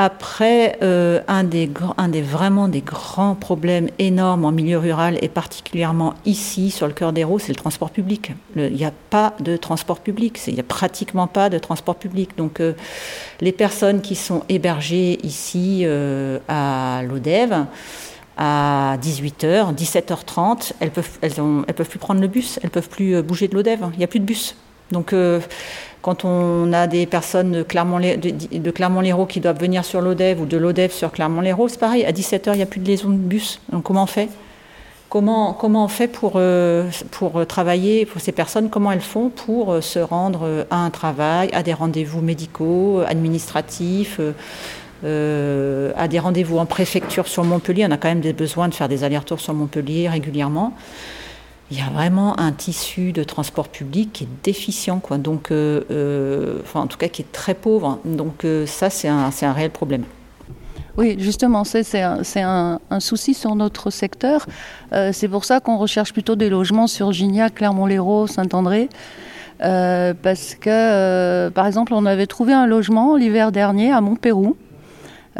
Après, 0.00 0.78
euh, 0.80 1.20
un, 1.26 1.42
des, 1.42 1.68
vraiment 2.22 2.68
des 2.68 2.82
grands 2.82 3.34
problèmes 3.34 3.88
énormes 3.98 4.44
en 4.44 4.52
milieu 4.52 4.78
rural 4.78 5.18
et 5.22 5.28
particulièrement 5.28 6.14
ici, 6.24 6.70
sur 6.70 6.86
le 6.86 6.92
cœur 6.92 7.12
des 7.12 7.24
Raux, 7.24 7.40
c'est 7.40 7.48
le 7.48 7.56
transport 7.56 7.90
public. 7.90 8.30
Il 8.54 8.74
n'y 8.74 8.84
a 8.84 8.92
pas 9.10 9.34
de 9.40 9.56
transport 9.56 9.98
public, 9.98 10.40
il 10.46 10.54
n'y 10.54 10.60
a 10.60 10.62
pratiquement 10.62 11.26
pas 11.26 11.50
de 11.50 11.58
transport 11.58 11.96
public. 11.96 12.30
Donc, 12.36 12.60
euh, 12.60 12.74
les 13.40 13.50
personnes 13.50 14.00
qui 14.00 14.14
sont 14.14 14.44
hébergées 14.48 15.18
ici 15.26 15.82
euh, 15.82 16.38
à 16.46 17.02
l'ODEV, 17.02 17.66
à 18.36 18.98
18h, 19.02 19.74
17h30, 19.74 20.74
elles 20.78 20.92
peuvent, 20.92 21.18
elles, 21.22 21.32
elles 21.66 21.74
peuvent 21.74 21.88
plus 21.88 21.98
prendre 21.98 22.20
le 22.20 22.28
bus, 22.28 22.60
elles 22.62 22.70
peuvent 22.70 22.88
plus 22.88 23.20
bouger 23.20 23.48
de 23.48 23.56
l'ODEV, 23.56 23.80
il 23.94 23.98
n'y 23.98 24.04
a 24.04 24.08
plus 24.08 24.20
de 24.20 24.24
bus. 24.24 24.54
Donc, 24.92 25.12
quand 26.02 26.24
on 26.24 26.72
a 26.72 26.86
des 26.86 27.06
personnes 27.06 27.52
de 27.52 27.62
Clermont-Lérault 27.62 28.20
de 28.52 28.70
Clermont 28.70 29.26
qui 29.26 29.40
doivent 29.40 29.60
venir 29.60 29.84
sur 29.84 30.00
l'ODEV 30.00 30.40
ou 30.40 30.46
de 30.46 30.56
l'ODEV 30.56 30.92
sur 30.92 31.10
Clermont-Lérault, 31.10 31.68
c'est 31.68 31.80
pareil, 31.80 32.04
à 32.04 32.12
17h, 32.12 32.52
il 32.52 32.56
n'y 32.56 32.62
a 32.62 32.66
plus 32.66 32.80
de 32.80 32.86
liaison 32.86 33.10
de 33.10 33.16
bus. 33.16 33.60
Donc, 33.72 33.82
comment 33.82 34.04
on 34.04 34.06
fait? 34.06 34.28
Comment, 35.08 35.54
comment 35.54 35.86
on 35.86 35.88
fait 35.88 36.06
pour, 36.06 36.32
euh, 36.36 36.84
pour 37.10 37.46
travailler 37.46 38.04
pour 38.04 38.20
ces 38.20 38.32
personnes? 38.32 38.68
Comment 38.68 38.92
elles 38.92 39.00
font 39.00 39.30
pour 39.30 39.72
euh, 39.72 39.80
se 39.80 39.98
rendre 39.98 40.66
à 40.70 40.76
un 40.76 40.90
travail, 40.90 41.48
à 41.54 41.62
des 41.62 41.72
rendez-vous 41.72 42.20
médicaux, 42.20 43.02
administratifs 43.06 44.20
euh, 45.04 45.92
à 45.96 46.08
des 46.08 46.18
rendez-vous 46.18 46.58
en 46.58 46.66
préfecture 46.66 47.26
sur 47.26 47.42
Montpellier? 47.44 47.86
On 47.88 47.90
a 47.90 47.96
quand 47.96 48.08
même 48.08 48.20
des 48.20 48.34
besoins 48.34 48.68
de 48.68 48.74
faire 48.74 48.88
des 48.88 49.02
allers-retours 49.02 49.40
sur 49.40 49.54
Montpellier 49.54 50.10
régulièrement 50.10 50.74
il 51.70 51.78
y 51.78 51.82
a 51.82 51.90
vraiment 51.90 52.38
un 52.40 52.52
tissu 52.52 53.12
de 53.12 53.22
transport 53.22 53.68
public 53.68 54.12
qui 54.12 54.24
est 54.24 54.28
déficient, 54.42 55.00
quoi. 55.00 55.18
Donc, 55.18 55.50
euh, 55.50 55.82
euh, 55.90 56.60
enfin, 56.62 56.80
en 56.80 56.86
tout 56.86 56.96
cas, 56.96 57.08
qui 57.08 57.22
est 57.22 57.32
très 57.32 57.54
pauvre. 57.54 57.98
Donc, 58.04 58.44
euh, 58.44 58.64
ça, 58.64 58.88
c'est 58.88 59.08
un, 59.08 59.30
un 59.42 59.52
réel 59.52 59.70
problème. 59.70 60.04
Oui, 60.96 61.16
justement, 61.18 61.62
c'est 61.64 62.00
un, 62.00 62.80
un, 62.90 63.00
souci 63.00 63.34
sur 63.34 63.54
notre 63.54 63.90
secteur. 63.90 64.46
C'est 65.12 65.28
pour 65.28 65.44
ça 65.44 65.60
qu'on 65.60 65.78
recherche 65.78 66.12
plutôt 66.12 66.34
des 66.34 66.50
logements 66.50 66.88
sur 66.88 67.12
Gignac, 67.12 67.54
Clermont-Lérault, 67.54 68.26
Saint-André. 68.26 68.88
Parce 69.60 70.56
que, 70.56 71.50
par 71.50 71.68
exemple, 71.68 71.94
on 71.94 72.04
avait 72.04 72.26
trouvé 72.26 72.52
un 72.52 72.66
logement 72.66 73.14
l'hiver 73.14 73.52
dernier 73.52 73.92
à 73.92 74.00
Montpérou. 74.00 74.56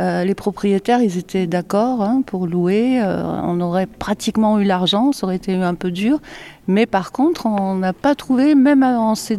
Euh, 0.01 0.23
les 0.25 0.35
propriétaires, 0.35 1.03
ils 1.03 1.19
étaient 1.19 1.49
d'accord 1.49 2.03
hein, 2.03 2.23
pour 2.25 2.47
louer. 2.47 3.01
Euh, 3.03 3.23
on 3.43 3.61
aurait 3.61 3.87
pratiquement 3.87 4.61
eu 4.61 4.65
l'argent, 4.65 5.11
ça 5.11 5.27
aurait 5.27 5.37
été 5.37 5.55
un 5.55 5.75
peu 5.75 5.91
dur. 5.91 6.21
Mais 6.69 6.87
par 6.87 7.11
contre, 7.11 7.47
on 7.47 7.75
n'a 7.75 7.93
pas 7.93 8.15
trouvé, 8.15 8.55
même 8.55 8.85
en, 8.85 9.15
se 9.17 9.35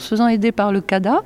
faisant 0.00 0.26
aider 0.26 0.52
par 0.52 0.70
le 0.70 0.80
CADA, 0.80 1.22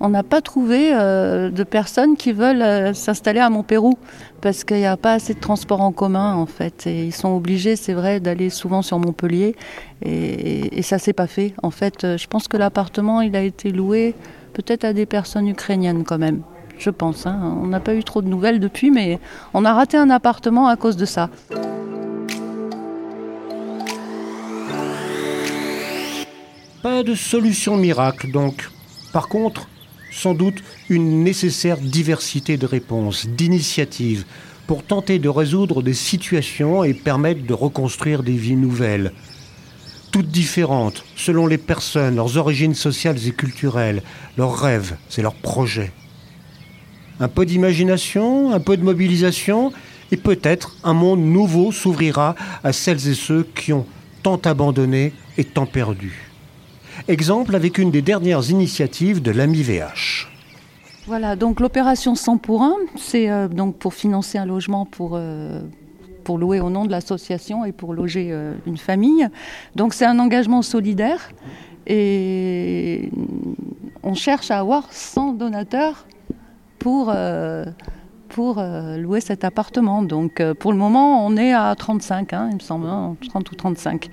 on 0.00 0.10
n'a 0.10 0.22
pas 0.22 0.42
trouvé 0.42 0.90
euh, 0.92 1.48
de 1.50 1.62
personnes 1.62 2.16
qui 2.16 2.32
veulent 2.32 2.94
s'installer 2.94 3.40
à 3.40 3.48
Montpérou 3.48 3.96
parce 4.42 4.64
qu'il 4.64 4.78
n'y 4.78 4.86
a 4.86 4.98
pas 4.98 5.14
assez 5.14 5.32
de 5.32 5.40
transport 5.40 5.80
en 5.80 5.92
commun 5.92 6.34
en 6.34 6.46
fait. 6.46 6.86
Et 6.86 7.06
ils 7.06 7.14
sont 7.14 7.34
obligés, 7.34 7.76
c'est 7.76 7.94
vrai, 7.94 8.20
d'aller 8.20 8.50
souvent 8.50 8.82
sur 8.82 8.98
Montpellier 8.98 9.54
et, 10.02 10.10
et, 10.10 10.78
et 10.78 10.82
ça 10.82 10.98
s'est 10.98 11.14
pas 11.14 11.28
fait. 11.28 11.54
En 11.62 11.70
fait, 11.70 12.16
je 12.16 12.26
pense 12.26 12.48
que 12.48 12.58
l'appartement, 12.58 13.22
il 13.22 13.34
a 13.34 13.42
été 13.42 13.70
loué 13.70 14.14
peut-être 14.52 14.84
à 14.84 14.92
des 14.92 15.06
personnes 15.06 15.48
ukrainiennes 15.48 16.04
quand 16.04 16.18
même 16.18 16.42
je 16.78 16.90
pense. 16.90 17.26
Hein. 17.26 17.56
On 17.62 17.66
n'a 17.66 17.80
pas 17.80 17.94
eu 17.94 18.04
trop 18.04 18.22
de 18.22 18.28
nouvelles 18.28 18.60
depuis, 18.60 18.90
mais 18.90 19.18
on 19.54 19.64
a 19.64 19.72
raté 19.72 19.96
un 19.96 20.10
appartement 20.10 20.68
à 20.68 20.76
cause 20.76 20.96
de 20.96 21.04
ça. 21.04 21.30
Pas 26.82 27.02
de 27.02 27.14
solution 27.14 27.76
miracle, 27.76 28.30
donc. 28.30 28.70
Par 29.12 29.28
contre, 29.28 29.68
sans 30.12 30.34
doute 30.34 30.62
une 30.88 31.22
nécessaire 31.22 31.78
diversité 31.78 32.56
de 32.56 32.66
réponses, 32.66 33.26
d'initiatives, 33.26 34.24
pour 34.66 34.82
tenter 34.82 35.18
de 35.18 35.28
résoudre 35.28 35.82
des 35.82 35.94
situations 35.94 36.84
et 36.84 36.94
permettre 36.94 37.46
de 37.46 37.54
reconstruire 37.54 38.22
des 38.22 38.36
vies 38.36 38.56
nouvelles, 38.56 39.12
toutes 40.10 40.28
différentes 40.28 41.04
selon 41.16 41.46
les 41.46 41.58
personnes, 41.58 42.16
leurs 42.16 42.36
origines 42.36 42.74
sociales 42.74 43.18
et 43.26 43.32
culturelles, 43.32 44.02
leurs 44.36 44.58
rêves 44.58 44.96
et 45.16 45.22
leurs 45.22 45.34
projets. 45.34 45.92
Un 47.20 47.28
peu 47.28 47.46
d'imagination, 47.46 48.52
un 48.52 48.60
peu 48.60 48.76
de 48.76 48.84
mobilisation, 48.84 49.72
et 50.12 50.16
peut-être 50.16 50.76
un 50.84 50.92
monde 50.92 51.20
nouveau 51.20 51.72
s'ouvrira 51.72 52.34
à 52.62 52.72
celles 52.72 53.08
et 53.08 53.14
ceux 53.14 53.46
qui 53.54 53.72
ont 53.72 53.86
tant 54.22 54.40
abandonné 54.44 55.12
et 55.38 55.44
tant 55.44 55.66
perdu. 55.66 56.30
Exemple 57.08 57.54
avec 57.54 57.78
une 57.78 57.90
des 57.90 58.02
dernières 58.02 58.50
initiatives 58.50 59.22
de 59.22 59.30
l'AMI 59.30 59.62
VH. 59.62 60.28
Voilà, 61.06 61.36
donc 61.36 61.60
l'opération 61.60 62.16
100 62.16 62.38
pour 62.38 62.62
1, 62.62 62.74
c'est 62.96 63.30
euh, 63.30 63.46
donc 63.46 63.76
pour 63.76 63.94
financer 63.94 64.38
un 64.38 64.46
logement 64.46 64.86
pour, 64.86 65.12
euh, 65.14 65.60
pour 66.24 66.36
louer 66.36 66.58
au 66.58 66.68
nom 66.68 66.84
de 66.84 66.90
l'association 66.90 67.64
et 67.64 67.70
pour 67.70 67.94
loger 67.94 68.30
euh, 68.32 68.54
une 68.66 68.76
famille. 68.76 69.28
Donc 69.76 69.94
c'est 69.94 70.06
un 70.06 70.18
engagement 70.18 70.62
solidaire 70.62 71.30
et 71.86 73.10
on 74.02 74.14
cherche 74.14 74.50
à 74.50 74.58
avoir 74.58 74.88
100 74.90 75.34
donateurs 75.34 76.06
pour, 76.86 77.12
pour 78.28 78.62
louer 78.96 79.20
cet 79.20 79.42
appartement. 79.42 80.02
Donc 80.02 80.40
pour 80.60 80.70
le 80.70 80.78
moment, 80.78 81.26
on 81.26 81.36
est 81.36 81.52
à 81.52 81.74
35, 81.74 82.32
hein, 82.32 82.48
il 82.50 82.54
me 82.54 82.60
semble, 82.60 82.86
30 82.86 83.34
hein, 83.34 83.40
ou 83.50 83.54
35. 83.56 84.08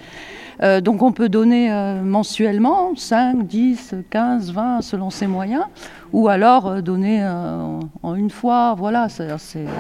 Euh, 0.62 0.82
donc 0.82 1.02
on 1.02 1.12
peut 1.12 1.30
donner 1.30 1.72
euh, 1.72 2.02
mensuellement 2.04 2.96
5, 2.96 3.48
10, 3.48 3.96
15, 4.10 4.52
20 4.52 4.82
selon 4.82 5.10
ses 5.10 5.28
moyens, 5.28 5.64
ou 6.12 6.28
alors 6.28 6.68
euh, 6.68 6.82
donner 6.82 7.26
en 7.26 8.16
une 8.16 8.30
fois. 8.30 8.76
Voilà, 8.78 9.08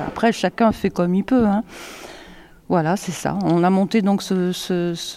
après 0.07 0.31
chacun 0.31 0.71
fait 0.71 0.89
comme 0.89 1.13
il 1.15 1.23
peut. 1.23 1.45
Hein. 1.45 1.63
Voilà, 2.69 2.95
c'est 2.95 3.11
ça. 3.11 3.37
On 3.43 3.63
a 3.63 3.69
monté 3.69 4.01
donc 4.01 4.23
cette 4.23 5.07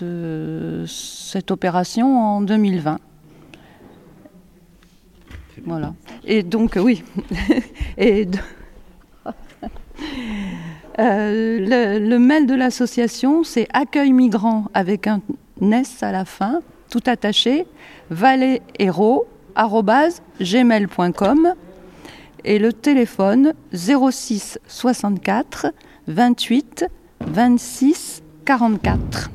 opération 1.51 2.19
en 2.19 2.41
2020. 2.43 2.99
Voilà. 5.67 5.93
Et 6.25 6.43
donc, 6.43 6.79
oui. 6.81 7.03
Et 7.99 8.27
le, 10.99 12.19
mail 12.19 12.47
de 12.47 12.55
l'association, 12.55 13.45
c'est 13.45 13.69
accueil 13.73 14.13
migrant 14.13 14.67
avec 14.75 15.07
un 15.07 15.21
Ness 15.61 16.03
à 16.03 16.13
la 16.13 16.25
fin, 16.25 16.61
tout 16.91 17.03
attaché, 17.07 17.67
gmail.com 20.41 21.55
et 22.45 22.59
le 22.59 22.73
téléphone 22.73 23.55
06 23.73 24.59
64 24.69 25.67
28 26.07 26.87
26 27.27 28.23
44. 28.45 29.31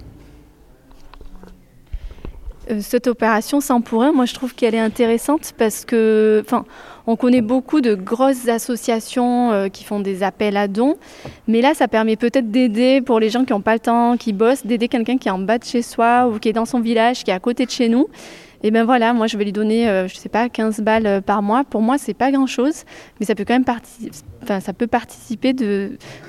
Cette 2.79 3.07
opération 3.07 3.59
sans 3.59 3.81
pour 3.81 4.01
moi 4.13 4.25
je 4.25 4.33
trouve 4.33 4.55
qu'elle 4.55 4.75
est 4.75 4.79
intéressante 4.79 5.53
parce 5.57 5.83
que, 5.83 6.41
enfin, 6.45 6.65
on 7.07 7.15
connaît 7.15 7.41
beaucoup 7.41 7.81
de 7.81 7.95
grosses 7.95 8.47
associations 8.47 9.51
euh, 9.51 9.67
qui 9.67 9.83
font 9.83 9.99
des 9.99 10.23
appels 10.23 10.57
à 10.57 10.67
dons, 10.67 10.95
mais 11.47 11.61
là, 11.61 11.73
ça 11.73 11.87
permet 11.87 12.15
peut-être 12.15 12.51
d'aider 12.51 13.01
pour 13.01 13.19
les 13.19 13.29
gens 13.29 13.43
qui 13.43 13.53
n'ont 13.53 13.61
pas 13.61 13.73
le 13.73 13.79
temps, 13.79 14.17
qui 14.17 14.33
bossent, 14.33 14.65
d'aider 14.65 14.87
quelqu'un 14.87 15.17
qui 15.17 15.27
est 15.27 15.31
en 15.31 15.39
bas 15.39 15.57
de 15.57 15.63
chez 15.63 15.81
soi 15.81 16.27
ou 16.27 16.39
qui 16.39 16.49
est 16.49 16.53
dans 16.53 16.65
son 16.65 16.79
village, 16.79 17.23
qui 17.23 17.31
est 17.31 17.33
à 17.33 17.39
côté 17.39 17.65
de 17.65 17.71
chez 17.71 17.89
nous. 17.89 18.07
Et 18.63 18.69
ben 18.69 18.83
voilà, 18.83 19.11
moi 19.13 19.25
je 19.25 19.37
vais 19.37 19.43
lui 19.43 19.51
donner, 19.51 19.89
euh, 19.89 20.07
je 20.07 20.15
sais 20.15 20.29
pas, 20.29 20.47
15 20.47 20.81
balles 20.81 21.07
euh, 21.07 21.21
par 21.21 21.41
mois. 21.41 21.63
Pour 21.63 21.81
moi, 21.81 21.97
c'est 21.97 22.13
pas 22.13 22.31
grand-chose, 22.31 22.83
mais 23.19 23.25
ça 23.25 23.33
peut 23.33 23.43
quand 23.43 23.55
même 23.55 23.65
participer, 23.65 24.15
enfin, 24.43 24.59
ça 24.59 24.71
peut 24.71 24.85
participer 24.85 25.53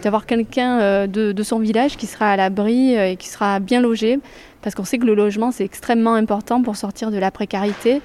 d'avoir 0.03 0.24
quelqu'un 0.24 1.07
de, 1.07 1.43
son 1.43 1.59
village 1.59 1.99
qui 1.99 2.07
sera 2.07 2.30
à 2.30 2.36
l'abri 2.36 2.95
et 2.95 3.16
qui 3.16 3.28
sera 3.28 3.61
bien 3.61 3.82
logé, 3.82 4.18
parce 4.63 4.75
qu'on 4.75 4.85
sait 4.85 4.99
que 4.99 5.07
le 5.07 5.15
logement 5.15 5.51
c'est 5.51 5.65
extrêmement 5.65 6.15
important 6.15 6.63
pour 6.63 6.77
sortir 6.77 7.11
de 7.11 7.19
la 7.19 7.31
précarité. 7.31 8.01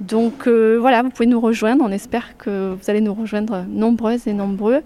Donc 0.00 0.46
euh, 0.46 0.76
voilà, 0.78 1.02
vous 1.02 1.10
pouvez 1.10 1.26
nous 1.26 1.40
rejoindre. 1.40 1.82
On 1.84 1.90
espère 1.90 2.36
que 2.36 2.74
vous 2.74 2.90
allez 2.90 3.00
nous 3.00 3.14
rejoindre 3.14 3.64
nombreuses 3.68 4.26
et 4.26 4.32
nombreux 4.32 4.82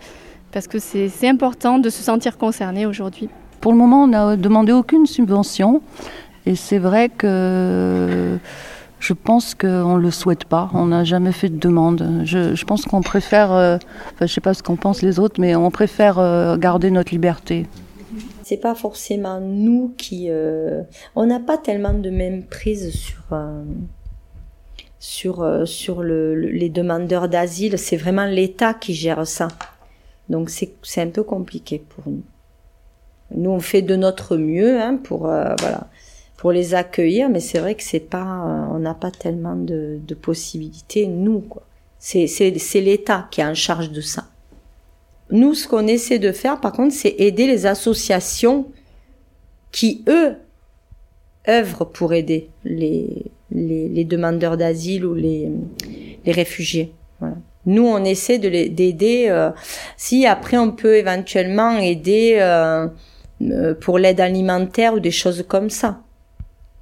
parce 0.53 0.67
que 0.67 0.79
c'est 0.79 1.29
important 1.29 1.79
de 1.79 1.91
se 1.91 2.03
sentir 2.03 2.39
concerné 2.39 2.87
aujourd'hui. 2.87 3.29
Pour 3.61 3.73
le 3.73 3.79
moment, 3.79 4.05
on 4.05 4.09
n'a 4.09 4.37
demandé 4.37 4.73
aucune 4.73 5.07
subvention 5.07 5.83
et 6.47 6.55
c'est 6.55 6.79
vrai 6.79 7.09
que 7.09 8.39
je 8.99 9.13
pense 9.13 9.55
qu'on 9.55 9.97
ne 9.97 10.03
le 10.03 10.11
souhaite 10.11 10.45
pas. 10.45 10.71
On 10.75 10.87
n'a 10.87 11.05
jamais 11.05 11.33
fait 11.33 11.49
de 11.49 11.59
demande. 11.59 12.23
Je, 12.25 12.65
pense 12.65 12.85
qu'on 12.85 13.03
préfère, 13.03 13.53
euh, 13.53 13.77
enfin, 13.77 14.17
je 14.21 14.25
ne 14.25 14.29
sais 14.29 14.41
pas 14.41 14.55
ce 14.55 14.63
qu'en 14.63 14.77
pensent 14.77 15.03
les 15.03 15.19
autres, 15.19 15.41
mais 15.41 15.57
on 15.57 15.71
préfère 15.71 16.19
euh, 16.19 16.57
garder 16.57 16.91
notre 16.91 17.13
liberté 17.13 17.67
c'est 18.51 18.57
pas 18.57 18.75
forcément 18.75 19.41
nous 19.41 19.95
qui 19.97 20.29
on 21.17 21.27
n'a 21.27 21.41
pas 21.41 21.57
tellement 21.59 21.95
de 21.95 22.11
même 22.11 22.45
prise 22.45 22.91
sur 22.93 23.35
sur, 25.01 25.43
euh, 25.43 25.65
sur 25.65 26.03
le, 26.03 26.37
les 26.37 26.69
demandeurs 26.69 27.29
d'asile. 27.29 27.79
C'est 27.79 27.97
vraiment 27.97 28.27
l'État 28.27 28.75
qui 28.75 28.95
gère 28.95 29.27
ça. 29.27 29.49
Donc 30.29 30.51
c'est 30.51 31.01
un 31.01 31.09
peu 31.09 31.25
compliqué 31.25 31.83
pour 31.89 32.05
nous. 32.07 32.23
Nous, 33.35 33.51
on 33.51 33.61
fait 33.61 33.83
de 33.83 33.97
notre 33.97 34.37
mieux 34.37 34.81
hein, 34.81 34.97
pour, 35.03 35.27
euh, 35.29 35.55
voilà, 35.59 35.89
pour 36.37 36.53
les 36.53 36.75
accueillir, 36.75 37.29
mais 37.29 37.41
c'est 37.41 37.59
vrai 37.59 37.75
que 37.75 37.83
c'est 37.83 38.01
pas, 38.01 38.23
euh, 38.23 38.75
on 38.75 38.81
n'a 38.81 38.95
pas 38.95 39.11
tellement 39.11 39.57
de, 39.57 39.99
de 40.07 40.15
possibilités, 40.15 41.07
nous. 41.07 41.41
quoi. 41.41 41.63
C'est 41.99 42.27
l'État 42.75 43.29
qui 43.31 43.41
est 43.41 43.45
en 43.45 43.55
charge 43.55 43.91
de 43.91 44.01
ça. 44.01 44.27
Nous, 45.33 45.55
ce 45.55 45.69
qu'on 45.69 45.87
essaie 45.87 46.19
de 46.19 46.33
faire, 46.33 46.61
par 46.61 46.73
contre, 46.73 46.95
c'est 46.95 47.15
aider 47.19 47.47
les 47.47 47.67
associations 47.67 48.67
qui, 49.73 50.05
eux, 50.09 50.35
œuvrent 51.49 51.89
pour 51.89 52.13
aider 52.13 52.49
les, 52.65 53.27
les, 53.53 54.05
demandeurs 54.05 54.57
d'asile 54.57 55.05
ou 55.05 55.15
les, 55.15 55.49
les 56.25 56.33
réfugiés. 56.33 56.93
Nous, 57.67 57.87
on 57.87 58.05
essaie 58.05 58.39
de 58.39 58.49
d'aider. 58.49 59.27
Euh, 59.29 59.51
si 59.97 60.27
après, 60.27 60.57
on 60.57 60.71
peut 60.71 60.97
éventuellement 60.97 61.79
aider 61.79 62.39
euh, 62.41 62.87
euh, 63.43 63.75
pour 63.75 63.99
l'aide 63.99 64.21
alimentaire 64.21 64.95
ou 64.95 65.01
des 65.01 65.11
choses 65.11 65.45
comme 65.47 65.71
ça. 65.71 66.01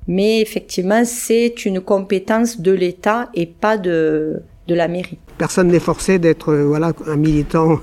Mais 0.06 0.40
effectivement, 0.40 1.04
c'est 1.04 1.66
une 1.66 1.80
compétence 1.80 2.60
de 2.60 2.72
l'État 2.72 3.28
et 3.34 3.46
pas 3.46 3.76
de, 3.76 4.42
de 4.68 4.74
la 4.74 4.86
mairie. 4.86 5.18
Personne 5.38 5.68
n'est 5.68 5.80
forcé 5.80 6.18
d'être 6.18 6.54
voilà 6.54 6.92
un 7.06 7.16
militant, 7.16 7.80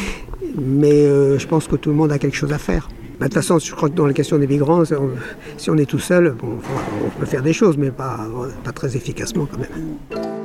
mais 0.58 1.06
je 1.38 1.46
pense 1.46 1.66
que 1.66 1.76
tout 1.76 1.90
le 1.90 1.96
monde 1.96 2.12
a 2.12 2.18
quelque 2.18 2.36
chose 2.36 2.52
à 2.52 2.58
faire. 2.58 2.88
Bah, 3.18 3.26
de 3.26 3.32
toute 3.32 3.34
façon, 3.34 3.58
je 3.60 3.72
crois 3.74 3.88
que 3.88 3.94
dans 3.94 4.06
la 4.06 4.12
question 4.12 4.38
des 4.38 4.48
migrants, 4.48 4.82
si 5.56 5.70
on 5.70 5.76
est 5.76 5.86
tout 5.86 6.00
seul, 6.00 6.34
on 6.42 7.20
peut 7.20 7.26
faire 7.26 7.42
des 7.42 7.52
choses, 7.52 7.76
mais 7.76 7.90
pas, 7.90 8.26
pas 8.64 8.72
très 8.72 8.96
efficacement 8.96 9.46
quand 9.46 9.58
même. 9.58 10.43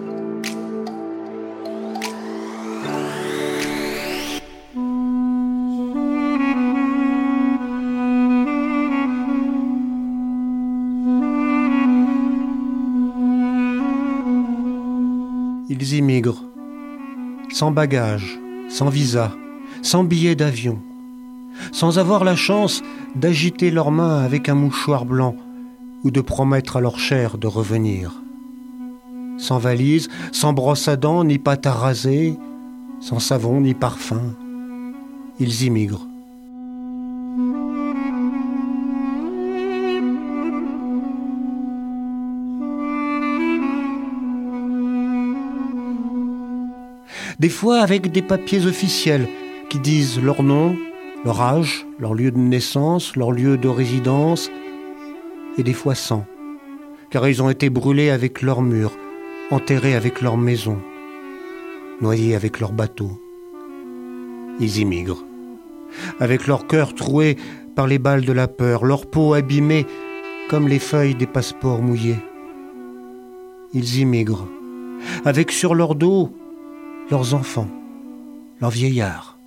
Ils 15.92 15.98
immigrent, 15.98 16.44
sans 17.52 17.72
bagages, 17.72 18.38
sans 18.70 18.90
visa, 18.90 19.32
sans 19.82 20.04
billets 20.04 20.36
d'avion 20.36 20.80
sans 21.72 21.98
avoir 21.98 22.24
la 22.24 22.36
chance 22.36 22.84
d'agiter 23.16 23.72
leurs 23.72 23.92
mains 23.92 24.20
avec 24.20 24.50
un 24.50 24.56
mouchoir 24.56 25.06
blanc 25.06 25.36
ou 26.04 26.12
de 26.12 26.22
promettre 26.22 26.78
à 26.78 26.82
leur 26.82 27.00
chair 27.00 27.38
de 27.38 27.48
revenir. 27.48 28.22
Sans 29.38 29.58
valise, 29.58 30.10
sans 30.32 30.54
brosse 30.54 30.88
à 30.88 30.96
dents, 30.96 31.24
ni 31.24 31.38
pâte 31.40 31.66
à 31.66 31.74
raser, 31.74 32.38
sans 33.00 33.20
savon 33.20 33.62
ni 33.62 33.74
parfum, 33.74 34.36
ils 35.40 35.64
immigrent. 35.64 36.09
Des 47.40 47.48
fois 47.48 47.80
avec 47.80 48.12
des 48.12 48.22
papiers 48.22 48.66
officiels 48.66 49.26
qui 49.70 49.80
disent 49.80 50.22
leur 50.22 50.44
nom, 50.44 50.76
leur 51.24 51.40
âge, 51.40 51.88
leur 51.98 52.14
lieu 52.14 52.32
de 52.32 52.38
naissance, 52.38 53.16
leur 53.16 53.32
lieu 53.32 53.58
de 53.58 53.70
résidence, 53.70 54.52
et 55.58 55.64
des 55.64 55.74
fois 55.74 55.96
sans, 55.96 56.26
car 57.10 57.30
ils 57.30 57.42
ont 57.42 57.50
été 57.50 57.70
brûlés 57.70 58.10
avec 58.10 58.42
leurs 58.42 58.62
murs, 58.62 58.92
enterrés 59.52 59.96
avec 59.96 60.22
leurs 60.22 60.36
maisons, 60.36 60.80
noyés 62.02 62.36
avec 62.36 62.60
leurs 62.60 62.74
bateaux. 62.74 63.18
Ils 64.60 64.80
immigrent, 64.80 65.24
avec 66.20 66.46
leur 66.46 66.68
cœur 66.68 66.94
troué 66.94 67.38
par 67.74 67.88
les 67.88 68.00
balles 68.00 68.26
de 68.26 68.34
la 68.34 68.50
peur, 68.50 68.84
leur 68.84 69.06
peau 69.06 69.34
abîmée 69.34 69.86
comme 70.50 70.68
les 70.68 70.80
feuilles 70.80 71.16
des 71.16 71.28
passeports 71.28 71.82
mouillés. 71.82 72.20
Ils 73.74 74.00
immigrent, 74.00 74.48
avec 75.24 75.54
sur 75.54 75.74
leur 75.74 75.96
dos 75.96 76.34
leurs 77.12 77.34
enfants, 77.34 77.70
leurs 78.62 78.70
vieillards 78.70 79.38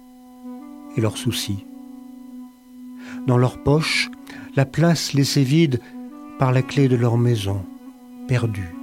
et 0.97 1.01
leurs 1.01 1.17
soucis. 1.17 1.65
Dans 3.27 3.39
leur 3.39 3.63
poche, 3.63 4.11
la 4.57 4.65
place 4.65 5.13
laissée 5.13 5.45
vide 5.45 5.81
par 6.39 6.53
la 6.53 6.63
clé 6.63 6.89
de 6.89 6.97
leur 6.97 7.17
maison, 7.17 7.65
perdue. 8.27 8.75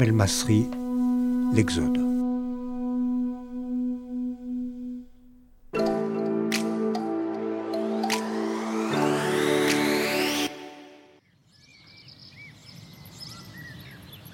L'Exode. 0.00 1.98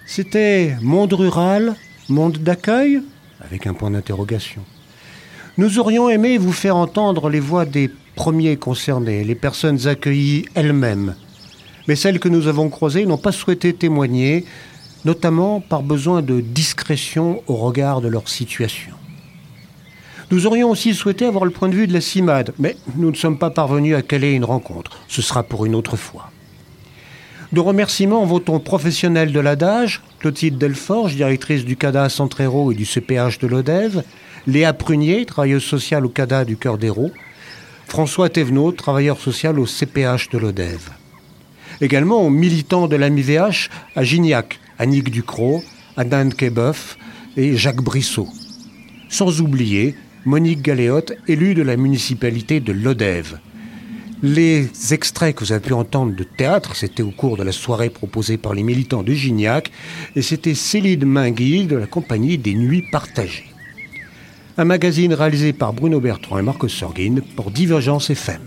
C'était 0.07 0.77
monde 0.83 1.15
rural, 1.15 1.77
monde 2.11 2.39
d'accueil 2.39 3.01
Avec 3.41 3.67
un 3.67 3.73
point 3.73 3.91
d'interrogation. 3.91 4.61
Nous 5.57 5.79
aurions 5.79 6.11
aimé 6.11 6.37
vous 6.37 6.53
faire 6.53 6.77
entendre 6.77 7.31
les 7.31 7.41
voix 7.41 7.65
des 7.65 7.91
premiers 8.17 8.57
concernés, 8.57 9.25
les 9.25 9.35
personnes 9.35 9.87
accueillies 9.87 10.45
elles-mêmes. 10.55 11.15
Mais 11.89 11.97
celles 11.97 12.21
que 12.21 12.29
nous 12.29 12.49
avons 12.49 12.69
croisées 12.69 13.07
n'ont 13.07 13.19
pas 13.19 13.33
souhaité 13.33 13.73
témoigner, 13.73 14.45
notamment 15.05 15.61
par 15.61 15.83
besoin 15.83 16.23
de 16.23 16.41
discrétion 16.41 17.43
au 17.47 17.57
regard 17.57 18.01
de 18.01 18.09
leur 18.09 18.29
situation. 18.29 18.93
Nous 20.31 20.47
aurions 20.47 20.71
aussi 20.71 20.95
souhaité 20.95 21.27
avoir 21.27 21.45
le 21.45 21.51
point 21.51 21.69
de 21.69 21.75
vue 21.75 21.87
de 21.87 21.93
la 21.93 22.01
CIMAD, 22.01 22.55
mais 22.59 22.77
nous 22.97 23.11
ne 23.11 23.17
sommes 23.17 23.39
pas 23.39 23.51
parvenus 23.51 23.95
à 23.95 24.03
caler 24.03 24.33
une 24.33 24.45
rencontre. 24.45 24.99
Ce 25.07 25.23
sera 25.23 25.43
pour 25.43 25.67
une 25.67 25.75
autre 25.75 25.97
fois. 25.97 26.31
De 27.53 27.61
remerciements 27.61 28.25
vont 28.25 28.43
aux 28.49 28.59
professionnels 28.59 29.31
de 29.31 29.39
l'adage, 29.39 30.03
Clotilde 30.19 30.59
Delforge, 30.59 31.15
directrice 31.15 31.65
du 31.65 31.77
CADA 31.77 32.09
Centre-Héros 32.09 32.73
et 32.73 32.75
du 32.75 32.85
CPH 32.85 33.39
de 33.39 33.47
l'ODEV, 33.47 34.03
Léa 34.47 34.73
Prunier, 34.73 35.25
travailleuse 35.25 35.63
sociale 35.63 36.05
au 36.05 36.09
CADA 36.09 36.45
du 36.45 36.57
Cœur 36.57 36.79
d'Hérault, 36.79 37.13
François 37.87 38.29
Thévenot, 38.29 38.73
travailleur 38.73 39.21
social 39.21 39.61
au 39.61 39.67
CPH 39.67 40.31
de 40.31 40.39
l'ODEV. 40.39 40.81
Également 41.81 42.23
aux 42.23 42.31
militants 42.31 42.89
de 42.89 42.97
l'AMIVH 42.97 43.69
à 43.95 44.03
Gignac, 44.03 44.59
Annick 44.79 45.11
Ducrot, 45.11 45.63
Adnan 45.97 46.31
Keboeuf 46.31 46.99
et 47.37 47.57
Jacques 47.57 47.83
Brissot. 47.83 48.29
Sans 49.09 49.41
oublier 49.41 49.95
Monique 50.25 50.63
Galéotte, 50.63 51.13
élue 51.29 51.55
de 51.55 51.63
la 51.63 51.77
municipalité 51.77 52.61
de 52.61 52.73
Lodève. 52.73 53.39
Les 54.23 54.71
extraits 54.93 55.37
que 55.37 55.45
vous 55.45 55.53
avez 55.53 55.61
pu 55.61 55.75
entendre 55.75 56.17
de 56.17 56.25
théâtre, 56.25 56.75
c'était 56.77 57.03
au 57.03 57.11
cours 57.11 57.37
de 57.37 57.43
la 57.43 57.53
soirée 57.53 57.91
proposée 57.91 58.39
par 58.39 58.55
les 58.55 58.63
militants 58.63 59.03
de 59.03 59.13
Gignac, 59.13 59.71
et 60.17 60.23
c'était 60.23 60.55
Céline 60.55 61.05
Mingui 61.05 61.67
de 61.67 61.77
la 61.77 61.87
compagnie 61.87 62.39
des 62.39 62.55
Nuits 62.55 62.87
Partagées. 62.91 63.51
Un 64.57 64.65
magazine 64.65 65.13
réalisé 65.13 65.53
par 65.53 65.75
Bruno 65.75 66.01
Bertrand 66.01 66.39
et 66.39 66.43
Marcos 66.43 66.69
Sorguin 66.69 67.17
pour 67.37 67.51
Divergence 67.51 68.09
FM. 68.09 68.41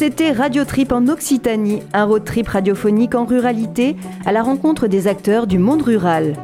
C'était 0.00 0.32
Radio 0.32 0.64
Trip 0.64 0.92
en 0.92 1.08
Occitanie, 1.08 1.82
un 1.92 2.06
road 2.06 2.24
trip 2.24 2.48
radiophonique 2.48 3.14
en 3.14 3.26
ruralité 3.26 3.96
à 4.24 4.32
la 4.32 4.42
rencontre 4.42 4.86
des 4.86 5.06
acteurs 5.06 5.46
du 5.46 5.58
monde 5.58 5.82
rural. 5.82 6.36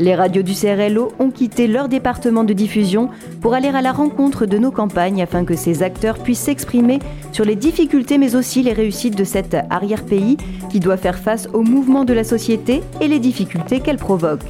Les 0.00 0.16
radios 0.16 0.42
du 0.42 0.54
CRLO 0.54 1.12
ont 1.20 1.30
quitté 1.30 1.68
leur 1.68 1.88
département 1.88 2.42
de 2.42 2.52
diffusion 2.52 3.08
pour 3.40 3.54
aller 3.54 3.68
à 3.68 3.80
la 3.80 3.92
rencontre 3.92 4.44
de 4.44 4.58
nos 4.58 4.72
campagnes 4.72 5.22
afin 5.22 5.44
que 5.44 5.54
ces 5.54 5.84
acteurs 5.84 6.18
puissent 6.18 6.40
s'exprimer 6.40 6.98
sur 7.30 7.44
les 7.44 7.54
difficultés 7.54 8.18
mais 8.18 8.34
aussi 8.34 8.64
les 8.64 8.72
réussites 8.72 9.16
de 9.16 9.22
cet 9.22 9.54
arrière-pays 9.70 10.36
qui 10.68 10.80
doit 10.80 10.96
faire 10.96 11.20
face 11.20 11.48
aux 11.52 11.62
mouvements 11.62 12.04
de 12.04 12.12
la 12.12 12.24
société 12.24 12.82
et 13.00 13.06
les 13.06 13.20
difficultés 13.20 13.78
qu'elle 13.78 13.98
provoque. 13.98 14.42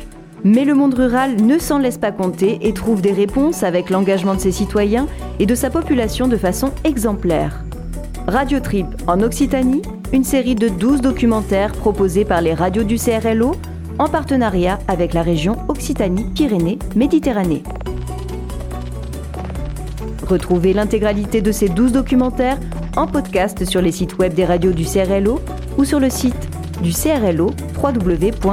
Mais 0.45 0.65
le 0.65 0.73
monde 0.73 0.95
rural 0.95 1.37
ne 1.43 1.59
s'en 1.59 1.77
laisse 1.77 1.99
pas 1.99 2.11
compter 2.11 2.61
et 2.63 2.73
trouve 2.73 3.03
des 3.03 3.13
réponses 3.13 3.63
avec 3.63 3.91
l'engagement 3.91 4.35
de 4.35 4.41
ses 4.41 4.53
citoyens 4.53 5.09
et 5.41 5.45
de 5.45 5.55
sa 5.55 5.69
population 5.69 6.27
de 6.27 6.39
façon 6.39 6.73
exemplaire. 6.85 7.63
Radio 8.27 8.59
Trip 8.59 8.87
en 9.07 9.23
Occitanie, 9.23 9.83
une 10.13 10.25
série 10.25 10.57
de 10.57 10.69
12 10.69 11.01
documentaires 11.01 11.71
proposés 11.73 12.25
par 12.25 12.41
les 12.41 12.55
radios 12.55 12.83
du 12.83 12.97
CRLO 12.97 13.55
en 14.01 14.09
partenariat 14.09 14.81
avec 14.89 15.15
la 15.15 15.23
région 15.23 15.57
Occitanie-Pyrénées-Méditerranée. 15.69 17.63
Retrouvez 20.27 20.73
l'intégralité 20.73 21.41
de 21.41 21.53
ces 21.53 21.69
12 21.69 21.93
documentaires 21.93 22.59
en 22.97 23.07
podcast 23.07 23.65
sur 23.65 23.81
les 23.81 23.93
sites 23.93 24.19
web 24.19 24.35
des 24.35 24.45
radios 24.45 24.73
du 24.73 24.85
CRLO 24.85 25.41
ou 25.79 25.85
sur 25.85 26.01
le 26.01 26.11
site 26.11 26.49
du 26.83 26.91
CRLO 26.91 27.53
www.crlo.fr. 27.81 28.47